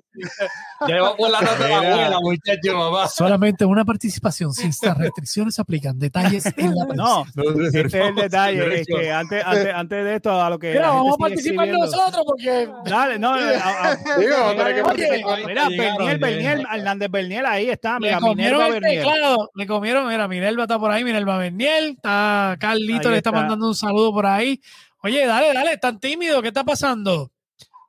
[0.89, 3.09] Ya le va por la nota de la abuela, muchacho, mamá.
[3.09, 5.99] Solamente una participación sin estas restricciones se aplican.
[5.99, 8.81] Detalles en la No, No, este es el detalle.
[8.81, 10.73] Este, antes, antes, antes de esto, a lo que.
[10.73, 15.39] Mira, vamos a participar nosotros porque Dale, no, a- a- Digo, a que Oye, participar.
[15.47, 16.67] Mira, Berniel, Berniel.
[16.73, 17.99] Hernández Berniel, ahí está.
[18.01, 19.05] Mira, comieron Minerva el Berniel.
[19.05, 19.51] teclado.
[19.55, 21.91] Le comieron, mira, Minerva está por ahí, Minerva Berniel.
[21.91, 23.32] Está Carlito, Ahí le está, está.
[23.32, 24.61] mandando un saludo por ahí.
[25.03, 27.31] Oye, dale, dale, tan tímido, ¿qué está pasando?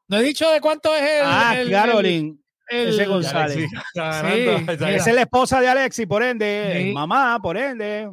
[0.07, 1.21] No he dicho de cuánto es el.
[1.25, 2.41] Ah, el- Carolyn.
[2.69, 3.57] el- ese González.
[3.57, 4.57] Alexis ganando.
[4.85, 6.83] Sí, Esa es la esposa de Alexi, por ende.
[6.87, 6.93] Sí.
[6.93, 8.09] Mamá, por ende.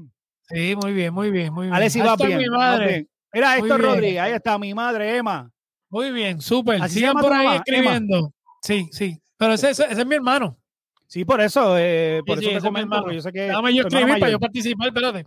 [0.48, 1.74] Sí, muy bien, muy bien, muy bien.
[1.74, 2.86] Alexi va bien, mi va madre.
[2.88, 3.08] bien.
[3.32, 3.80] Mira, Héctor.
[3.82, 5.50] Rodríguez, ahí está mi madre, Emma.
[5.90, 6.88] Muy bien, súper.
[6.88, 8.32] Sigan por ahí mamá, escribiendo.
[8.62, 9.20] Sí, sí.
[9.36, 10.56] Pero ese, ese- ese es mi hermano.
[11.08, 13.40] Sí, por eso, eh, por Sí, eso sí, te comento, yo sé que.
[13.40, 15.26] Déjame yo escribir para yo participar, espérate.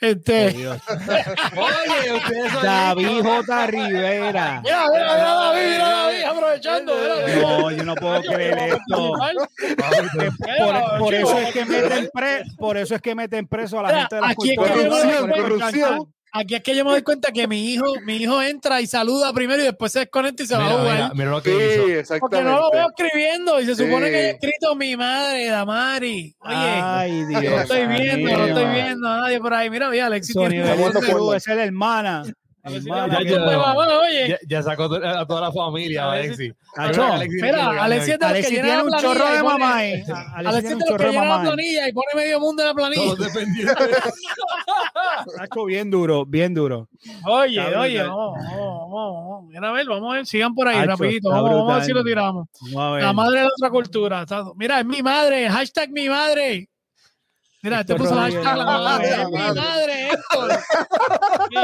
[0.00, 0.48] Este.
[0.68, 3.66] Oye, ustedes son David J.
[3.68, 4.60] Rivera.
[4.64, 6.94] Mira, mira, mira, David, mira, David, aprovechando.
[6.94, 9.12] mira, No, yo no puedo creer esto.
[10.58, 13.98] Por, por eso es que meten pre- por eso es que meten preso a la
[14.00, 14.56] gente de la aquí es
[16.36, 19.32] Aquí es que yo me doy cuenta que mi hijo, mi hijo entra y saluda
[19.32, 20.94] primero y después se desconecta y se va a jugar.
[20.96, 21.80] mira, mira lo que Sí, hizo.
[21.82, 22.50] Porque exactamente.
[22.50, 24.12] no lo veo escribiendo y se supone Sí.
[24.12, 26.34] que haya escrito mi madre, Damari.
[26.40, 27.44] Oye, Ay, Dios.
[27.44, 29.70] no estoy viendo, no estoy viendo a nadie por ahí.
[29.70, 32.24] Mira, mira, Alexis tiene es la hermana.
[34.26, 37.82] Que- ya, sacó a toda la familia, que Mira.
[37.84, 39.82] Alexis es de tiene un chorro de mamá.
[39.82, 42.74] tiene es de los chorro que llena la planilla y pone medio mundo en la
[42.74, 43.02] planilla.
[45.38, 46.88] Nacho, bien duro, bien duro.
[47.26, 51.30] Oye, oye, vamos, vamos, vamos, a ver, vamos a ver, sigan por ahí rapidito.
[51.30, 52.48] Vamos, vamos a ver si lo tiramos.
[53.02, 54.24] La madre de la otra cultura.
[54.56, 56.68] Mira, es mi madre, hashtag mi madre.
[57.64, 59.26] Mira, Héctor puso hashtag la madre.
[59.26, 60.50] mi madre, Héctor.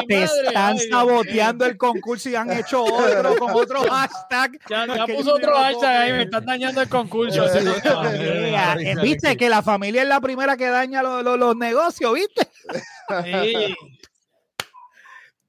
[0.09, 4.59] Te están saboteando el concurso y han hecho otro con otro hashtag.
[4.71, 7.45] Ya, No, ya puso otro hashtag ahí, me están dañando el concurso.
[7.55, 12.49] Eh, viste que la familia es la primera que daña los negocios, ¿viste?
[13.25, 13.77] sí.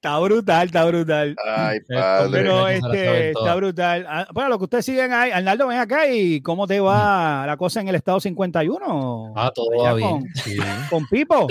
[0.03, 1.35] Está brutal, está brutal.
[1.45, 2.31] Ay, Eh, padre.
[2.31, 4.05] Pero este está brutal.
[4.09, 7.55] Ah, Bueno, lo que ustedes siguen ahí, Arnaldo, ven acá y cómo te va la
[7.55, 10.09] cosa en el estado 51 Ah, todo Allá va bien.
[10.09, 10.57] con- Sí,
[10.89, 11.47] con Pipo.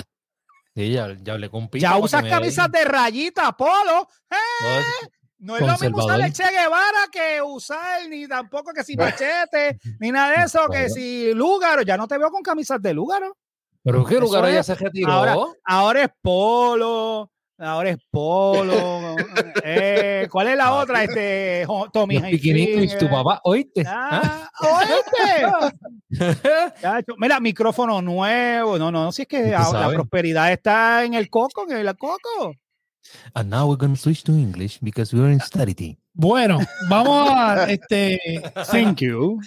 [0.75, 1.81] sí, ya, ya hablé con Pipo.
[1.81, 4.09] ya para usas que me camisas de rayita, polo.
[4.29, 8.83] dé- todo- No es lo mismo usar el Che Guevara que usar ni tampoco que
[8.83, 10.95] si machete, ni nada de eso, que Bueno.
[10.95, 11.83] si Lúgaro.
[11.83, 13.37] Ya no te veo con camisas de Lúgaro.
[13.85, 15.13] ¿Pero qué Eso lugar es- ya se retiró?
[15.13, 17.31] Ahora, ahora es polo.
[17.61, 19.17] Ahora es polo.
[19.63, 21.05] eh, ¿Cuál es la otra?
[21.05, 23.85] Este, Tommy Los piquinitos, tu papá, ¿oíste?
[23.87, 24.49] ¿Ah?
[24.61, 25.77] Ah, ¿oíste?
[27.19, 28.79] Mira, micrófono nuevo.
[28.79, 29.95] No, no, si es que la sabes.
[29.95, 32.55] prosperidad está en el coco, en el coco.
[33.35, 35.97] And now we're going to switch to English because we're in study team.
[36.13, 36.59] Bueno,
[36.89, 39.41] vamos a este Thank you.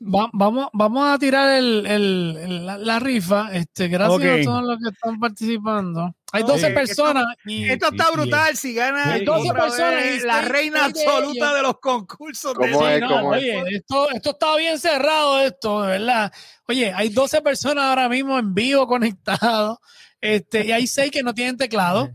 [0.00, 3.50] Va- vamos, vamos a tirar el, el- el- la, la rifa.
[3.52, 4.24] Este, gracias Ok.
[4.24, 6.14] a todos los que están participando.
[6.32, 8.56] Hay 12 Oye, personas y Esto está brutal.
[8.56, 12.54] Si gana Sí, doce otra personas vez y la reina absoluta de los concursos.
[12.54, 13.00] de- ¿Cómo Sí, es?
[13.00, 13.40] no, ¿Cómo es?
[13.42, 16.32] oye, esto, esto está bien cerrado, esto, de verdad.
[16.68, 19.78] Oye, hay 12 personas ahora mismo en vivo conectados,
[20.20, 22.10] este, y hay 6 que no tienen teclado.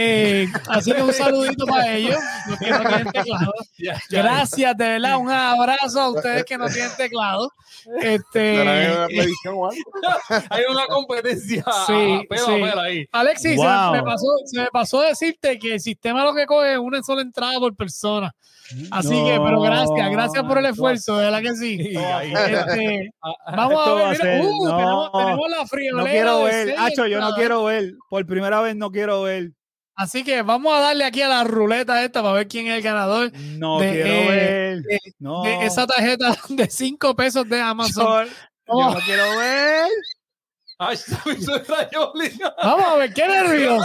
[0.00, 2.16] Eh, así que un saludito para ellos,
[2.46, 3.52] los que no tienen teclado.
[4.10, 7.50] Gracias, de verdad, un abrazo a ustedes que no tienen teclado.
[8.00, 8.58] Este.
[10.50, 11.64] Hay una competencia.
[11.86, 12.52] Sí, pelo sí.
[12.52, 13.06] a pelo ahí.
[13.12, 16.78] Alexis, se, me pasó, se me pasó decirte que el sistema lo que coge es
[16.78, 18.32] una sola entrada por persona.
[18.90, 21.78] Así No, que, pero gracias, gracias por el esfuerzo, de verdad que sí.
[21.80, 23.10] Este,
[23.56, 26.04] vamos Esto a ver, va a mira, ser- uh, no, tenemos, tenemos la friolera.
[26.04, 26.74] No quiero ver.
[26.78, 27.94] Hacho, yo no quiero ver.
[28.10, 29.52] Por primera vez no quiero ver.
[29.98, 32.82] Así que vamos a darle aquí a la ruleta esta para ver quién es el
[32.82, 34.82] ganador No De, quiero eh, ver.
[34.82, 35.42] de- no.
[35.42, 38.28] de esa tarjeta de 5 pesos de Amazon.
[38.28, 39.88] Yo, yo no quiero ver.
[40.78, 42.30] Ay, se me hizo el rayoli.
[42.62, 43.84] Vamos a ver, qué nervios.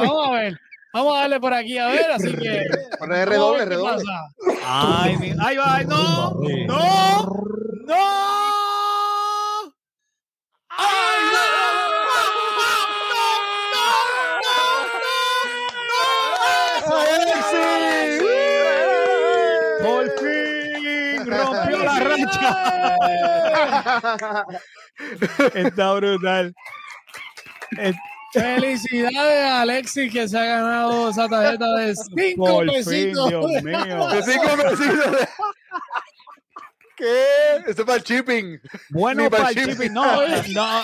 [0.00, 0.60] Vamos a ver.
[0.92, 2.62] Vamos a darle por aquí a ver, así que.
[3.00, 4.04] Poner redoble, redoble.
[4.64, 5.74] Ay, mi- ahí va.
[5.74, 6.30] ay, No.
[6.68, 7.26] No.
[7.86, 9.74] No.
[10.68, 11.83] Ay, no.
[22.16, 24.46] Racha.
[25.54, 26.54] Está brutal.
[27.78, 27.96] Es-
[28.32, 33.28] Felicidades a Alexis que se ha ganado esa tarjeta de 5 Por fin, pesitos.
[33.28, 34.08] Dios mío.
[34.08, 35.28] De cinco pesitos.
[36.96, 37.24] ¿Qué?
[37.66, 38.60] Eso es para el shipping.
[38.90, 39.72] Bueno para el shipping.
[39.72, 39.92] shipping.
[39.92, 40.04] No,
[40.54, 40.82] no.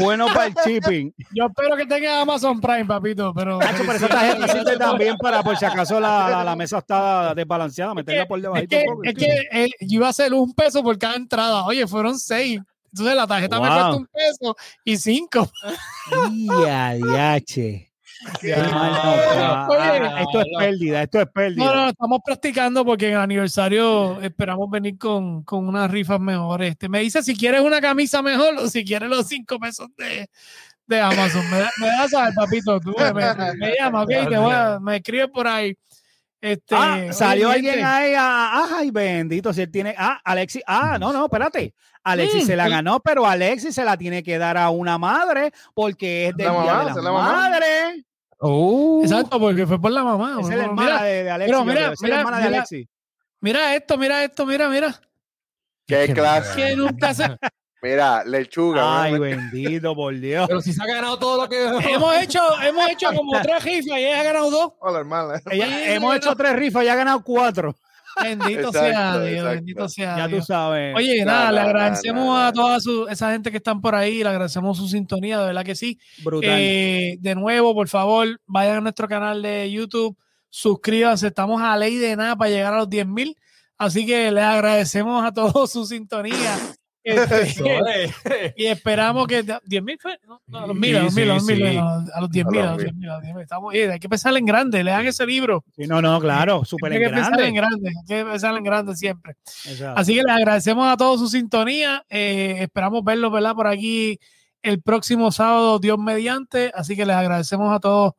[0.00, 1.12] Bueno para el shipping.
[1.32, 3.58] Yo espero que tenga Amazon Prime, papito, pero...
[3.58, 7.34] Nacho, pero esa tarjeta sirve también para, por si acaso la, la, la mesa está
[7.34, 8.62] desbalanceada, meterla por debajo.
[8.62, 11.64] Es que, es que eh, yo iba a hacer un peso por cada entrada.
[11.64, 12.60] Oye, fueron seis.
[12.92, 15.50] Entonces la tarjeta me cuesta un peso y cinco.
[16.64, 17.40] Ya,
[18.56, 21.64] Ah, esto es pérdida, esto es pérdida.
[21.64, 26.72] No, no, estamos practicando porque en el aniversario esperamos venir con, con unas rifas mejores.
[26.72, 30.28] Este, me dice si quieres una camisa mejor o si quieres los cinco pesos de,
[30.86, 31.48] de Amazon.
[31.50, 32.80] Me, da- me das saber, papito.
[32.80, 35.76] Tú me, me, me llama, ok, te voy a- me escribe por ahí.
[36.42, 38.14] Este, Ah, salió alguien ahí.
[38.16, 39.52] ah, ay, bendito.
[39.52, 39.94] Si él tiene.
[39.98, 40.62] Ah, Alexis.
[40.66, 41.74] Ah, no, no, espérate.
[42.02, 42.70] Alexis Mm, se la sí.
[42.70, 46.52] ganó, pero Alexis se la tiene que dar a una madre porque es del La
[46.62, 48.04] día mamá, de la madre.
[48.42, 50.38] Uh, Exacto, porque fue por la mamá.
[50.40, 51.46] Esa es la hermana mira, de, de Alexis.
[51.56, 52.56] pero yo mira, es la mira, hermana de mira.
[52.58, 52.88] Alexis.
[53.40, 55.00] mira esto, mira esto, mira, mira.
[55.86, 56.56] ¿Qué Qué clase?
[56.56, 57.36] Que nunca se-
[57.82, 59.02] Mira, lechuga.
[59.04, 59.20] Ay, ¿no?
[59.20, 60.46] bendito, por Dios.
[60.46, 61.64] pero si se ha ganado todo lo que.
[61.90, 64.72] hemos hecho, hemos hecho como tres rifas y ella ha ganado dos.
[64.80, 65.40] Hola, hermana.
[65.50, 67.74] Ella- hemos hecho tres rifas y ha ganado cuatro.
[68.22, 69.50] Bendito Exacto, sea Dios, exacto.
[69.54, 70.46] bendito sea Ya tú Dios.
[70.46, 70.94] sabes.
[70.96, 74.76] Oye, nada, le agradecemos a toda su- esa gente que están por ahí, le agradecemos
[74.78, 75.98] su sintonía, de verdad que sí.
[76.22, 76.50] brutal.
[76.52, 80.16] Eh, de nuevo, por favor, vayan a nuestro canal de YouTube,
[80.48, 83.36] suscríbanse, estamos a ley de nada para llegar a los 10 mil,
[83.78, 86.56] así que les agradecemos a todos su sintonía.
[87.02, 88.12] Este,
[88.56, 91.34] y esperamos que 10 mil fue, no, no, a los mil, a los mil, a
[91.34, 92.84] los sí, mil, a los 10 mil, A a los los mil.
[92.84, 93.42] 10 mil, a los 10 mil.
[93.42, 95.64] Estamos, oye, hay que pensar en grande, lean ese libro.
[95.76, 97.76] Sí, no, no, claro, súper Hay en que pensar en grande.
[97.80, 99.36] grande, hay que pensar en grande siempre.
[99.66, 99.98] Exacto.
[100.00, 102.04] Así que les agradecemos a todos su sintonía.
[102.10, 103.54] eh, esperamos verlos, ¿verdad?
[103.54, 104.18] Por aquí
[104.62, 106.70] el próximo sábado, Dios mediante.
[106.74, 108.12] Así que les agradecemos a todos,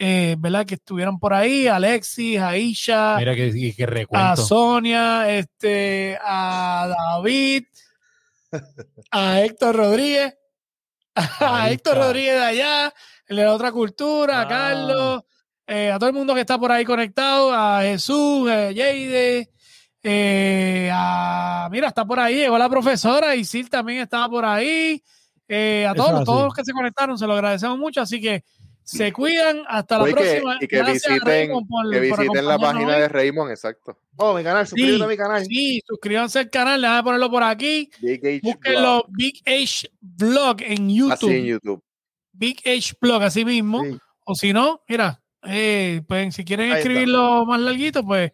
[0.00, 0.66] eh, ¿verdad?
[0.66, 1.68] Que estuvieron por ahí.
[1.68, 4.34] A Alexis, a Isha, Mira que, que, que a.
[4.36, 7.64] Sonia, este, a David,
[9.10, 10.36] a Héctor Rodríguez,
[11.16, 11.96] a Héctor.
[11.98, 12.94] Rodríguez de allá,
[13.26, 14.48] el de la otra cultura, a Ah.
[14.48, 15.22] Carlos,
[15.66, 19.50] eh, a todo el mundo que está por ahí conectado, a Jesús, a Yeide,
[20.02, 25.02] eh, a, mira, está por ahí, llegó la profesora, Isil también estaba por ahí,
[25.48, 28.44] eh, a todos, todos los que se conectaron, se lo agradecemos mucho, así que
[28.84, 30.56] se cuidan, hasta la Oye, que- próxima.
[30.60, 33.00] y que Gracias, visiten, por- que visiten la página hoy.
[33.00, 33.98] de Raymond, exacto.
[34.16, 35.44] Oh, mi canal, suscríbete a mi canal.
[35.44, 37.90] Sí, suscríbanse al canal, déjame ponerlo por aquí.
[38.00, 38.54] Big H Blog.
[38.54, 41.12] Búsquenlo Big H Vlog en YouTube.
[41.12, 41.82] Así en YouTube.
[42.32, 43.82] Big H Blog, así mismo.
[43.82, 43.98] Sí.
[44.24, 46.88] O si no, mira, eh, pueden, si quieren Ahí está.
[46.90, 48.30] escribirlo más larguito, pues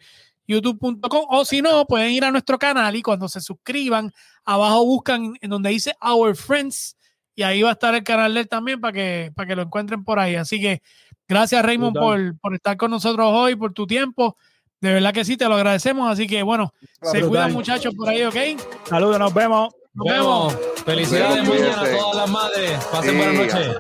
[0.47, 1.25] youtube.com.
[1.29, 4.13] O si no, pueden ir a nuestro canal y cuando se suscriban,
[4.45, 6.97] abajo buscan en donde dice Our Friends
[7.41, 9.63] y ahí va a estar el canal de él también para que, para que lo
[9.63, 10.37] encuentren por ahí.
[10.37, 10.83] Así que
[11.27, 14.37] gracias Raymond por, por estar con nosotros hoy, por tu tiempo.
[14.79, 16.11] De verdad que sí, te lo agradecemos.
[16.13, 18.37] Así que bueno, se cuidan muchachos por ahí, ¿ok?
[18.85, 19.73] Saludos, nos vemos.
[19.95, 20.55] Nos vemos.
[20.85, 21.71] Felicidades Cuídense.
[21.77, 22.85] mañana a todas las madres.
[22.93, 23.17] Pasen Sí.
[23.17, 23.77] buenas noches.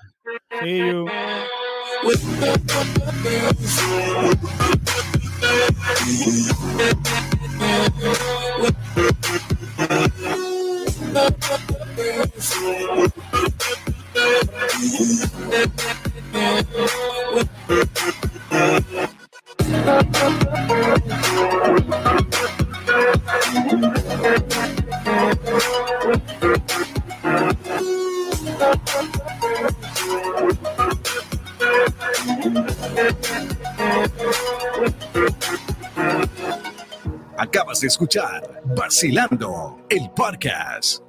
[0.62, 1.06] See you.
[11.12, 11.50] Thank
[37.40, 41.00] Acabas de escuchar Vacilando, el podcast.